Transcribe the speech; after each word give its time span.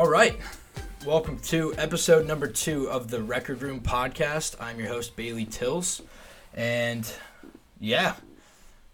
All 0.00 0.08
right. 0.08 0.40
Welcome 1.04 1.38
to 1.40 1.74
episode 1.76 2.26
number 2.26 2.46
two 2.46 2.88
of 2.88 3.10
the 3.10 3.22
Record 3.22 3.60
Room 3.60 3.80
podcast. 3.80 4.56
I'm 4.58 4.78
your 4.78 4.88
host, 4.88 5.14
Bailey 5.14 5.44
Tills. 5.44 6.00
And 6.54 7.06
yeah, 7.78 8.14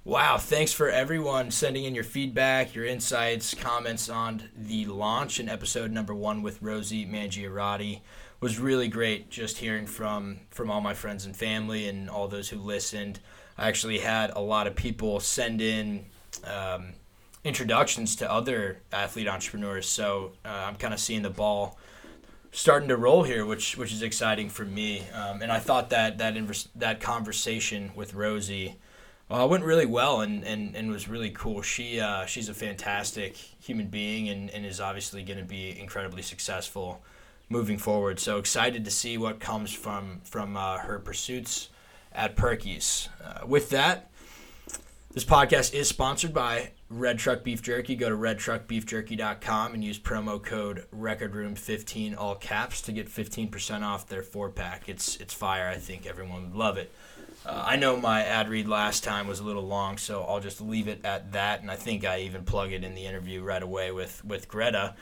wow. 0.02 0.36
Thanks 0.36 0.72
for 0.72 0.90
everyone 0.90 1.52
sending 1.52 1.84
in 1.84 1.94
your 1.94 2.02
feedback, 2.02 2.74
your 2.74 2.86
insights, 2.86 3.54
comments 3.54 4.08
on 4.08 4.48
the 4.56 4.86
launch 4.86 5.38
in 5.38 5.48
episode 5.48 5.92
number 5.92 6.12
one 6.12 6.42
with 6.42 6.60
Rosie 6.60 7.06
Mangiarotti. 7.06 8.00
was 8.40 8.58
really 8.58 8.88
great 8.88 9.30
just 9.30 9.58
hearing 9.58 9.86
from 9.86 10.40
from 10.50 10.72
all 10.72 10.80
my 10.80 10.94
friends 10.94 11.24
and 11.24 11.36
family 11.36 11.88
and 11.88 12.10
all 12.10 12.26
those 12.26 12.48
who 12.48 12.58
listened. 12.58 13.20
I 13.56 13.68
actually 13.68 14.00
had 14.00 14.32
a 14.34 14.40
lot 14.40 14.66
of 14.66 14.74
people 14.74 15.20
send 15.20 15.62
in 15.62 16.06
um, 16.42 16.94
introductions 17.46 18.16
to 18.16 18.30
other 18.30 18.78
athlete 18.92 19.28
entrepreneurs. 19.28 19.88
So 19.88 20.32
uh, 20.44 20.48
I'm 20.48 20.76
kind 20.76 20.92
of 20.92 21.00
seeing 21.00 21.22
the 21.22 21.30
ball 21.30 21.78
starting 22.50 22.88
to 22.88 22.96
roll 22.96 23.22
here, 23.22 23.44
which 23.44 23.76
which 23.76 23.92
is 23.92 24.02
exciting 24.02 24.48
for 24.48 24.64
me. 24.64 25.02
Um, 25.12 25.42
and 25.42 25.52
I 25.52 25.58
thought 25.58 25.90
that 25.90 26.18
that 26.18 26.34
inver- 26.34 26.68
that 26.76 27.00
conversation 27.00 27.90
with 27.94 28.14
Rosie 28.14 28.76
uh, 29.30 29.46
went 29.48 29.64
really 29.64 29.86
well 29.86 30.20
and, 30.20 30.44
and, 30.44 30.76
and 30.76 30.90
was 30.90 31.08
really 31.08 31.30
cool. 31.30 31.62
She 31.62 32.00
uh, 32.00 32.26
she's 32.26 32.48
a 32.48 32.54
fantastic 32.54 33.36
human 33.36 33.88
being 33.88 34.28
and, 34.28 34.50
and 34.50 34.64
is 34.64 34.80
obviously 34.80 35.22
going 35.22 35.38
to 35.38 35.44
be 35.44 35.78
incredibly 35.78 36.22
successful 36.22 37.02
moving 37.48 37.78
forward. 37.78 38.18
So 38.18 38.38
excited 38.38 38.84
to 38.84 38.90
see 38.90 39.18
what 39.18 39.40
comes 39.40 39.72
from 39.72 40.20
from 40.24 40.56
uh, 40.56 40.78
her 40.78 40.98
pursuits 40.98 41.70
at 42.12 42.36
Perky's. 42.36 43.08
Uh, 43.22 43.46
with 43.46 43.70
that. 43.70 44.10
This 45.16 45.24
podcast 45.24 45.72
is 45.72 45.88
sponsored 45.88 46.34
by 46.34 46.72
Red 46.90 47.18
Truck 47.18 47.42
Beef 47.42 47.62
Jerky. 47.62 47.96
Go 47.96 48.10
to 48.10 48.14
redtruckbeefjerky.com 48.14 49.72
and 49.72 49.82
use 49.82 49.98
promo 49.98 50.42
code 50.42 50.84
RecordRoom15 50.94 52.18
all 52.18 52.34
caps 52.34 52.82
to 52.82 52.92
get 52.92 53.08
15% 53.08 53.80
off 53.80 54.06
their 54.06 54.22
four 54.22 54.50
pack. 54.50 54.90
It's 54.90 55.16
it's 55.16 55.32
fire. 55.32 55.70
I 55.70 55.76
think 55.76 56.04
everyone 56.04 56.42
would 56.42 56.54
love 56.54 56.76
it. 56.76 56.92
Uh, 57.46 57.64
I 57.66 57.76
know 57.76 57.96
my 57.96 58.24
ad 58.24 58.50
read 58.50 58.68
last 58.68 59.04
time 59.04 59.26
was 59.26 59.40
a 59.40 59.42
little 59.42 59.66
long, 59.66 59.96
so 59.96 60.22
I'll 60.22 60.40
just 60.40 60.60
leave 60.60 60.86
it 60.86 61.02
at 61.02 61.32
that. 61.32 61.62
And 61.62 61.70
I 61.70 61.76
think 61.76 62.04
I 62.04 62.20
even 62.20 62.44
plug 62.44 62.72
it 62.72 62.84
in 62.84 62.94
the 62.94 63.06
interview 63.06 63.42
right 63.42 63.62
away 63.62 63.92
with 63.92 64.22
with 64.22 64.48
Greta. 64.48 64.96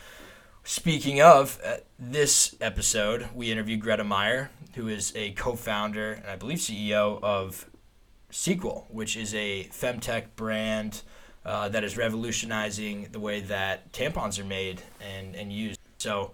Speaking 0.62 1.23
of 1.23 1.61
uh, 1.67 1.79
this 1.98 2.55
episode, 2.61 3.31
we 3.35 3.51
interviewed 3.51 3.81
Greta 3.81 4.05
Meyer, 4.05 4.53
who 4.77 4.87
is 4.87 5.12
a 5.17 5.33
co-founder 5.33 6.12
and 6.12 6.27
I 6.27 6.37
believe 6.37 6.59
CEO 6.59 7.20
of 7.20 7.69
Sequel, 8.34 8.84
which 8.90 9.16
is 9.16 9.32
a 9.32 9.68
femtech 9.70 10.24
brand 10.34 11.02
uh, 11.44 11.68
that 11.68 11.84
is 11.84 11.96
revolutionizing 11.96 13.06
the 13.12 13.20
way 13.20 13.38
that 13.42 13.92
tampons 13.92 14.40
are 14.40 14.44
made 14.44 14.82
and, 15.00 15.36
and 15.36 15.52
used. 15.52 15.78
So 15.98 16.32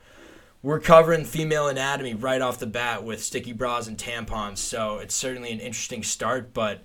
we're 0.62 0.80
covering 0.80 1.26
female 1.26 1.68
anatomy 1.68 2.14
right 2.14 2.40
off 2.40 2.58
the 2.58 2.66
bat 2.66 3.04
with 3.04 3.22
sticky 3.22 3.52
bras 3.52 3.86
and 3.86 3.98
tampons. 3.98 4.56
So 4.56 4.96
it's 4.96 5.14
certainly 5.14 5.52
an 5.52 5.60
interesting 5.60 6.02
start, 6.02 6.54
but 6.54 6.80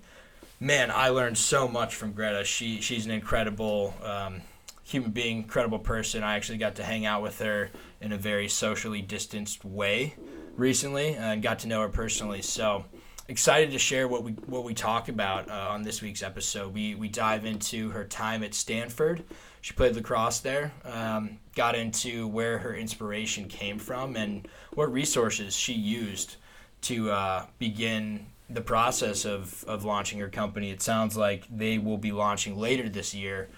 man, 0.60 0.90
I 0.90 1.08
learned 1.08 1.38
so 1.38 1.66
much 1.66 1.94
from 1.94 2.12
Greta. 2.12 2.44
She 2.44 2.82
she's 2.82 3.06
an 3.06 3.10
incredible 3.10 3.94
um, 4.04 4.42
human 4.84 5.12
being, 5.12 5.38
incredible 5.38 5.78
person. 5.78 6.24
I 6.24 6.36
actually 6.36 6.58
got 6.58 6.74
to 6.74 6.84
hang 6.84 7.06
out 7.06 7.22
with 7.22 7.38
her 7.38 7.70
in 8.02 8.12
a 8.12 8.18
very 8.18 8.48
socially 8.48 9.00
distanced 9.00 9.64
way 9.64 10.14
recently 10.56 11.14
and 11.14 11.42
got 11.42 11.60
to 11.60 11.68
know 11.68 11.80
her 11.80 11.88
personally. 11.88 12.42
So 12.42 12.84
excited 13.28 13.72
to 13.72 13.78
share 13.78 14.08
what 14.08 14.22
we 14.22 14.32
what 14.32 14.64
we 14.64 14.74
talk 14.74 15.08
about 15.08 15.50
uh, 15.50 15.68
on 15.70 15.82
this 15.82 16.02
week's 16.02 16.22
episode. 16.22 16.72
We 16.72 16.94
we 16.94 17.08
dive 17.08 17.44
into 17.44 17.90
her 17.90 18.04
time 18.04 18.42
at 18.42 18.54
Stanford. 18.54 19.24
She 19.60 19.74
played 19.74 19.96
lacrosse 19.96 20.40
there. 20.40 20.72
Um, 20.84 21.38
got 21.54 21.74
into 21.74 22.28
where 22.28 22.58
her 22.58 22.74
inspiration 22.74 23.48
came 23.48 23.78
from 23.78 24.14
and 24.16 24.46
what 24.74 24.92
resources 24.92 25.56
she 25.56 25.72
used 25.72 26.36
to 26.82 27.10
uh, 27.10 27.46
begin 27.58 28.26
the 28.48 28.60
process 28.60 29.24
of, 29.24 29.64
of 29.64 29.84
launching 29.84 30.20
her 30.20 30.28
company. 30.28 30.70
It 30.70 30.80
sounds 30.82 31.16
like 31.16 31.46
they 31.50 31.78
will 31.78 31.98
be 31.98 32.12
launching 32.12 32.56
later 32.56 32.88
this 32.88 33.12
year. 33.12 33.48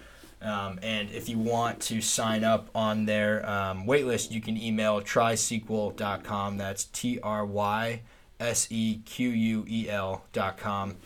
Um, 0.41 0.79
and 0.83 1.11
if 1.11 1.29
you 1.29 1.39
want 1.39 1.81
to 1.81 2.01
sign 2.01 2.43
up 2.43 2.71
on 2.75 3.05
their 3.05 3.47
um, 3.47 3.87
waitlist, 3.87 4.31
you 4.31 4.41
can 4.41 4.57
email 4.57 5.03
trysequel.com. 5.03 6.57
That's 6.57 6.85
T 6.85 7.21
R 7.21 7.45
Y 7.45 8.01
S 8.41 8.69
E 8.71 8.99
Q 9.05 9.31
U 9.31 9.65
E 9.69 9.89
L 9.89 10.25
dot 10.33 10.57
com. 10.57 10.97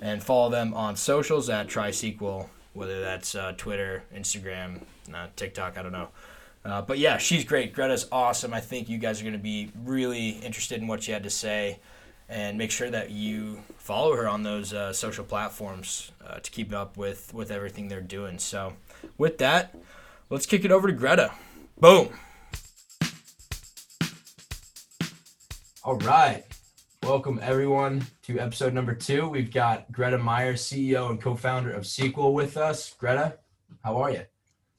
And 0.00 0.22
follow 0.22 0.50
them 0.50 0.72
on 0.72 0.96
socials 0.96 1.50
at 1.50 1.68
TrySequel, 1.68 2.48
whether 2.72 3.00
that's 3.00 3.34
uh, 3.34 3.52
Twitter, 3.56 4.02
Instagram, 4.14 4.80
uh, 5.14 5.26
TikTok, 5.36 5.76
I 5.76 5.82
don't 5.82 5.92
know. 5.92 6.08
Uh, 6.64 6.82
but 6.82 6.98
yeah, 6.98 7.18
she's 7.18 7.44
great. 7.44 7.74
Greta's 7.74 8.06
awesome. 8.10 8.54
I 8.54 8.60
think 8.60 8.88
you 8.88 8.98
guys 8.98 9.20
are 9.20 9.24
going 9.24 9.32
to 9.34 9.38
be 9.38 9.70
really 9.84 10.30
interested 10.30 10.80
in 10.80 10.86
what 10.86 11.02
she 11.02 11.12
had 11.12 11.22
to 11.24 11.30
say. 11.30 11.80
And 12.28 12.56
make 12.56 12.70
sure 12.70 12.88
that 12.88 13.10
you 13.10 13.60
follow 13.76 14.14
her 14.14 14.28
on 14.28 14.44
those 14.44 14.72
uh, 14.72 14.92
social 14.92 15.24
platforms 15.24 16.12
uh, 16.24 16.38
to 16.38 16.50
keep 16.52 16.72
up 16.72 16.96
with, 16.96 17.34
with 17.34 17.50
everything 17.50 17.88
they're 17.88 18.00
doing. 18.00 18.38
So, 18.38 18.74
with 19.18 19.38
that, 19.38 19.74
let's 20.28 20.46
kick 20.46 20.64
it 20.64 20.70
over 20.70 20.86
to 20.86 20.94
Greta. 20.94 21.32
Boom. 21.80 22.10
All 25.82 25.96
right. 25.96 26.44
Welcome, 27.10 27.40
everyone, 27.42 28.06
to 28.22 28.38
episode 28.38 28.72
number 28.72 28.94
two. 28.94 29.28
We've 29.28 29.52
got 29.52 29.90
Greta 29.90 30.16
Meyer, 30.16 30.54
CEO 30.54 31.10
and 31.10 31.20
co 31.20 31.34
founder 31.34 31.72
of 31.72 31.84
Sequel, 31.84 32.34
with 32.34 32.56
us. 32.56 32.94
Greta, 32.94 33.36
how 33.82 33.96
are 33.96 34.12
you? 34.12 34.22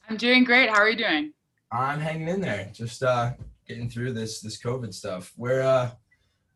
I'm 0.08 0.16
doing 0.16 0.46
great. 0.46 0.70
How 0.70 0.78
are 0.78 0.90
you 0.90 0.96
doing? 0.96 1.34
I'm 1.74 2.00
hanging 2.00 2.30
in 2.30 2.40
there, 2.40 2.70
just 2.72 3.03
uh, 3.03 3.34
getting 3.68 3.90
through 3.90 4.14
this 4.14 4.40
this 4.40 4.62
COVID 4.62 4.94
stuff. 4.94 5.34
Where 5.36 5.62
uh, 5.62 5.91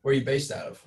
where 0.02 0.14
are 0.14 0.18
you 0.18 0.24
based 0.24 0.50
out 0.50 0.66
of? 0.66 0.81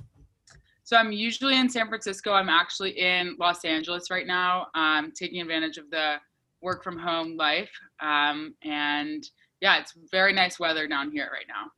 So 0.85 0.97
I'm 0.97 1.13
usually 1.13 1.59
in 1.59 1.69
San 1.69 1.89
Francisco. 1.89 2.33
I'm 2.33 2.49
actually 2.49 2.99
in 2.99 3.37
Los 3.39 3.67
Angeles 3.67 4.11
right 4.11 4.27
now, 4.27 4.69
um, 4.75 5.13
taking 5.15 5.43
advantage 5.43 5.77
of 5.77 5.91
the 5.91 6.15
work 6.63 6.83
from 6.83 6.99
home 6.99 7.37
life. 7.37 7.71
Um, 8.01 8.55
and 8.65 9.23
yeah, 9.61 9.81
it's 9.81 9.93
very 10.11 10.33
nice 10.33 10.59
weather 10.59 10.89
down 10.89 11.11
here 11.11 11.29
right 11.31 11.47
now. 11.47 11.73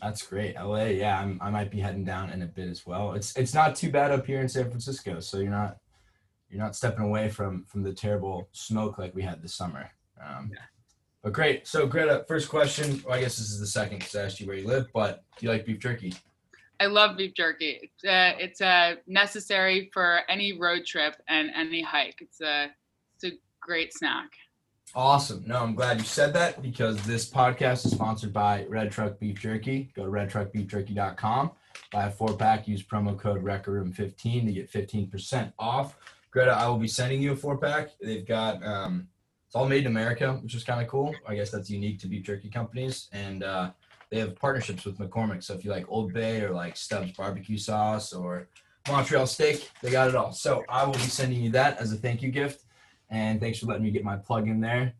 That's 0.00 0.26
great. 0.26 0.56
LA, 0.56 0.84
yeah, 0.84 1.20
I'm, 1.20 1.38
I 1.40 1.50
might 1.50 1.70
be 1.70 1.80
heading 1.80 2.04
down 2.04 2.30
in 2.30 2.42
a 2.42 2.46
bit 2.46 2.68
as 2.68 2.86
well. 2.86 3.12
It's 3.12 3.36
it's 3.36 3.54
not 3.54 3.76
too 3.76 3.90
bad 3.90 4.10
up 4.10 4.26
here 4.26 4.40
in 4.40 4.48
San 4.48 4.68
Francisco, 4.68 5.20
so 5.20 5.38
you're 5.38 5.50
not 5.50 5.78
you're 6.50 6.62
not 6.62 6.76
stepping 6.76 7.04
away 7.04 7.28
from 7.28 7.64
from 7.64 7.82
the 7.82 7.92
terrible 7.92 8.48
smoke 8.52 8.98
like 8.98 9.14
we 9.14 9.22
had 9.22 9.42
this 9.42 9.54
summer. 9.54 9.90
Um, 10.22 10.50
yeah. 10.52 10.60
But 11.22 11.32
great. 11.32 11.66
So 11.66 11.86
Greta, 11.86 12.24
first 12.28 12.48
question. 12.48 13.02
Well, 13.06 13.16
I 13.16 13.20
guess 13.20 13.36
this 13.36 13.50
is 13.50 13.58
the 13.58 13.66
second 13.66 13.98
because 13.98 14.14
I 14.14 14.24
asked 14.24 14.40
you 14.40 14.46
where 14.46 14.56
you 14.56 14.66
live, 14.66 14.88
but 14.92 15.24
do 15.38 15.46
you 15.46 15.52
like 15.52 15.64
beef 15.64 15.78
jerky? 15.78 16.14
I 16.80 16.86
love 16.86 17.16
beef 17.16 17.34
jerky. 17.34 17.78
It's 17.82 18.04
uh, 18.04 18.36
it's 18.38 18.60
uh, 18.60 18.96
necessary 19.06 19.90
for 19.92 20.20
any 20.28 20.58
road 20.58 20.84
trip 20.84 21.16
and 21.28 21.50
any 21.54 21.82
hike. 21.82 22.18
It's 22.20 22.40
a 22.40 22.70
it's 23.14 23.32
a 23.32 23.38
great 23.60 23.94
snack. 23.94 24.30
Awesome. 24.96 25.42
No, 25.44 25.56
I'm 25.56 25.74
glad 25.74 25.98
you 25.98 26.04
said 26.04 26.32
that 26.34 26.62
because 26.62 27.02
this 27.02 27.28
podcast 27.28 27.84
is 27.84 27.90
sponsored 27.90 28.32
by 28.32 28.64
Red 28.68 28.92
Truck 28.92 29.18
Beef 29.18 29.40
Jerky. 29.40 29.90
Go 29.96 30.04
to 30.04 30.10
redtruckbeefjerky.com, 30.10 31.50
buy 31.90 32.06
a 32.06 32.10
four 32.10 32.34
pack, 32.34 32.68
use 32.68 32.80
promo 32.80 33.18
code 33.18 33.42
RECORDROOM15 33.42 34.46
to 34.46 34.52
get 34.52 34.70
15% 34.70 35.52
off. 35.58 35.96
Greta, 36.30 36.52
I 36.52 36.68
will 36.68 36.78
be 36.78 36.86
sending 36.86 37.20
you 37.20 37.32
a 37.32 37.36
four 37.36 37.58
pack. 37.58 37.90
They've 38.00 38.24
got, 38.24 38.64
um, 38.64 39.08
it's 39.48 39.56
all 39.56 39.66
made 39.66 39.80
in 39.80 39.88
America, 39.88 40.38
which 40.44 40.54
is 40.54 40.62
kind 40.62 40.80
of 40.80 40.86
cool. 40.86 41.12
I 41.26 41.34
guess 41.34 41.50
that's 41.50 41.68
unique 41.68 41.98
to 42.00 42.06
beef 42.06 42.22
jerky 42.22 42.48
companies. 42.48 43.08
And 43.12 43.42
uh, 43.42 43.70
they 44.10 44.20
have 44.20 44.36
partnerships 44.36 44.84
with 44.84 44.98
McCormick. 44.98 45.42
So 45.42 45.54
if 45.54 45.64
you 45.64 45.72
like 45.72 45.86
Old 45.88 46.12
Bay 46.12 46.40
or 46.40 46.50
like 46.50 46.76
Stubbs 46.76 47.10
barbecue 47.10 47.58
sauce 47.58 48.12
or 48.12 48.46
Montreal 48.88 49.26
steak, 49.26 49.70
they 49.82 49.90
got 49.90 50.08
it 50.08 50.14
all. 50.14 50.30
So 50.30 50.62
I 50.68 50.84
will 50.84 50.92
be 50.92 51.00
sending 51.00 51.42
you 51.42 51.50
that 51.50 51.78
as 51.78 51.92
a 51.92 51.96
thank 51.96 52.22
you 52.22 52.30
gift 52.30 52.63
and 53.14 53.40
thanks 53.40 53.60
for 53.60 53.66
letting 53.66 53.84
me 53.84 53.90
get 53.90 54.04
my 54.04 54.16
plug 54.16 54.48
in 54.48 54.60
there. 54.60 54.92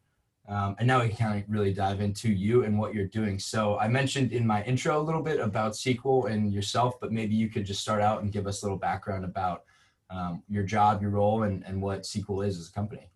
Um, 0.49 0.77
and 0.79 0.87
now 0.87 1.03
we 1.03 1.09
can 1.09 1.17
kind 1.17 1.43
of 1.43 1.51
really 1.51 1.73
dive 1.73 2.01
into 2.01 2.29
you 2.29 2.65
and 2.65 2.79
what 2.79 2.95
you're 2.95 3.07
doing. 3.07 3.39
So 3.39 3.79
I 3.79 3.89
mentioned 3.89 4.33
in 4.33 4.47
my 4.47 4.63
intro 4.65 5.01
a 5.01 5.03
little 5.03 5.23
bit 5.23 5.41
about 5.41 5.75
Sequel 5.75 6.27
and 6.27 6.53
yourself, 6.53 7.01
but 7.01 7.13
maybe 7.13 7.35
you 7.35 7.49
could 7.49 7.65
just 7.65 7.81
start 7.81 8.03
out 8.03 8.23
and 8.23 8.31
give 8.31 8.47
us 8.47 8.63
a 8.63 8.67
little 8.67 8.79
background 8.79 9.25
about 9.25 9.65
um, 10.11 10.43
your 10.49 10.63
job, 10.63 11.03
your 11.03 11.11
role, 11.11 11.43
and, 11.43 11.65
and 11.67 11.81
what 11.81 12.07
Sequel 12.07 12.43
is 12.43 12.59
as 12.59 12.69
a 12.69 12.73
company. 12.73 13.09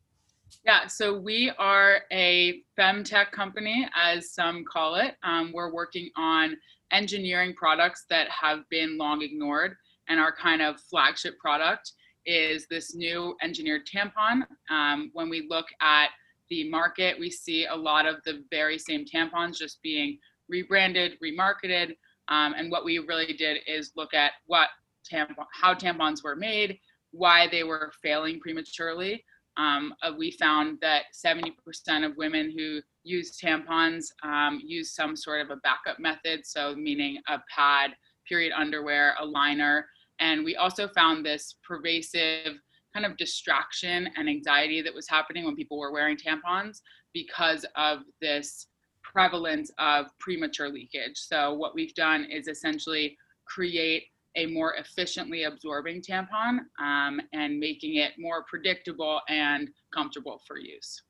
Yeah, 0.64 0.86
so 0.86 1.16
we 1.16 1.52
are 1.58 2.00
a 2.10 2.62
femtech 2.78 3.30
company, 3.30 3.88
as 3.94 4.32
some 4.32 4.64
call 4.64 4.96
it. 4.96 5.14
Um, 5.22 5.52
we're 5.54 5.72
working 5.72 6.10
on 6.16 6.56
engineering 6.90 7.54
products 7.54 8.04
that 8.08 8.28
have 8.30 8.68
been 8.70 8.96
long 8.96 9.22
ignored, 9.22 9.76
and 10.08 10.18
our 10.18 10.34
kind 10.34 10.62
of 10.62 10.80
flagship 10.80 11.38
product 11.38 11.92
is 12.28 12.66
this 12.70 12.94
new 12.94 13.34
engineered 13.42 13.86
tampon. 13.86 14.42
Um, 14.70 15.10
when 15.14 15.30
we 15.30 15.46
look 15.48 15.66
at 15.80 16.08
the 16.50 16.68
market, 16.68 17.18
we 17.18 17.30
see 17.30 17.64
a 17.66 17.74
lot 17.74 18.06
of 18.06 18.16
the 18.24 18.44
very 18.50 18.78
same 18.78 19.06
tampons 19.06 19.56
just 19.56 19.80
being 19.82 20.18
rebranded, 20.48 21.12
remarketed. 21.24 21.96
Um, 22.28 22.54
and 22.56 22.70
what 22.70 22.84
we 22.84 22.98
really 22.98 23.32
did 23.32 23.58
is 23.66 23.92
look 23.96 24.12
at 24.12 24.32
what 24.46 24.68
tampon, 25.10 25.46
how 25.52 25.72
tampons 25.72 26.22
were 26.22 26.36
made, 26.36 26.78
why 27.12 27.48
they 27.50 27.64
were 27.64 27.92
failing 28.02 28.40
prematurely. 28.40 29.24
Um, 29.56 29.94
uh, 30.02 30.12
we 30.16 30.30
found 30.32 30.78
that 30.82 31.04
70% 31.14 32.04
of 32.04 32.16
women 32.18 32.52
who 32.56 32.80
use 33.04 33.38
tampons, 33.42 34.04
um, 34.22 34.60
use 34.62 34.94
some 34.94 35.16
sort 35.16 35.40
of 35.40 35.50
a 35.50 35.56
backup 35.56 35.98
method, 35.98 36.42
so 36.44 36.76
meaning 36.76 37.18
a 37.28 37.38
pad, 37.54 37.92
period 38.28 38.52
underwear, 38.54 39.14
a 39.18 39.24
liner. 39.24 39.86
And 40.20 40.44
we 40.44 40.56
also 40.56 40.88
found 40.88 41.24
this 41.24 41.56
pervasive 41.66 42.60
kind 42.92 43.04
of 43.04 43.16
distraction 43.16 44.08
and 44.16 44.28
anxiety 44.28 44.82
that 44.82 44.94
was 44.94 45.08
happening 45.08 45.44
when 45.44 45.56
people 45.56 45.78
were 45.78 45.92
wearing 45.92 46.16
tampons 46.16 46.80
because 47.12 47.64
of 47.76 48.00
this 48.20 48.66
prevalence 49.02 49.70
of 49.78 50.06
premature 50.18 50.68
leakage. 50.68 51.16
So, 51.16 51.54
what 51.54 51.74
we've 51.74 51.94
done 51.94 52.24
is 52.24 52.48
essentially 52.48 53.16
create 53.46 54.04
a 54.36 54.46
more 54.46 54.74
efficiently 54.74 55.44
absorbing 55.44 56.02
tampon 56.02 56.60
um, 56.78 57.20
and 57.32 57.58
making 57.58 57.96
it 57.96 58.12
more 58.18 58.44
predictable 58.44 59.20
and 59.28 59.70
comfortable 59.92 60.40
for 60.46 60.58
use. 60.58 61.02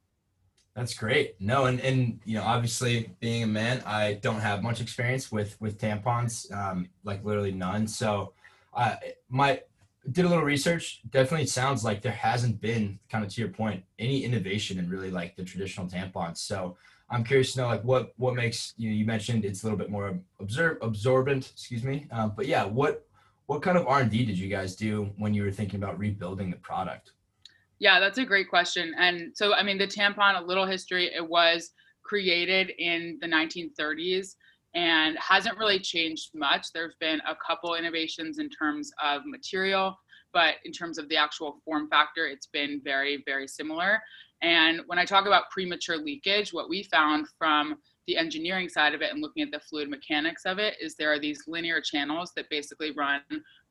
That's 0.74 0.94
great. 0.94 1.34
No, 1.40 1.64
and 1.64 1.80
and 1.80 2.20
you 2.24 2.34
know, 2.34 2.44
obviously 2.44 3.10
being 3.18 3.42
a 3.42 3.46
man, 3.48 3.82
I 3.84 4.14
don't 4.22 4.40
have 4.40 4.62
much 4.62 4.80
experience 4.80 5.32
with 5.32 5.60
with 5.60 5.78
tampons, 5.78 6.52
um, 6.52 6.88
like 7.02 7.24
literally 7.24 7.52
none. 7.52 7.88
So, 7.88 8.32
My 9.28 9.62
did 10.10 10.24
a 10.24 10.28
little 10.28 10.44
research. 10.44 11.02
Definitely 11.10 11.46
sounds 11.46 11.84
like 11.84 12.00
there 12.00 12.12
hasn't 12.12 12.60
been, 12.60 12.98
kind 13.10 13.24
of 13.24 13.30
to 13.34 13.40
your 13.40 13.50
point, 13.50 13.84
any 13.98 14.24
innovation 14.24 14.78
in 14.78 14.88
really 14.88 15.10
like 15.10 15.36
the 15.36 15.44
traditional 15.44 15.86
tampons. 15.86 16.38
So, 16.38 16.76
I'm 17.10 17.24
curious 17.24 17.54
to 17.54 17.60
know 17.60 17.66
like 17.68 17.82
what 17.84 18.12
what 18.16 18.34
makes 18.34 18.74
you 18.76 18.90
know, 18.90 18.96
you 18.96 19.06
mentioned 19.06 19.44
it's 19.44 19.62
a 19.62 19.66
little 19.66 19.78
bit 19.78 19.90
more 19.90 20.18
observe 20.40 20.78
absorbent, 20.82 21.50
excuse 21.52 21.82
me. 21.82 22.06
Um, 22.10 22.32
but 22.36 22.46
yeah, 22.46 22.64
what 22.64 23.06
what 23.46 23.62
kind 23.62 23.78
of 23.78 23.86
R 23.86 24.00
and 24.00 24.10
D 24.10 24.24
did 24.26 24.38
you 24.38 24.48
guys 24.48 24.76
do 24.76 25.10
when 25.16 25.32
you 25.32 25.42
were 25.42 25.50
thinking 25.50 25.82
about 25.82 25.98
rebuilding 25.98 26.50
the 26.50 26.56
product? 26.58 27.12
Yeah, 27.78 27.98
that's 27.98 28.18
a 28.18 28.24
great 28.24 28.50
question. 28.50 28.94
And 28.98 29.32
so, 29.34 29.54
I 29.54 29.62
mean, 29.62 29.78
the 29.78 29.86
tampon, 29.86 30.38
a 30.38 30.44
little 30.44 30.66
history, 30.66 31.10
it 31.14 31.26
was 31.26 31.70
created 32.02 32.72
in 32.78 33.18
the 33.20 33.26
1930s 33.26 34.34
and 34.74 35.16
hasn't 35.18 35.58
really 35.58 35.78
changed 35.78 36.30
much. 36.34 36.66
There's 36.72 36.94
been 37.00 37.20
a 37.20 37.36
couple 37.46 37.74
innovations 37.74 38.38
in 38.38 38.48
terms 38.50 38.90
of 39.02 39.22
material, 39.24 39.96
but 40.32 40.56
in 40.64 40.72
terms 40.72 40.98
of 40.98 41.08
the 41.08 41.16
actual 41.16 41.60
form 41.64 41.88
factor, 41.88 42.26
it's 42.26 42.46
been 42.46 42.80
very, 42.84 43.22
very 43.26 43.48
similar. 43.48 44.00
And 44.42 44.82
when 44.86 44.98
I 44.98 45.04
talk 45.04 45.26
about 45.26 45.50
premature 45.50 45.96
leakage, 45.96 46.52
what 46.52 46.68
we 46.68 46.84
found 46.84 47.26
from 47.38 47.76
the 48.06 48.16
engineering 48.16 48.68
side 48.68 48.94
of 48.94 49.02
it 49.02 49.12
and 49.12 49.20
looking 49.20 49.42
at 49.42 49.50
the 49.50 49.60
fluid 49.60 49.90
mechanics 49.90 50.42
of 50.46 50.58
it 50.58 50.74
is 50.80 50.94
there 50.94 51.12
are 51.12 51.18
these 51.18 51.42
linear 51.46 51.80
channels 51.80 52.32
that 52.36 52.48
basically 52.50 52.92
run 52.92 53.20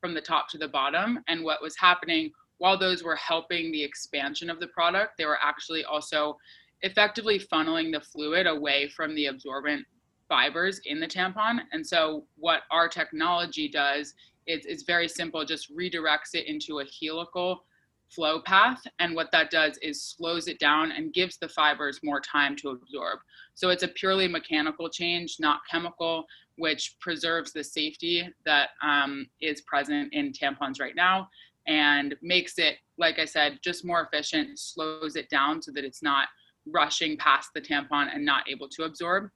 from 0.02 0.14
the 0.14 0.22
top 0.22 0.50
to 0.50 0.58
the 0.58 0.68
bottom. 0.68 1.20
And 1.28 1.44
what 1.44 1.62
was 1.62 1.76
happening 1.78 2.32
while 2.60 2.78
those 2.78 3.04
were 3.04 3.16
helping 3.16 3.72
the 3.72 3.84
expansion 3.84 4.50
of 4.50 4.60
the 4.60 4.68
product, 4.68 5.14
they 5.18 5.26
were 5.26 5.40
actually 5.42 5.86
also 5.86 6.38
effectively 6.82 7.40
funneling 7.40 7.92
the 7.92 8.02
fluid 8.02 8.48
away 8.48 8.90
from 8.90 9.16
the 9.16 9.28
absorbent 9.28 9.86
fibers 10.28 10.80
in 10.86 11.00
the 11.00 11.08
tampon. 11.08 11.60
And 11.72 11.86
so, 11.86 12.26
what 12.38 12.62
our 12.72 12.88
technology 12.88 13.68
does 13.68 14.14
is 14.46 14.66
it's 14.66 14.84
very 14.84 15.08
simple, 15.08 15.44
just 15.46 15.76
redirects 15.76 16.34
it 16.34 16.48
into 16.48 16.80
a 16.80 16.86
helical 17.02 17.66
flow 18.10 18.42
path. 18.42 18.82
And 19.00 19.16
what 19.16 19.32
that 19.34 19.52
does 19.52 19.78
is 19.82 20.02
slows 20.02 20.48
it 20.48 20.60
down 20.60 20.94
and 20.94 21.14
gives 21.14 21.38
the 21.38 21.50
fibers 21.50 22.00
more 22.04 22.22
time 22.22 22.56
to 22.58 22.70
absorb. 22.70 23.20
So, 23.56 23.70
it's 23.70 23.84
a 23.84 23.90
purely 23.90 24.28
mechanical 24.28 24.90
change, 24.90 25.38
not 25.40 25.62
chemical, 25.70 26.26
which 26.58 26.96
preserves 27.00 27.54
the 27.54 27.64
safety 27.64 28.28
that 28.46 28.70
um, 28.82 29.28
is 29.42 29.62
present 29.62 30.14
in 30.14 30.32
tampons 30.32 30.80
right 30.80 30.96
now 30.96 31.30
and 31.68 32.16
makes 32.22 32.58
it, 32.58 32.78
like 32.98 33.20
I 33.20 33.26
said, 33.26 33.60
just 33.62 33.86
more 33.86 34.02
efficient, 34.12 34.58
slows 34.58 35.16
it 35.16 35.30
down 35.30 35.62
so 35.62 35.72
that 35.74 35.84
it's 35.84 36.02
not 36.02 36.30
rushing 36.72 37.18
past 37.18 37.50
the 37.54 37.62
tampon 37.62 38.14
and 38.14 38.26
not 38.26 38.50
able 38.50 38.70
to 38.70 38.84
absorb. 38.84 39.30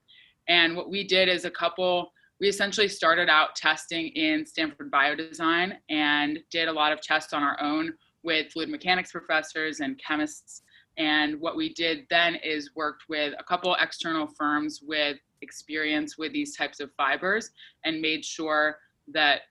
And 0.51 0.75
what 0.75 0.89
we 0.89 1.06
did 1.06 1.30
is 1.30 1.45
a 1.45 1.50
couple, 1.50 2.12
we 2.42 2.50
essentially 2.50 2.89
started 2.89 3.30
out 3.30 3.56
testing 3.56 4.07
in 4.09 4.45
Stanford 4.45 4.92
Biodesign 4.92 5.77
and 5.89 6.39
did 6.51 6.68
a 6.68 6.74
lot 6.74 6.92
of 6.92 7.00
tests 7.00 7.31
on 7.31 7.42
our 7.42 7.57
own 7.62 7.94
with 8.24 8.51
fluid 8.51 8.68
mechanics 8.68 9.13
professors 9.13 9.80
and 9.80 9.98
chemists. 10.06 10.63
And 10.98 11.39
what 11.39 11.56
we 11.56 11.74
did 11.74 12.06
then 12.09 12.36
is 12.36 12.71
worked 12.75 13.03
with 13.07 13.33
a 13.39 13.44
couple 13.45 13.77
external 13.80 14.27
firms 14.38 14.81
with 14.86 15.18
experience 15.42 16.18
with 16.18 16.33
these 16.33 16.53
types 16.53 16.81
of 16.81 16.92
fibers 16.98 17.51
and 17.86 18.01
made 18.01 18.25
sure 18.25 18.75
that 19.13 19.44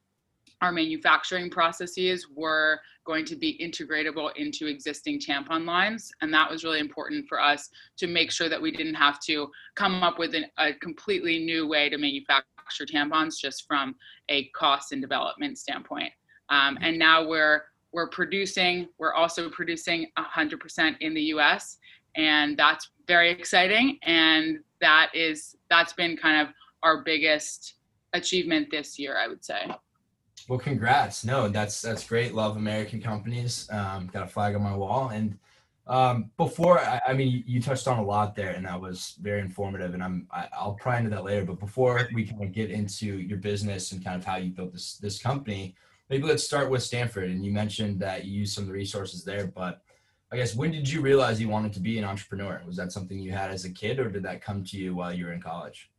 our 0.61 0.73
manufacturing 0.73 1.49
processes 1.49 2.27
were 2.35 2.81
going 3.07 3.25
to 3.25 3.37
be 3.37 3.59
integratable 3.59 4.31
into 4.37 4.67
existing 4.67 5.19
tampon 5.19 5.65
lines. 5.65 6.13
And 6.21 6.33
that 6.35 6.51
was 6.51 6.65
really 6.65 6.81
important 6.81 7.27
for 7.29 7.41
us 7.41 7.71
to 7.97 8.07
make 8.07 8.31
sure 8.31 8.49
that 8.49 8.61
we 8.61 8.71
didn't 8.71 8.95
have 8.95 9.21
to 9.21 9.51
come 9.75 10.03
up 10.03 10.19
with 10.19 10.35
an, 10.35 10.45
a 10.59 10.75
completely 10.75 11.39
new 11.39 11.67
way 11.67 11.89
to 11.89 11.97
manufacture 11.97 12.85
tampons 12.85 13.39
just 13.39 13.67
from 13.67 13.95
a 14.29 14.49
cost 14.51 14.93
and 14.93 15.01
development 15.01 15.59
standpoint. 15.59 16.13
Um, 16.51 16.79
and 16.83 16.99
now 16.99 17.27
we're 17.27 17.63
we're 17.93 18.09
producing, 18.09 18.89
we're 18.99 19.15
also 19.15 19.51
producing 19.51 20.07
100% 20.19 20.97
in 21.01 21.15
the 21.15 21.23
US. 21.35 21.79
And 22.17 22.57
that's 22.57 22.91
very 23.07 23.31
exciting. 23.31 23.99
And 24.03 24.61
that 24.81 25.11
is, 25.15 25.57
that's 25.69 25.93
been 25.93 26.17
kind 26.17 26.47
of 26.47 26.55
our 26.83 27.03
biggest 27.03 27.75
achievement 28.13 28.69
this 28.71 28.99
year, 28.99 29.17
I 29.19 29.29
would 29.29 29.45
say. 29.45 29.71
Well, 30.51 30.59
congrats. 30.59 31.25
No, 31.25 31.49
that's 31.49 31.81
that's 31.81 32.05
great. 32.05 32.35
Love 32.35 32.57
American 32.57 33.01
companies. 33.01 33.69
Um, 33.71 34.09
got 34.13 34.25
a 34.25 34.27
flag 34.27 34.57
on 34.57 34.63
my 34.65 34.75
wall. 34.75 35.11
And 35.11 35.39
um, 35.87 36.33
before, 36.37 36.81
I, 36.81 37.01
I, 37.07 37.13
mean, 37.13 37.45
you 37.47 37.63
touched 37.63 37.87
on 37.87 38.01
a 38.01 38.03
lot 38.03 38.35
there, 38.35 38.51
and 38.51 38.67
that 38.67 38.81
was 38.81 39.15
very 39.23 39.43
informative. 39.43 39.95
And 39.95 40.03
I'm 40.03 40.27
I, 40.33 40.49
I'll 40.53 40.75
pry 40.75 40.99
into 40.99 41.11
that 41.11 41.23
later. 41.23 41.45
But 41.45 41.61
before 41.61 42.09
we 42.13 42.27
kind 42.27 42.43
of 42.43 42.51
get 42.51 42.73
into 42.73 43.07
your 43.07 43.39
business 43.39 43.93
and 43.93 44.05
kind 44.05 44.17
of 44.17 44.25
how 44.25 44.39
you 44.39 44.51
built 44.51 44.73
this 44.73 44.97
this 44.97 45.23
company, 45.23 45.77
maybe 46.09 46.25
let's 46.25 46.43
start 46.43 46.69
with 46.69 46.83
Stanford. 46.83 47.31
And 47.31 47.45
you 47.45 47.53
mentioned 47.53 48.01
that 48.01 48.25
you 48.25 48.41
used 48.41 48.53
some 48.53 48.65
of 48.65 48.69
the 48.69 48.75
resources 48.75 49.23
there, 49.23 49.47
but 49.47 49.83
I 50.33 50.37
guess 50.37 50.57
when 50.57 50.73
did 50.73 50.91
you 50.91 51.01
realize 51.01 51.41
you 51.41 51.49
wanted 51.49 51.73
to 51.75 51.81
be 51.81 51.97
an 51.97 52.05
entrepreneur? 52.05 52.61
Was 52.67 52.75
that 52.75 52.91
something 52.91 53.21
you 53.21 53.31
had 53.31 53.53
as 53.53 53.67
a 53.67 53.71
kid, 53.71 54.01
or 54.01 54.11
did 54.11 54.25
that 54.25 54.43
come 54.43 54.65
to 54.65 54.77
you 54.77 54.97
while 54.97 55.13
you 55.13 55.27
were 55.27 55.33
in 55.33 55.41
college? 55.41 55.93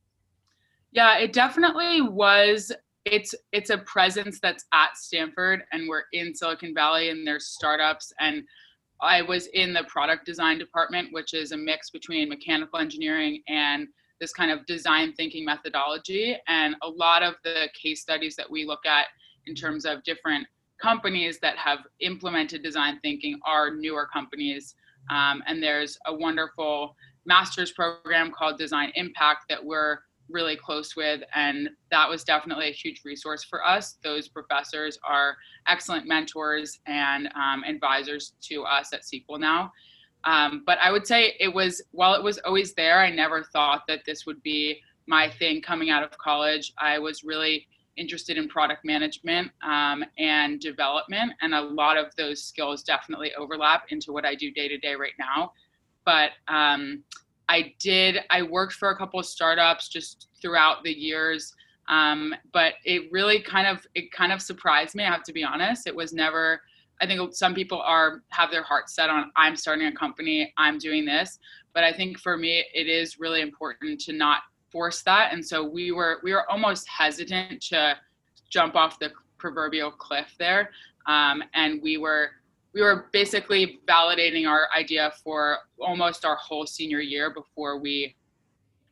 Yeah, 0.91 1.19
it 1.19 1.31
definitely 1.31 2.01
was 2.01 2.73
it's 3.05 3.33
it's 3.51 3.69
a 3.69 3.79
presence 3.79 4.39
that's 4.39 4.65
at 4.73 4.95
Stanford 4.95 5.63
and 5.71 5.87
we're 5.87 6.03
in 6.13 6.35
Silicon 6.35 6.73
Valley 6.73 7.09
and 7.09 7.25
there's 7.25 7.47
startups 7.47 8.13
and 8.19 8.43
I 9.01 9.23
was 9.23 9.47
in 9.47 9.73
the 9.73 9.83
product 9.85 10.25
design 10.25 10.59
department 10.59 11.09
which 11.11 11.33
is 11.33 11.51
a 11.51 11.57
mix 11.57 11.89
between 11.89 12.29
mechanical 12.29 12.79
engineering 12.79 13.41
and 13.47 13.87
this 14.21 14.31
kind 14.31 14.51
of 14.51 14.65
design 14.67 15.11
thinking 15.13 15.43
methodology. 15.43 16.37
And 16.47 16.75
a 16.83 16.87
lot 16.87 17.23
of 17.23 17.33
the 17.43 17.67
case 17.73 18.01
studies 18.01 18.35
that 18.37 18.49
we 18.49 18.63
look 18.63 18.85
at 18.85 19.07
in 19.47 19.55
terms 19.55 19.83
of 19.83 20.03
different 20.03 20.47
companies 20.79 21.39
that 21.39 21.57
have 21.57 21.79
implemented 21.99 22.63
design 22.63 22.99
thinking 23.01 23.39
are 23.45 23.75
newer 23.75 24.07
companies. 24.13 24.75
Um, 25.09 25.43
and 25.47 25.61
there's 25.61 25.97
a 26.05 26.13
wonderful 26.13 26.95
master's 27.25 27.71
program 27.71 28.31
called 28.31 28.57
design 28.57 28.91
impact 28.95 29.45
that 29.49 29.63
we're 29.63 29.97
really 30.31 30.55
close 30.55 30.95
with 30.95 31.21
and 31.35 31.69
that 31.91 32.09
was 32.09 32.23
definitely 32.23 32.69
a 32.69 32.73
huge 32.73 33.01
resource 33.05 33.43
for 33.43 33.65
us. 33.65 33.97
Those 34.03 34.27
professors 34.27 34.97
are 35.07 35.35
excellent 35.67 36.07
mentors 36.07 36.79
and 36.87 37.27
um, 37.35 37.63
advisors 37.63 38.33
to 38.43 38.63
us 38.63 38.93
at 38.93 39.05
sequel 39.05 39.37
now. 39.37 39.71
Um, 40.23 40.61
but 40.67 40.77
i 40.79 40.91
would 40.91 41.07
say 41.07 41.33
it 41.39 41.51
was 41.51 41.81
while 41.89 42.13
it 42.13 42.21
was 42.21 42.37
always 42.45 42.75
there 42.75 42.99
i 42.99 43.09
never 43.09 43.43
thought 43.43 43.81
that 43.87 44.01
this 44.05 44.27
would 44.27 44.39
be 44.43 44.79
my 45.07 45.29
thing 45.29 45.61
coming 45.61 45.89
out 45.89 46.03
of 46.03 46.17
college. 46.17 46.73
I 46.77 46.99
was 46.99 47.23
really 47.23 47.67
interested 47.97 48.37
in 48.37 48.47
product 48.47 48.85
management 48.85 49.51
um, 49.61 50.03
and 50.17 50.59
development 50.59 51.33
and 51.41 51.53
a 51.53 51.61
lot 51.61 51.97
of 51.97 52.15
those 52.15 52.41
skills 52.41 52.83
definitely 52.83 53.33
overlap 53.35 53.83
into 53.89 54.13
what 54.13 54.25
i 54.25 54.33
do 54.33 54.49
day 54.49 54.67
to 54.69 54.77
day 54.77 54.95
right 54.95 55.13
now. 55.19 55.51
But 56.05 56.31
um, 56.47 57.03
I 57.51 57.73
did. 57.79 58.19
I 58.29 58.43
worked 58.43 58.73
for 58.73 58.91
a 58.91 58.95
couple 58.97 59.19
of 59.19 59.25
startups 59.25 59.89
just 59.89 60.29
throughout 60.41 60.83
the 60.83 60.97
years, 60.97 61.53
um, 61.89 62.33
but 62.53 62.75
it 62.85 63.11
really 63.11 63.41
kind 63.41 63.67
of 63.67 63.85
it 63.93 64.09
kind 64.13 64.31
of 64.31 64.41
surprised 64.41 64.95
me. 64.95 65.03
I 65.03 65.11
have 65.11 65.23
to 65.23 65.33
be 65.33 65.43
honest. 65.43 65.85
It 65.85 65.93
was 65.93 66.13
never. 66.13 66.61
I 67.01 67.07
think 67.07 67.33
some 67.33 67.53
people 67.53 67.81
are 67.81 68.23
have 68.29 68.51
their 68.51 68.63
hearts 68.63 68.95
set 68.95 69.09
on 69.09 69.31
I'm 69.35 69.57
starting 69.57 69.87
a 69.87 69.91
company, 69.91 70.53
I'm 70.57 70.77
doing 70.77 71.03
this, 71.03 71.39
but 71.73 71.83
I 71.83 71.91
think 71.91 72.19
for 72.19 72.37
me 72.37 72.63
it 72.73 72.87
is 72.87 73.19
really 73.19 73.41
important 73.41 73.99
to 74.01 74.13
not 74.13 74.43
force 74.71 75.01
that. 75.01 75.33
And 75.33 75.45
so 75.45 75.61
we 75.61 75.91
were 75.91 76.21
we 76.23 76.31
were 76.31 76.49
almost 76.49 76.87
hesitant 76.87 77.61
to 77.63 77.97
jump 78.49 78.75
off 78.75 78.97
the 78.97 79.11
proverbial 79.37 79.91
cliff 79.91 80.35
there, 80.39 80.69
um, 81.05 81.43
and 81.53 81.81
we 81.81 81.97
were 81.97 82.29
we 82.73 82.81
were 82.81 83.09
basically 83.11 83.79
validating 83.87 84.47
our 84.47 84.67
idea 84.77 85.11
for 85.23 85.57
almost 85.79 86.23
our 86.25 86.37
whole 86.37 86.65
senior 86.65 86.99
year 86.99 87.33
before 87.33 87.79
we 87.79 88.15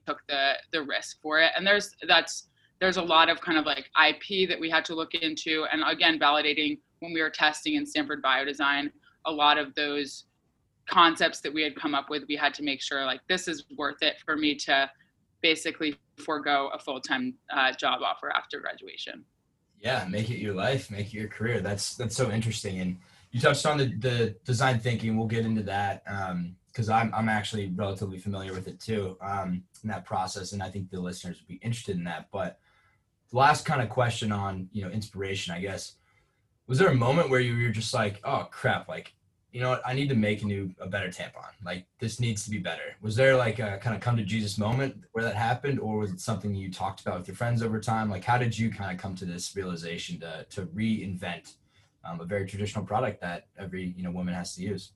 took 0.05 0.21
the 0.27 0.53
the 0.71 0.81
risk 0.83 1.21
for 1.21 1.39
it 1.39 1.51
and 1.55 1.65
there's 1.65 1.95
that's 2.07 2.49
there's 2.79 2.97
a 2.97 3.01
lot 3.01 3.29
of 3.29 3.39
kind 3.41 3.57
of 3.57 3.65
like 3.65 3.89
ip 4.07 4.49
that 4.49 4.59
we 4.59 4.69
had 4.69 4.83
to 4.85 4.95
look 4.95 5.13
into 5.13 5.65
and 5.71 5.83
again 5.85 6.19
validating 6.19 6.79
when 6.99 7.13
we 7.13 7.21
were 7.21 7.29
testing 7.29 7.75
in 7.75 7.85
stanford 7.85 8.23
biodesign 8.23 8.89
a 9.25 9.31
lot 9.31 9.57
of 9.57 9.73
those 9.75 10.25
concepts 10.89 11.39
that 11.41 11.53
we 11.53 11.61
had 11.61 11.75
come 11.75 11.95
up 11.95 12.09
with, 12.09 12.23
we 12.27 12.35
had 12.35 12.53
to 12.55 12.63
make 12.63 12.81
sure 12.81 13.05
like 13.05 13.21
this 13.29 13.47
is 13.47 13.65
worth 13.77 14.01
it 14.01 14.15
for 14.25 14.35
me 14.35 14.55
to 14.55 14.89
basically 15.41 15.95
forego 16.17 16.69
a 16.73 16.79
full 16.79 16.99
time 16.99 17.35
uh, 17.55 17.71
job 17.71 18.01
offer 18.03 18.31
after 18.35 18.59
graduation. 18.59 19.23
Yeah, 19.79 20.05
make 20.09 20.29
it 20.29 20.39
your 20.39 20.53
life, 20.53 20.91
make 20.91 21.07
it 21.07 21.13
your 21.13 21.29
career. 21.29 21.61
That's 21.61 21.95
that's 21.95 22.15
so 22.15 22.31
interesting. 22.31 22.79
And 22.79 22.97
you 23.31 23.39
touched 23.39 23.65
on 23.65 23.77
the, 23.77 23.85
the 23.97 24.35
design 24.43 24.79
thinking. 24.79 25.17
We'll 25.17 25.27
get 25.27 25.45
into 25.45 25.63
that 25.63 26.03
because 26.71 26.89
um, 26.89 26.95
I'm 26.95 27.13
I'm 27.13 27.29
actually 27.29 27.71
relatively 27.75 28.17
familiar 28.17 28.53
with 28.53 28.67
it 28.67 28.79
too 28.79 29.17
um, 29.21 29.63
in 29.83 29.89
that 29.89 30.05
process, 30.05 30.53
and 30.53 30.63
I 30.63 30.69
think 30.69 30.89
the 30.89 30.99
listeners 30.99 31.37
would 31.39 31.47
be 31.47 31.63
interested 31.63 31.95
in 31.95 32.03
that. 32.05 32.27
But 32.31 32.59
the 33.31 33.37
last 33.37 33.65
kind 33.65 33.81
of 33.81 33.89
question 33.89 34.31
on 34.31 34.69
you 34.71 34.83
know 34.83 34.89
inspiration, 34.89 35.53
I 35.53 35.59
guess, 35.59 35.95
was 36.67 36.79
there 36.79 36.89
a 36.89 36.95
moment 36.95 37.29
where 37.29 37.39
you 37.39 37.65
were 37.65 37.71
just 37.71 37.93
like, 37.93 38.19
oh 38.23 38.47
crap, 38.51 38.87
like 38.87 39.13
you 39.51 39.61
know 39.61 39.69
what, 39.69 39.81
I 39.85 39.93
need 39.93 40.09
to 40.09 40.15
make 40.15 40.43
a 40.43 40.45
new, 40.45 40.71
a 40.79 40.87
better 40.87 41.07
tampon. 41.07 41.53
Like 41.63 41.85
this 41.99 42.19
needs 42.19 42.43
to 42.45 42.51
be 42.51 42.59
better. 42.59 42.95
Was 43.01 43.15
there 43.15 43.35
like 43.35 43.59
a 43.59 43.79
kind 43.81 43.95
of 43.95 44.01
come 44.01 44.15
to 44.17 44.23
Jesus 44.23 44.57
moment 44.57 45.03
where 45.11 45.23
that 45.23 45.35
happened, 45.35 45.79
or 45.79 45.99
was 45.99 46.11
it 46.11 46.19
something 46.19 46.53
you 46.53 46.71
talked 46.71 47.01
about 47.01 47.19
with 47.19 47.27
your 47.27 47.35
friends 47.35 47.61
over 47.61 47.79
time? 47.79 48.09
Like, 48.09 48.23
how 48.23 48.37
did 48.37 48.57
you 48.57 48.71
kind 48.71 48.91
of 48.91 49.01
come 49.01 49.15
to 49.15 49.25
this 49.25 49.55
realization 49.55 50.19
to 50.21 50.45
to 50.49 50.63
reinvent 50.67 51.55
um, 52.03 52.19
a 52.21 52.25
very 52.25 52.45
traditional 52.45 52.85
product 52.85 53.21
that 53.21 53.47
every 53.57 53.93
you 53.97 54.03
know 54.03 54.11
woman 54.11 54.33
has 54.33 54.55
to 54.55 54.61
use? 54.61 54.91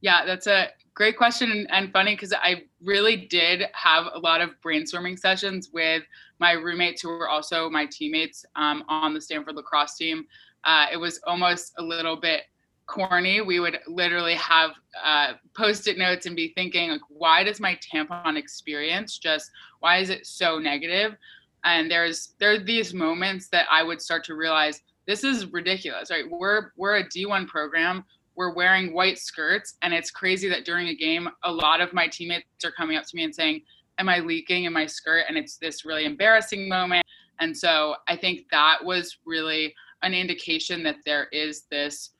Yeah, 0.00 0.26
that's 0.26 0.46
a 0.46 0.68
great 0.92 1.16
question 1.16 1.66
and, 1.70 1.90
funny 1.90 2.14
because 2.14 2.34
I 2.34 2.64
really 2.82 3.16
did 3.16 3.62
have 3.72 4.04
a 4.12 4.18
lot 4.18 4.42
of 4.42 4.50
brainstorming 4.62 5.18
sessions 5.18 5.70
with 5.72 6.02
my 6.38 6.52
roommates 6.52 7.00
who 7.00 7.08
were 7.08 7.28
also 7.28 7.70
my 7.70 7.86
teammates 7.86 8.44
um, 8.54 8.84
on 8.88 9.14
the 9.14 9.20
Stanford 9.20 9.56
lacrosse 9.56 9.96
team. 9.96 10.26
Uh, 10.64 10.86
it 10.92 10.98
was 10.98 11.20
almost 11.26 11.72
a 11.78 11.82
little 11.82 12.16
bit 12.16 12.42
corny. 12.86 13.40
We 13.40 13.60
would 13.60 13.78
literally 13.86 14.34
have 14.34 14.72
uh, 15.02 15.32
post-it 15.56 15.96
notes 15.96 16.26
and 16.26 16.36
be 16.36 16.52
thinking 16.54 16.90
like, 16.90 17.00
why 17.08 17.42
does 17.42 17.60
my 17.60 17.78
tampon 17.78 18.36
experience 18.36 19.16
just 19.18 19.50
why 19.80 19.98
is 19.98 20.10
it 20.10 20.26
so 20.26 20.58
negative? 20.58 21.16
And 21.64 21.90
there's 21.90 22.34
there 22.38 22.52
are 22.52 22.58
these 22.58 22.92
moments 22.92 23.48
that 23.48 23.66
I 23.70 23.82
would 23.82 24.02
start 24.02 24.22
to 24.24 24.34
realize 24.34 24.82
this 25.06 25.24
is 25.24 25.52
ridiculous. 25.52 26.10
Right? 26.10 26.24
We're 26.28 26.72
we're 26.76 26.96
a 26.96 27.04
D1 27.04 27.46
program. 27.48 28.04
We're 28.36 28.54
wearing 28.54 28.92
white 28.92 29.18
skirts, 29.18 29.76
and 29.82 29.94
it's 29.94 30.10
crazy 30.10 30.48
that 30.48 30.64
during 30.64 30.88
a 30.88 30.94
game, 30.94 31.28
a 31.44 31.52
lot 31.52 31.80
of 31.80 31.92
my 31.92 32.08
teammates 32.08 32.46
are 32.64 32.72
coming 32.72 32.96
up 32.96 33.04
to 33.04 33.16
me 33.16 33.24
and 33.24 33.34
saying, 33.34 33.62
"Am 33.98 34.08
I 34.08 34.18
leaking 34.18 34.64
in 34.64 34.72
my 34.72 34.86
skirt?" 34.86 35.24
And 35.28 35.36
it's 35.36 35.56
this 35.56 35.84
really 35.84 36.04
embarrassing 36.04 36.68
moment. 36.68 37.06
And 37.40 37.56
so 37.56 37.96
I 38.08 38.16
think 38.16 38.46
that 38.50 38.78
was 38.82 39.18
really 39.24 39.74
an 40.02 40.14
indication 40.14 40.82
that 40.84 40.96
there 41.04 41.28
is 41.32 41.62
this 41.70 42.10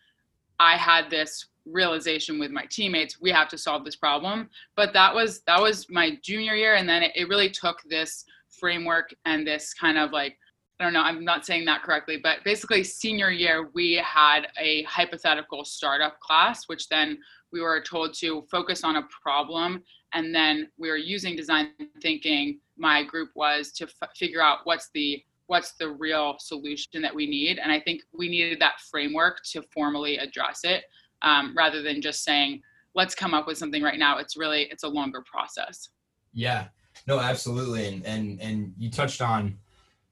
I 0.59 0.77
had 0.77 1.11
this 1.11 1.47
realization 1.67 2.39
with 2.39 2.51
my 2.51 2.65
teammates 2.71 3.21
we 3.21 3.31
have 3.31 3.49
to 3.49 3.57
solve 3.57 3.87
this 3.87 3.97
problem 3.97 4.51
but 4.77 4.93
that 4.93 5.15
was 5.15 5.41
that 5.47 5.61
was 5.61 5.89
my 5.89 6.19
junior 6.23 6.55
year 6.55 6.75
and 6.75 6.87
then 6.87 7.03
it, 7.03 7.13
it 7.15 7.27
really 7.27 7.49
took 7.49 7.83
this 7.89 8.27
framework 8.51 9.15
and 9.25 9.47
this 9.47 9.73
kind 9.73 9.97
of 9.97 10.11
like 10.11 10.39
I 10.81 10.85
don't 10.85 10.93
know, 10.93 11.03
I'm 11.03 11.25
not 11.25 11.47
saying 11.47 11.67
that 11.67 11.83
correctly, 11.83 12.19
but 12.21 12.39
basically, 12.45 12.83
senior 12.83 13.31
year, 13.31 13.71
we 13.75 13.95
had 14.05 14.49
a 14.59 14.83
hypothetical 14.85 15.65
startup 15.65 16.19
class, 16.19 16.65
which 16.67 16.89
then 16.89 17.19
we 17.53 17.61
were 17.61 17.81
told 17.81 18.15
to 18.15 18.45
focus 18.51 18.83
on 18.83 18.97
a 18.97 19.07
problem. 19.23 19.85
And 20.13 20.35
then 20.35 20.69
we 20.77 20.89
were 20.89 20.97
using 20.97 21.37
design 21.37 21.71
thinking. 22.03 22.59
My 22.77 23.05
group 23.05 23.31
was 23.37 23.71
to 23.73 23.85
f- 23.85 24.11
figure 24.17 24.43
out 24.43 24.61
what's 24.65 24.91
the 24.95 25.23
what's 25.47 25.73
the 25.73 25.89
real 25.89 26.37
solution 26.39 27.03
that 27.03 27.15
we 27.15 27.27
need 27.27 27.59
and 27.59 27.71
i 27.71 27.79
think 27.79 28.01
we 28.17 28.31
needed 28.31 28.59
that 28.59 28.81
framework 28.91 29.43
to 29.45 29.63
formally 29.75 30.17
address 30.17 30.61
it 30.65 30.85
um, 31.21 31.55
rather 31.55 31.83
than 31.83 32.01
just 32.01 32.25
saying 32.25 32.63
let's 32.95 33.15
come 33.15 33.35
up 33.35 33.47
with 33.47 33.59
something 33.59 33.83
right 33.83 33.99
now 33.99 34.17
it's 34.17 34.39
really 34.39 34.63
it's 34.71 34.85
a 34.85 34.89
longer 34.89 35.23
process 35.31 35.91
yeah 36.33 36.69
no 37.07 37.21
absolutely 37.21 37.87
and 37.87 38.07
and 38.07 38.41
and 38.41 38.73
you 38.79 38.91
touched 38.91 39.21
on 39.21 39.55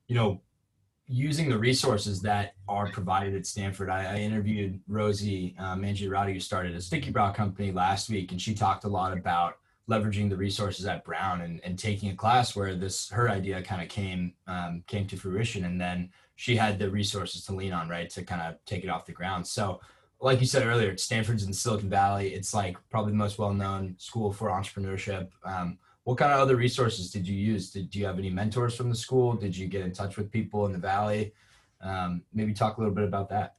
you 0.06 0.14
know 0.14 0.40
using 1.12 1.48
the 1.48 1.58
resources 1.58 2.22
that 2.22 2.54
are 2.68 2.88
provided 2.90 3.34
at 3.34 3.46
stanford 3.46 3.90
i, 3.90 4.04
I 4.04 4.16
interviewed 4.16 4.80
rosie 4.88 5.54
uh, 5.58 5.76
mangiarotti 5.76 6.32
who 6.32 6.40
started 6.40 6.74
a 6.74 6.80
sticky 6.80 7.10
brow 7.10 7.32
company 7.32 7.70
last 7.70 8.08
week 8.08 8.32
and 8.32 8.40
she 8.40 8.54
talked 8.54 8.84
a 8.84 8.88
lot 8.88 9.12
about 9.12 9.58
leveraging 9.90 10.30
the 10.30 10.36
resources 10.36 10.86
at 10.86 11.04
Brown 11.04 11.40
and, 11.40 11.60
and 11.64 11.78
taking 11.78 12.10
a 12.10 12.14
class 12.14 12.54
where 12.54 12.74
this 12.74 13.10
her 13.10 13.28
idea 13.28 13.60
kind 13.62 13.82
of 13.82 13.88
came 13.88 14.32
um, 14.46 14.84
came 14.86 15.06
to 15.08 15.16
fruition 15.16 15.64
and 15.64 15.80
then 15.80 16.10
she 16.36 16.56
had 16.56 16.78
the 16.78 16.90
resources 16.90 17.44
to 17.44 17.54
lean 17.54 17.72
on 17.72 17.88
right 17.88 18.08
to 18.10 18.22
kind 18.22 18.42
of 18.42 18.56
take 18.64 18.84
it 18.84 18.90
off 18.90 19.06
the 19.06 19.12
ground. 19.12 19.46
So 19.46 19.80
like 20.20 20.40
you 20.40 20.46
said 20.46 20.66
earlier 20.66 20.96
stanford's 20.96 21.44
in 21.44 21.52
silicon 21.52 21.90
valley. 21.90 22.32
It's 22.32 22.54
like 22.54 22.76
probably 22.90 23.12
the 23.12 23.18
most 23.18 23.38
well-known 23.38 23.96
school 23.98 24.32
for 24.32 24.48
entrepreneurship. 24.48 25.28
Um, 25.44 25.78
what 26.04 26.18
kind 26.18 26.32
of 26.32 26.40
other 26.40 26.56
resources 26.56 27.10
did 27.10 27.26
you 27.26 27.36
use 27.36 27.70
did, 27.70 27.90
do 27.90 27.98
you 27.98 28.06
have 28.06 28.18
any 28.18 28.30
mentors 28.30 28.74
from 28.74 28.88
the 28.88 28.94
school 28.94 29.34
did 29.34 29.56
you 29.56 29.66
get 29.66 29.82
in 29.82 29.92
touch 29.92 30.16
with 30.16 30.30
people 30.30 30.66
in 30.66 30.72
the 30.72 30.78
valley 30.78 31.32
um, 31.80 32.22
maybe 32.32 32.52
talk 32.52 32.76
a 32.76 32.80
little 32.80 32.94
bit 32.94 33.04
about 33.04 33.28
that 33.28 33.54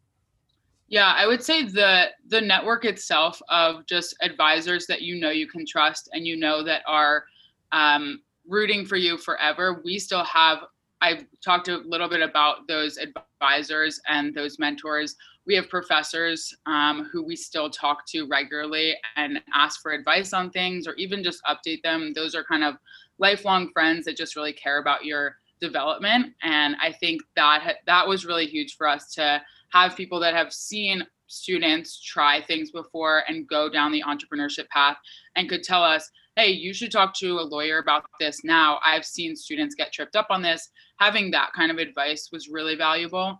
yeah, 0.93 1.15
I 1.17 1.25
would 1.25 1.43
say 1.43 1.63
the 1.63 2.09
the 2.27 2.39
network 2.39 2.85
itself 2.85 3.41
of 3.49 3.83
just 3.87 4.15
advisors 4.21 4.85
that 4.85 5.01
you 5.01 5.19
know 5.19 5.31
you 5.31 5.47
can 5.47 5.65
trust 5.65 6.07
and 6.13 6.27
you 6.27 6.35
know 6.37 6.63
that 6.63 6.83
are 6.87 7.25
um, 7.71 8.21
rooting 8.47 8.85
for 8.85 8.95
you 8.95 9.17
forever. 9.17 9.81
We 9.83 9.97
still 9.97 10.23
have. 10.23 10.59
I've 11.01 11.25
talked 11.43 11.67
a 11.67 11.77
little 11.77 12.07
bit 12.07 12.21
about 12.21 12.67
those 12.67 12.97
advisors 12.97 13.99
and 14.07 14.35
those 14.35 14.59
mentors. 14.59 15.15
We 15.45 15.55
have 15.55 15.69
professors 15.69 16.53
um, 16.65 17.09
who 17.11 17.23
we 17.23 17.35
still 17.35 17.69
talk 17.69 18.05
to 18.07 18.25
regularly 18.27 18.95
and 19.15 19.41
ask 19.53 19.81
for 19.81 19.91
advice 19.91 20.33
on 20.33 20.49
things 20.51 20.87
or 20.87 20.93
even 20.95 21.23
just 21.23 21.41
update 21.43 21.81
them. 21.83 22.13
Those 22.13 22.33
are 22.35 22.43
kind 22.43 22.63
of 22.63 22.75
lifelong 23.19 23.69
friends 23.73 24.05
that 24.05 24.17
just 24.17 24.35
really 24.35 24.53
care 24.53 24.79
about 24.79 25.05
your 25.05 25.37
development. 25.59 26.33
And 26.43 26.75
I 26.81 26.91
think 26.91 27.21
that 27.35 27.75
that 27.85 28.07
was 28.07 28.25
really 28.25 28.45
huge 28.45 28.75
for 28.75 28.87
us 28.87 29.13
to 29.15 29.41
have 29.71 29.95
people 29.95 30.19
that 30.19 30.33
have 30.33 30.53
seen 30.53 31.05
students 31.27 32.01
try 32.01 32.41
things 32.41 32.71
before 32.71 33.23
and 33.27 33.47
go 33.47 33.69
down 33.69 33.91
the 33.91 34.03
entrepreneurship 34.03 34.67
path 34.69 34.97
and 35.35 35.49
could 35.49 35.63
tell 35.63 35.83
us, 35.83 36.09
hey, 36.35 36.49
you 36.49 36.73
should 36.73 36.91
talk 36.91 37.13
to 37.15 37.39
a 37.39 37.41
lawyer 37.41 37.79
about 37.79 38.05
this 38.19 38.43
now. 38.43 38.79
I've 38.85 39.05
seen 39.05 39.35
students 39.35 39.75
get 39.75 39.91
tripped 39.91 40.15
up 40.15 40.27
on 40.29 40.41
this. 40.41 40.69
Having 40.97 41.31
that 41.31 41.51
kind 41.55 41.71
of 41.71 41.77
advice 41.77 42.29
was 42.31 42.49
really 42.49 42.75
valuable. 42.75 43.39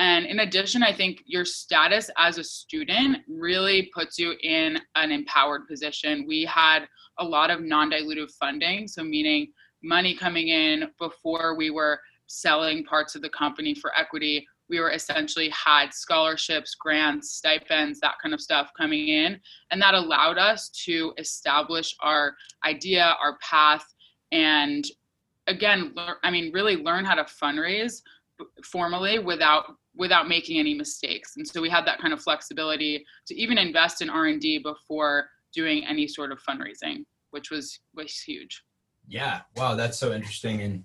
And 0.00 0.24
in 0.24 0.40
addition, 0.40 0.82
I 0.82 0.94
think 0.94 1.22
your 1.26 1.44
status 1.44 2.10
as 2.16 2.38
a 2.38 2.44
student 2.44 3.18
really 3.28 3.90
puts 3.94 4.18
you 4.18 4.34
in 4.42 4.80
an 4.94 5.12
empowered 5.12 5.68
position. 5.68 6.24
We 6.26 6.44
had 6.46 6.86
a 7.18 7.24
lot 7.24 7.50
of 7.50 7.60
non 7.60 7.90
dilutive 7.90 8.30
funding, 8.32 8.88
so 8.88 9.04
meaning 9.04 9.52
money 9.82 10.14
coming 10.16 10.48
in 10.48 10.88
before 10.98 11.54
we 11.54 11.70
were 11.70 12.00
selling 12.26 12.82
parts 12.84 13.14
of 13.14 13.20
the 13.20 13.28
company 13.28 13.74
for 13.74 13.92
equity 13.96 14.46
we 14.70 14.78
were 14.78 14.92
essentially 14.92 15.50
had 15.50 15.92
scholarships, 15.92 16.76
grants, 16.76 17.32
stipends, 17.32 17.98
that 18.00 18.14
kind 18.22 18.32
of 18.32 18.40
stuff 18.40 18.70
coming 18.78 19.08
in. 19.08 19.38
And 19.72 19.82
that 19.82 19.94
allowed 19.94 20.38
us 20.38 20.70
to 20.84 21.12
establish 21.18 21.94
our 22.00 22.36
idea, 22.64 23.16
our 23.20 23.36
path, 23.38 23.84
and 24.32 24.84
again, 25.48 25.92
I 26.22 26.30
mean, 26.30 26.52
really 26.52 26.76
learn 26.76 27.04
how 27.04 27.16
to 27.16 27.24
fundraise 27.24 28.00
formally 28.64 29.18
without 29.18 29.74
without 29.96 30.28
making 30.28 30.58
any 30.58 30.74
mistakes. 30.74 31.36
And 31.36 31.46
so 31.46 31.60
we 31.60 31.68
had 31.68 31.84
that 31.86 32.00
kind 32.00 32.12
of 32.12 32.22
flexibility 32.22 33.04
to 33.26 33.34
even 33.34 33.58
invest 33.58 34.02
in 34.02 34.10
R&D 34.10 34.58
before 34.58 35.28
doing 35.52 35.84
any 35.86 36.06
sort 36.06 36.32
of 36.32 36.40
fundraising, 36.42 37.04
which 37.30 37.50
was 37.50 37.80
was 37.94 38.18
huge. 38.20 38.62
Yeah. 39.08 39.40
Wow, 39.56 39.74
that's 39.74 39.98
so 39.98 40.12
interesting 40.12 40.62
and 40.62 40.84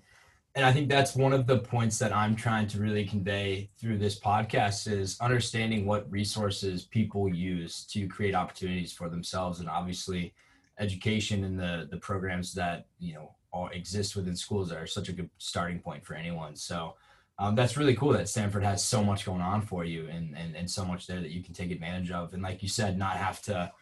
and 0.56 0.64
I 0.64 0.72
think 0.72 0.88
that's 0.88 1.14
one 1.14 1.34
of 1.34 1.46
the 1.46 1.58
points 1.58 1.98
that 1.98 2.16
I'm 2.16 2.34
trying 2.34 2.66
to 2.68 2.80
really 2.80 3.04
convey 3.04 3.68
through 3.78 3.98
this 3.98 4.18
podcast 4.18 4.90
is 4.90 5.20
understanding 5.20 5.84
what 5.84 6.10
resources 6.10 6.82
people 6.82 7.28
use 7.28 7.84
to 7.88 8.08
create 8.08 8.34
opportunities 8.34 8.90
for 8.90 9.10
themselves, 9.10 9.60
and 9.60 9.68
obviously, 9.68 10.32
education 10.78 11.44
and 11.44 11.60
the 11.60 11.88
the 11.90 11.98
programs 11.98 12.54
that 12.54 12.86
you 12.98 13.12
know 13.12 13.34
all 13.52 13.68
exist 13.68 14.16
within 14.16 14.34
schools 14.34 14.72
are 14.72 14.86
such 14.86 15.10
a 15.10 15.12
good 15.12 15.28
starting 15.38 15.78
point 15.78 16.04
for 16.04 16.14
anyone. 16.14 16.56
So. 16.56 16.96
Um, 17.38 17.54
that's 17.54 17.76
really 17.76 17.94
cool 17.94 18.12
that 18.12 18.28
Stanford 18.28 18.64
has 18.64 18.82
so 18.82 19.04
much 19.04 19.26
going 19.26 19.42
on 19.42 19.60
for 19.60 19.84
you 19.84 20.08
and, 20.08 20.34
and, 20.36 20.56
and 20.56 20.70
so 20.70 20.84
much 20.84 21.06
there 21.06 21.20
that 21.20 21.30
you 21.30 21.42
can 21.42 21.52
take 21.52 21.70
advantage 21.70 22.10
of. 22.10 22.32
And 22.32 22.42
like 22.42 22.62
you 22.62 22.68
said, 22.68 22.98
not 22.98 23.16
have 23.16 23.42
to 23.42 23.72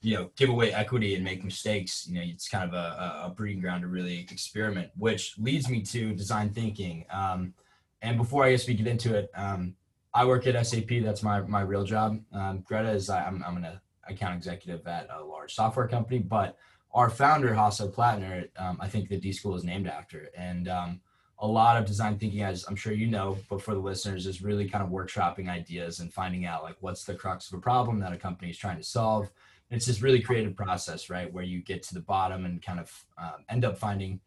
you 0.00 0.16
know 0.16 0.30
give 0.36 0.48
away 0.48 0.72
equity 0.72 1.14
and 1.14 1.22
make 1.22 1.44
mistakes. 1.44 2.06
You 2.08 2.14
know 2.16 2.22
it's 2.24 2.48
kind 2.48 2.68
of 2.68 2.74
a, 2.74 3.26
a 3.26 3.30
breeding 3.30 3.60
ground 3.60 3.82
to 3.82 3.88
really 3.88 4.20
experiment 4.20 4.90
which 4.96 5.38
leads 5.38 5.68
me 5.68 5.82
to 5.82 6.14
design 6.14 6.50
thinking. 6.50 7.04
Um, 7.10 7.54
and 8.02 8.16
before 8.16 8.44
i 8.44 8.50
guess 8.50 8.66
we 8.66 8.74
get 8.74 8.86
into 8.86 9.14
it 9.14 9.30
um, 9.34 9.74
i 10.12 10.24
work 10.24 10.46
at 10.46 10.66
sap 10.66 10.88
that's 11.02 11.22
my 11.22 11.40
my 11.42 11.62
real 11.62 11.84
job. 11.84 12.20
Um, 12.32 12.60
greta 12.60 12.90
is 12.90 13.08
i'm, 13.08 13.42
I'm 13.46 13.56
an 13.56 13.80
account 14.08 14.36
executive 14.36 14.86
at 14.86 15.08
a 15.10 15.24
large 15.24 15.54
software 15.54 15.88
company 15.88 16.18
but 16.18 16.58
our 16.92 17.08
founder 17.08 17.54
hasso 17.54 17.90
plattner 17.92 18.48
um, 18.58 18.76
i 18.80 18.88
think 18.88 19.08
the 19.08 19.16
d 19.16 19.32
school 19.32 19.54
is 19.54 19.64
named 19.64 19.86
after. 19.86 20.28
And 20.36 20.68
um, 20.68 21.00
a 21.38 21.46
lot 21.46 21.76
of 21.76 21.84
design 21.84 22.18
thinking 22.18 22.42
as 22.42 22.64
i'm 22.68 22.76
sure 22.76 22.92
you 22.92 23.06
know 23.06 23.36
but 23.48 23.60
for 23.60 23.74
the 23.74 23.80
listeners 23.80 24.26
is 24.26 24.42
really 24.42 24.68
kind 24.68 24.84
of 24.84 24.90
workshopping 24.90 25.48
ideas 25.48 26.00
and 26.00 26.12
finding 26.12 26.46
out 26.46 26.62
like 26.62 26.76
what's 26.80 27.04
the 27.04 27.14
crux 27.14 27.50
of 27.50 27.58
a 27.58 27.60
problem 27.60 27.98
that 27.98 28.12
a 28.12 28.16
company 28.16 28.50
is 28.50 28.58
trying 28.58 28.76
to 28.76 28.84
solve 28.84 29.30
it's 29.72 29.86
this 29.86 30.02
really 30.02 30.20
creative 30.20 30.54
process, 30.54 31.08
right, 31.08 31.32
where 31.32 31.44
you 31.44 31.62
get 31.62 31.82
to 31.84 31.94
the 31.94 32.00
bottom 32.00 32.44
and 32.44 32.60
kind 32.60 32.78
of 32.78 33.04
um, 33.16 33.44
end 33.48 33.64
up 33.64 33.78
finding 33.78 34.20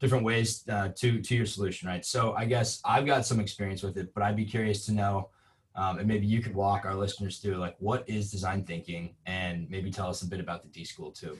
different 0.00 0.24
ways 0.24 0.64
uh, 0.68 0.90
to 0.96 1.20
to 1.20 1.34
your 1.34 1.46
solution, 1.46 1.88
right? 1.88 2.04
So 2.04 2.34
I 2.34 2.44
guess 2.44 2.80
I've 2.84 3.04
got 3.04 3.26
some 3.26 3.40
experience 3.40 3.82
with 3.82 3.96
it, 3.96 4.14
but 4.14 4.22
I'd 4.22 4.36
be 4.36 4.44
curious 4.44 4.86
to 4.86 4.92
know, 4.92 5.30
um, 5.74 5.98
and 5.98 6.06
maybe 6.06 6.26
you 6.26 6.40
could 6.40 6.54
walk 6.54 6.84
our 6.84 6.94
listeners 6.94 7.38
through 7.38 7.56
like 7.56 7.74
what 7.80 8.08
is 8.08 8.30
design 8.30 8.64
thinking, 8.64 9.14
and 9.26 9.68
maybe 9.68 9.90
tell 9.90 10.08
us 10.08 10.22
a 10.22 10.26
bit 10.26 10.38
about 10.38 10.62
the 10.62 10.68
D 10.68 10.84
School 10.84 11.10
too. 11.10 11.38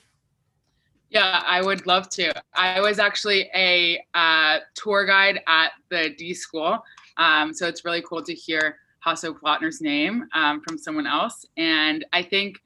Yeah, 1.13 1.43
I 1.47 1.61
would 1.61 1.87
love 1.87 2.09
to. 2.11 2.33
I 2.55 2.81
was 2.81 2.99
actually 2.99 3.51
a 3.55 4.03
uh, 4.15 4.61
tour 4.75 5.05
guide 5.05 5.43
at 5.47 5.73
the 5.91 6.15
D 6.17 6.33
School, 6.33 6.83
um, 7.19 7.53
so 7.53 7.69
it's 7.69 7.85
really 7.85 8.01
cool 8.01 8.23
to 8.23 8.33
hear 8.33 8.79
Hasso 9.07 9.39
Plattner's 9.39 9.83
name 9.83 10.27
um, 10.33 10.63
from 10.63 10.79
someone 10.79 11.07
else, 11.07 11.45
and 11.59 12.07
I 12.15 12.23
think 12.23 12.63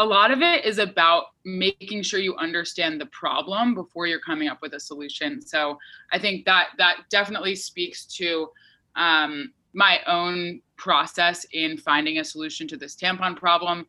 a 0.00 0.04
lot 0.04 0.32
of 0.32 0.42
it 0.42 0.64
is 0.64 0.78
about 0.78 1.26
making 1.44 2.02
sure 2.02 2.18
you 2.18 2.34
understand 2.34 3.00
the 3.00 3.06
problem 3.06 3.76
before 3.76 4.08
you're 4.08 4.18
coming 4.18 4.48
up 4.48 4.58
with 4.60 4.74
a 4.74 4.80
solution. 4.80 5.40
So 5.40 5.78
I 6.10 6.18
think 6.18 6.44
that 6.46 6.70
that 6.78 7.04
definitely 7.10 7.54
speaks 7.54 8.06
to 8.16 8.48
um, 8.96 9.52
my 9.72 10.00
own 10.08 10.60
process 10.76 11.46
in 11.52 11.78
finding 11.78 12.18
a 12.18 12.24
solution 12.24 12.66
to 12.66 12.76
this 12.76 12.96
tampon 12.96 13.36
problem. 13.36 13.86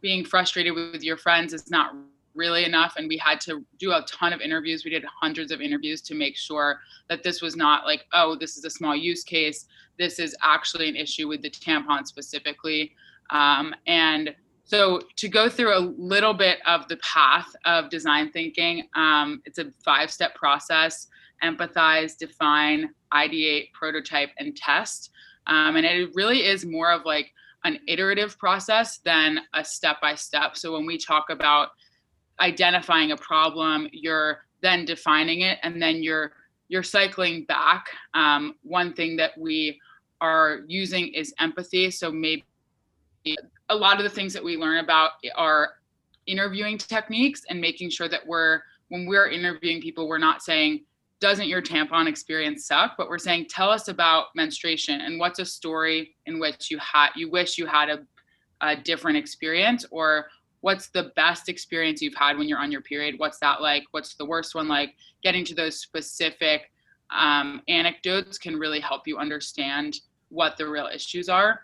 Being 0.00 0.24
frustrated 0.24 0.74
with 0.74 1.02
your 1.02 1.16
friends 1.16 1.52
is 1.52 1.72
not 1.72 1.92
really 2.40 2.64
enough 2.64 2.94
and 2.96 3.06
we 3.08 3.18
had 3.18 3.40
to 3.40 3.64
do 3.78 3.92
a 3.92 4.04
ton 4.08 4.32
of 4.32 4.40
interviews 4.40 4.84
we 4.84 4.90
did 4.90 5.04
hundreds 5.20 5.52
of 5.52 5.60
interviews 5.60 6.00
to 6.00 6.14
make 6.14 6.36
sure 6.36 6.80
that 7.08 7.22
this 7.22 7.42
was 7.42 7.54
not 7.54 7.84
like 7.84 8.06
oh 8.14 8.34
this 8.34 8.56
is 8.56 8.64
a 8.64 8.70
small 8.70 8.96
use 8.96 9.22
case 9.22 9.66
this 9.98 10.18
is 10.18 10.34
actually 10.42 10.88
an 10.88 10.96
issue 10.96 11.28
with 11.28 11.42
the 11.42 11.50
tampon 11.50 12.06
specifically 12.06 12.92
um, 13.30 13.74
and 13.86 14.34
so 14.70 15.00
to 15.16 15.28
go 15.28 15.48
through 15.48 15.76
a 15.76 15.82
little 15.98 16.32
bit 16.32 16.58
of 16.64 16.86
the 16.86 16.96
path 16.98 17.56
of 17.64 17.90
design 17.90 18.30
thinking, 18.30 18.88
um, 18.94 19.42
it's 19.44 19.58
a 19.58 19.72
five-step 19.84 20.36
process: 20.36 21.08
empathize, 21.42 22.16
define, 22.16 22.90
ideate, 23.12 23.72
prototype, 23.72 24.30
and 24.38 24.56
test. 24.56 25.10
Um, 25.48 25.74
and 25.74 25.84
it 25.84 26.10
really 26.14 26.46
is 26.46 26.64
more 26.64 26.92
of 26.92 27.04
like 27.04 27.32
an 27.64 27.80
iterative 27.88 28.38
process 28.38 28.98
than 28.98 29.40
a 29.54 29.64
step-by-step. 29.64 30.56
So 30.56 30.72
when 30.72 30.86
we 30.86 30.98
talk 30.98 31.30
about 31.30 31.70
identifying 32.40 33.12
a 33.12 33.16
problem, 33.16 33.88
you're 33.92 34.44
then 34.62 34.84
defining 34.84 35.42
it, 35.42 35.58
and 35.62 35.80
then 35.80 36.02
you're 36.02 36.32
you're 36.68 36.82
cycling 36.82 37.44
back. 37.44 37.86
Um, 38.14 38.54
one 38.62 38.92
thing 38.92 39.16
that 39.16 39.36
we 39.36 39.80
are 40.20 40.60
using 40.66 41.08
is 41.08 41.34
empathy. 41.40 41.90
So 41.90 42.12
maybe 42.12 42.44
a 43.68 43.74
lot 43.74 43.98
of 43.98 44.04
the 44.04 44.10
things 44.10 44.32
that 44.32 44.44
we 44.44 44.56
learn 44.56 44.78
about 44.78 45.12
are 45.36 45.70
interviewing 46.26 46.78
techniques 46.78 47.42
and 47.48 47.60
making 47.60 47.90
sure 47.90 48.08
that 48.08 48.26
we're 48.26 48.60
when 48.88 49.06
we're 49.06 49.28
interviewing 49.28 49.80
people 49.80 50.08
we're 50.08 50.18
not 50.18 50.42
saying 50.42 50.84
doesn't 51.20 51.48
your 51.48 51.62
tampon 51.62 52.06
experience 52.06 52.66
suck 52.66 52.94
but 52.96 53.08
we're 53.08 53.18
saying 53.18 53.46
tell 53.48 53.70
us 53.70 53.88
about 53.88 54.26
menstruation 54.34 55.00
and 55.00 55.18
what's 55.18 55.38
a 55.38 55.44
story 55.44 56.14
in 56.26 56.38
which 56.38 56.70
you 56.70 56.78
had 56.78 57.08
you 57.16 57.30
wish 57.30 57.58
you 57.58 57.66
had 57.66 57.88
a, 57.88 57.98
a 58.60 58.76
different 58.76 59.16
experience 59.16 59.84
or 59.90 60.26
what's 60.60 60.88
the 60.88 61.12
best 61.16 61.48
experience 61.48 62.02
you've 62.02 62.14
had 62.14 62.36
when 62.36 62.48
you're 62.48 62.58
on 62.58 62.72
your 62.72 62.82
period? 62.82 63.14
What's 63.18 63.38
that 63.38 63.60
like? 63.60 63.84
What's 63.92 64.14
the 64.14 64.24
worst 64.24 64.54
one 64.54 64.68
like? 64.68 64.94
Getting 65.22 65.44
to 65.46 65.54
those 65.54 65.78
specific 65.78 66.70
um, 67.10 67.62
anecdotes 67.68 68.38
can 68.38 68.56
really 68.56 68.80
help 68.80 69.06
you 69.06 69.18
understand 69.18 70.00
what 70.28 70.56
the 70.56 70.68
real 70.68 70.88
issues 70.92 71.28
are. 71.28 71.62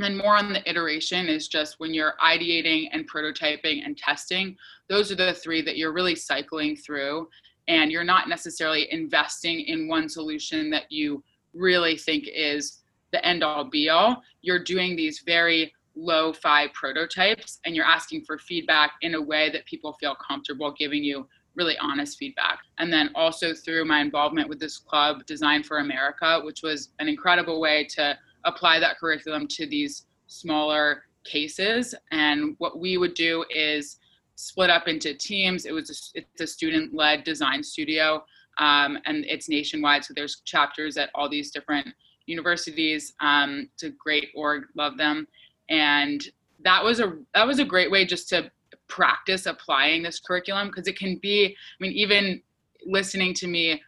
And 0.00 0.18
more 0.18 0.36
on 0.36 0.52
the 0.52 0.68
iteration 0.68 1.28
is 1.28 1.46
just 1.46 1.78
when 1.78 1.94
you're 1.94 2.14
ideating 2.20 2.88
and 2.92 3.08
prototyping 3.08 3.84
and 3.84 3.96
testing 3.96 4.56
those 4.88 5.10
are 5.10 5.16
the 5.16 5.32
three 5.32 5.62
that 5.62 5.76
you're 5.76 5.92
really 5.92 6.14
cycling 6.14 6.76
through. 6.76 7.28
And 7.68 7.90
you're 7.90 8.04
not 8.04 8.28
necessarily 8.28 8.92
investing 8.92 9.60
in 9.60 9.88
one 9.88 10.08
solution 10.08 10.68
that 10.70 10.90
you 10.90 11.24
really 11.54 11.96
think 11.96 12.28
is 12.34 12.80
the 13.12 13.24
end 13.24 13.42
all 13.42 13.64
be 13.64 13.88
all. 13.88 14.22
You're 14.42 14.62
doing 14.62 14.96
these 14.96 15.22
very 15.24 15.72
low 15.96 16.32
fi 16.32 16.68
prototypes 16.68 17.60
and 17.64 17.74
you're 17.74 17.84
asking 17.84 18.24
for 18.24 18.38
feedback 18.38 18.92
in 19.02 19.14
a 19.14 19.20
way 19.20 19.50
that 19.50 19.64
people 19.66 19.92
feel 19.94 20.16
comfortable 20.16 20.72
giving 20.76 21.04
you 21.04 21.26
really 21.54 21.78
honest 21.78 22.18
feedback. 22.18 22.58
And 22.78 22.92
then 22.92 23.10
also 23.14 23.54
through 23.54 23.84
my 23.84 24.00
involvement 24.00 24.48
with 24.48 24.58
this 24.58 24.78
club, 24.78 25.24
Design 25.26 25.62
for 25.62 25.78
America, 25.78 26.40
which 26.42 26.62
was 26.62 26.90
an 26.98 27.08
incredible 27.08 27.60
way 27.60 27.84
to 27.90 28.18
apply 28.44 28.80
that 28.80 28.98
curriculum 28.98 29.46
to 29.48 29.66
these 29.66 30.06
smaller 30.26 31.04
cases. 31.24 31.94
And 32.10 32.56
what 32.58 32.78
we 32.78 32.98
would 32.98 33.14
do 33.14 33.44
is 33.50 33.98
split 34.34 34.70
up 34.70 34.88
into 34.88 35.14
teams. 35.14 35.64
It 35.64 35.72
was 35.72 36.12
a, 36.14 36.18
it's 36.18 36.40
a 36.40 36.46
student-led 36.46 37.24
design 37.24 37.62
studio, 37.62 38.24
um, 38.58 38.98
and 39.06 39.24
it's 39.26 39.48
nationwide. 39.48 40.04
So 40.04 40.12
there's 40.14 40.40
chapters 40.44 40.96
at 40.96 41.10
all 41.14 41.28
these 41.28 41.50
different 41.50 41.88
universities. 42.26 43.14
Um, 43.20 43.68
it's 43.74 43.84
a 43.84 43.90
great 43.90 44.28
org, 44.34 44.64
love 44.74 44.96
them. 44.96 45.26
And 45.68 46.24
that 46.64 46.82
was 46.82 47.00
a 47.00 47.18
that 47.34 47.46
was 47.46 47.58
a 47.58 47.64
great 47.64 47.90
way 47.90 48.04
just 48.04 48.28
to 48.30 48.50
practice 48.88 49.46
applying 49.46 50.02
this 50.02 50.20
curriculum 50.20 50.68
because 50.68 50.86
it 50.86 50.98
can 50.98 51.18
be. 51.18 51.46
I 51.46 51.82
mean, 51.82 51.92
even 51.92 52.42
listening 52.86 53.34
to 53.34 53.46
me 53.46 53.82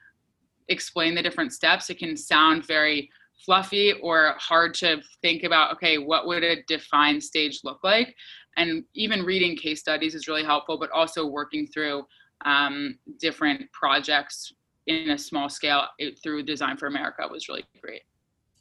explain 0.69 1.15
the 1.15 1.23
different 1.23 1.53
steps, 1.53 1.91
it 1.91 1.99
can 1.99 2.17
sound 2.17 2.67
very 2.67 3.11
fluffy 3.45 3.93
or 4.03 4.35
hard 4.39 4.75
to 4.75 5.01
think 5.23 5.45
about 5.45 5.73
okay 5.73 5.99
what 5.99 6.27
would 6.27 6.43
a 6.43 6.63
defined 6.65 7.23
stage 7.23 7.61
look 7.65 7.79
like 7.85 8.15
and 8.57 8.83
even 8.95 9.23
reading 9.23 9.57
case 9.57 9.79
studies 9.79 10.15
is 10.15 10.27
really 10.27 10.43
helpful 10.45 10.79
but 10.79 10.91
also 10.91 11.27
working 11.27 11.67
through 11.67 12.03
um, 12.45 12.99
different 13.19 13.71
projects 13.73 14.53
in 14.87 15.11
a 15.11 15.19
small 15.19 15.49
scale 15.49 15.85
through 16.23 16.43
design 16.43 16.77
for 16.77 16.87
america 16.87 17.23
was 17.31 17.49
really 17.49 17.65
great 17.81 18.03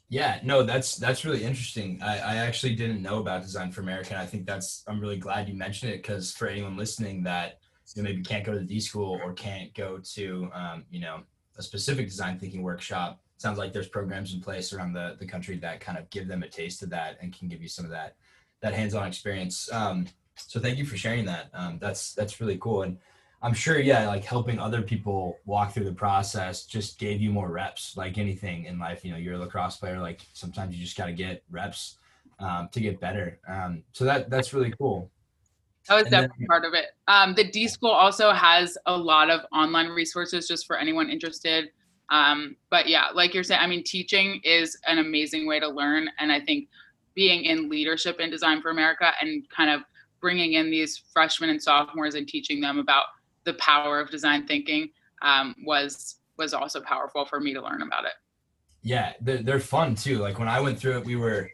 yeah 0.10 0.40
no 0.44 0.64
that's 0.64 0.96
that's 0.96 1.26
really 1.26 1.44
interesting 1.44 2.00
i, 2.02 2.18
I 2.18 2.36
actually 2.38 2.76
didn't 2.76 3.02
know 3.02 3.20
about 3.20 3.42
design 3.42 3.72
for 3.72 3.82
america 3.82 4.12
and 4.12 4.22
i 4.22 4.26
think 4.26 4.46
that's 4.46 4.84
i'm 4.88 5.00
really 5.00 5.18
glad 5.18 5.50
you 5.50 5.56
mentioned 5.56 5.92
it 5.92 6.02
because 6.02 6.32
for 6.32 6.48
anyone 6.48 6.78
listening 6.78 7.24
that 7.24 7.60
you 7.96 8.02
know, 8.02 8.10
maybe 8.10 8.22
can't 8.22 8.46
go 8.46 8.54
to 8.54 8.60
the 8.60 8.66
d 8.66 8.80
school 8.80 9.20
or 9.24 9.34
can't 9.34 9.74
go 9.74 10.00
to 10.00 10.50
um, 10.54 10.84
you 10.90 11.00
know 11.00 11.22
a 11.58 11.64
specific 11.64 12.08
design 12.08 12.38
thinking 12.38 12.62
workshop 12.62 13.20
sounds 13.38 13.58
like 13.58 13.74
there's 13.74 13.88
programs 13.88 14.34
in 14.34 14.42
place 14.42 14.74
around 14.74 14.94
the, 14.94 15.18
the 15.20 15.26
country 15.26 15.58
that 15.58 15.80
kind 15.80 15.98
of 15.98 16.10
give 16.10 16.28
them 16.28 16.44
a 16.44 16.48
taste 16.48 16.82
of 16.82 16.90
that 16.90 17.18
and 17.22 17.38
can 17.38 17.48
give 17.48 17.62
you 17.62 17.68
some 17.68 17.86
of 17.86 17.92
that 17.92 18.16
that 18.62 18.74
hands-on 18.74 19.08
experience. 19.08 19.72
Um, 19.72 20.08
so 20.36 20.60
thank 20.60 20.78
you 20.78 20.86
for 20.86 20.98
sharing 20.98 21.26
that. 21.26 21.50
Um, 21.54 21.78
that's 21.80 22.14
that's 22.14 22.40
really 22.42 22.58
cool. 22.58 22.84
And 22.84 22.98
I'm 23.46 23.54
sure, 23.54 23.80
yeah, 23.80 24.08
like 24.08 24.26
helping 24.26 24.58
other 24.58 24.82
people 24.82 25.38
walk 25.46 25.72
through 25.72 25.84
the 25.86 25.94
process 25.94 26.66
just 26.66 26.98
gave 26.98 27.22
you 27.22 27.30
more 27.30 27.52
reps. 27.52 27.96
Like 27.96 28.18
anything 28.18 28.66
in 28.66 28.80
life, 28.80 29.06
you 29.06 29.12
know, 29.12 29.18
you're 29.18 29.36
a 29.36 29.38
lacrosse 29.38 29.78
player. 29.78 30.00
Like 30.00 30.22
sometimes 30.34 30.76
you 30.76 30.84
just 30.84 30.98
got 30.98 31.06
to 31.06 31.14
get 31.14 31.44
reps 31.52 32.00
um, 32.40 32.70
to 32.72 32.80
get 32.80 33.00
better. 33.00 33.38
Um, 33.48 33.84
so 33.94 34.04
that 34.04 34.32
that's 34.32 34.52
really 34.52 34.74
cool. 34.80 35.12
That 35.88 35.94
was 35.94 36.04
and 36.06 36.12
definitely 36.12 36.38
then, 36.40 36.48
part 36.48 36.66
of 36.66 36.74
it. 36.74 36.86
Um, 37.08 37.36
the 37.36 37.44
D 37.44 37.68
School 37.68 37.92
also 37.92 38.32
has 38.32 38.80
a 38.88 38.98
lot 38.98 39.30
of 39.30 39.42
online 39.54 39.90
resources 39.90 40.48
just 40.48 40.66
for 40.66 40.80
anyone 40.80 41.12
interested. 41.12 41.70
Um, 42.10 42.56
but 42.72 42.88
yeah, 42.88 43.10
like 43.14 43.36
you're 43.36 43.44
saying, 43.44 43.62
I 43.62 43.68
mean, 43.68 43.84
teaching 43.84 44.42
is 44.44 44.76
an 44.88 44.98
amazing 44.98 45.46
way 45.46 45.60
to 45.60 45.68
learn. 45.68 46.10
And 46.18 46.32
I 46.32 46.40
think 46.40 46.68
being 47.14 47.44
in 47.44 47.70
leadership 47.70 48.20
in 48.20 48.32
Design 48.32 48.64
for 48.64 48.72
America 48.72 49.12
and 49.22 49.48
kind 49.52 49.70
of 49.70 49.82
bringing 50.20 50.54
in 50.54 50.72
these 50.72 51.04
freshmen 51.14 51.52
and 51.52 51.62
sophomores 51.62 52.16
and 52.16 52.28
teaching 52.28 52.60
them 52.60 52.80
about 52.80 53.06
the 53.46 53.54
power 53.56 54.00
of 54.00 54.10
design 54.10 54.46
thinking 54.46 54.90
um, 55.22 55.56
was 55.64 56.18
was 56.38 56.54
also 56.54 56.82
powerful 56.82 57.26
for 57.26 57.40
me 57.40 57.54
to 57.54 57.62
learn 57.62 57.82
about 57.82 58.04
it. 58.06 58.12
Yeah, 58.82 59.14
they're, 59.22 59.42
they're 59.42 59.60
fun 59.60 59.96
too. 59.96 60.20
Like 60.20 60.38
when 60.38 60.48
I 60.48 60.60
went 60.60 60.78
through 60.78 60.98
it, 60.98 61.06
we 61.06 61.16
were 61.16 61.50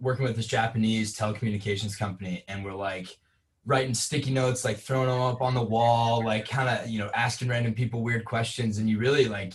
working 0.00 0.24
with 0.24 0.36
this 0.36 0.46
Japanese 0.46 1.16
telecommunications 1.16 1.98
company, 1.98 2.44
and 2.48 2.64
we're 2.64 2.74
like 2.74 3.16
writing 3.64 3.94
sticky 3.94 4.32
notes, 4.32 4.64
like 4.64 4.78
throwing 4.78 5.08
them 5.08 5.20
up 5.20 5.40
on 5.40 5.54
the 5.54 5.62
wall, 5.62 6.24
like 6.24 6.48
kind 6.48 6.68
of 6.68 6.88
you 6.88 6.98
know 6.98 7.10
asking 7.14 7.48
random 7.48 7.74
people 7.74 8.02
weird 8.02 8.24
questions, 8.24 8.78
and 8.78 8.88
you 8.88 8.98
really 8.98 9.26
like 9.26 9.54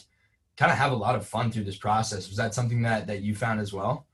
kind 0.58 0.72
of 0.72 0.78
have 0.78 0.92
a 0.92 0.96
lot 0.96 1.16
of 1.16 1.28
fun 1.28 1.52
through 1.52 1.64
this 1.64 1.78
process. 1.78 2.30
Was 2.30 2.38
that 2.38 2.54
something 2.54 2.82
that 2.84 3.08
that 3.08 3.22
you 3.22 3.36
found 3.36 3.60
as 3.60 3.74
well? 3.74 4.06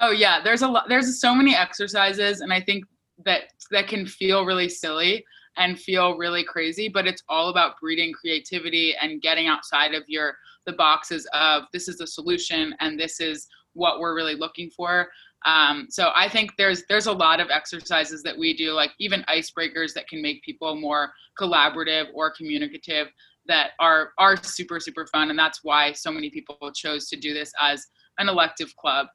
Oh 0.00 0.10
yeah, 0.10 0.40
there's 0.42 0.62
a 0.62 0.68
lot. 0.68 0.88
There's 0.88 1.20
so 1.20 1.34
many 1.34 1.54
exercises, 1.54 2.40
and 2.40 2.52
I 2.52 2.60
think 2.60 2.84
that 3.24 3.52
that 3.70 3.88
can 3.88 4.06
feel 4.06 4.44
really 4.44 4.68
silly 4.68 5.24
and 5.58 5.78
feel 5.78 6.16
really 6.16 6.44
crazy, 6.44 6.88
but 6.88 7.06
it's 7.06 7.22
all 7.28 7.48
about 7.50 7.78
breeding 7.80 8.12
creativity 8.12 8.94
and 9.00 9.20
getting 9.20 9.46
outside 9.46 9.94
of 9.94 10.04
your 10.06 10.36
the 10.66 10.72
boxes 10.72 11.26
of 11.32 11.64
this 11.72 11.88
is 11.88 11.98
the 11.98 12.06
solution 12.06 12.74
and 12.80 12.98
this 12.98 13.20
is 13.20 13.48
what 13.72 14.00
we're 14.00 14.14
really 14.14 14.34
looking 14.34 14.70
for. 14.70 15.08
Um, 15.44 15.86
so 15.88 16.10
I 16.14 16.28
think 16.28 16.52
there's 16.58 16.84
there's 16.88 17.06
a 17.06 17.12
lot 17.12 17.40
of 17.40 17.48
exercises 17.50 18.22
that 18.22 18.36
we 18.36 18.56
do, 18.56 18.72
like 18.72 18.90
even 18.98 19.24
icebreakers 19.28 19.94
that 19.94 20.08
can 20.08 20.20
make 20.20 20.42
people 20.42 20.74
more 20.74 21.12
collaborative 21.38 22.06
or 22.14 22.32
communicative 22.32 23.08
that 23.46 23.70
are 23.78 24.10
are 24.18 24.36
super 24.42 24.80
super 24.80 25.06
fun, 25.06 25.30
and 25.30 25.38
that's 25.38 25.60
why 25.62 25.92
so 25.92 26.10
many 26.10 26.28
people 26.28 26.56
chose 26.74 27.08
to 27.08 27.16
do 27.16 27.32
this 27.32 27.52
as 27.60 27.86
an 28.18 28.28
elective 28.28 28.74
club. 28.76 29.06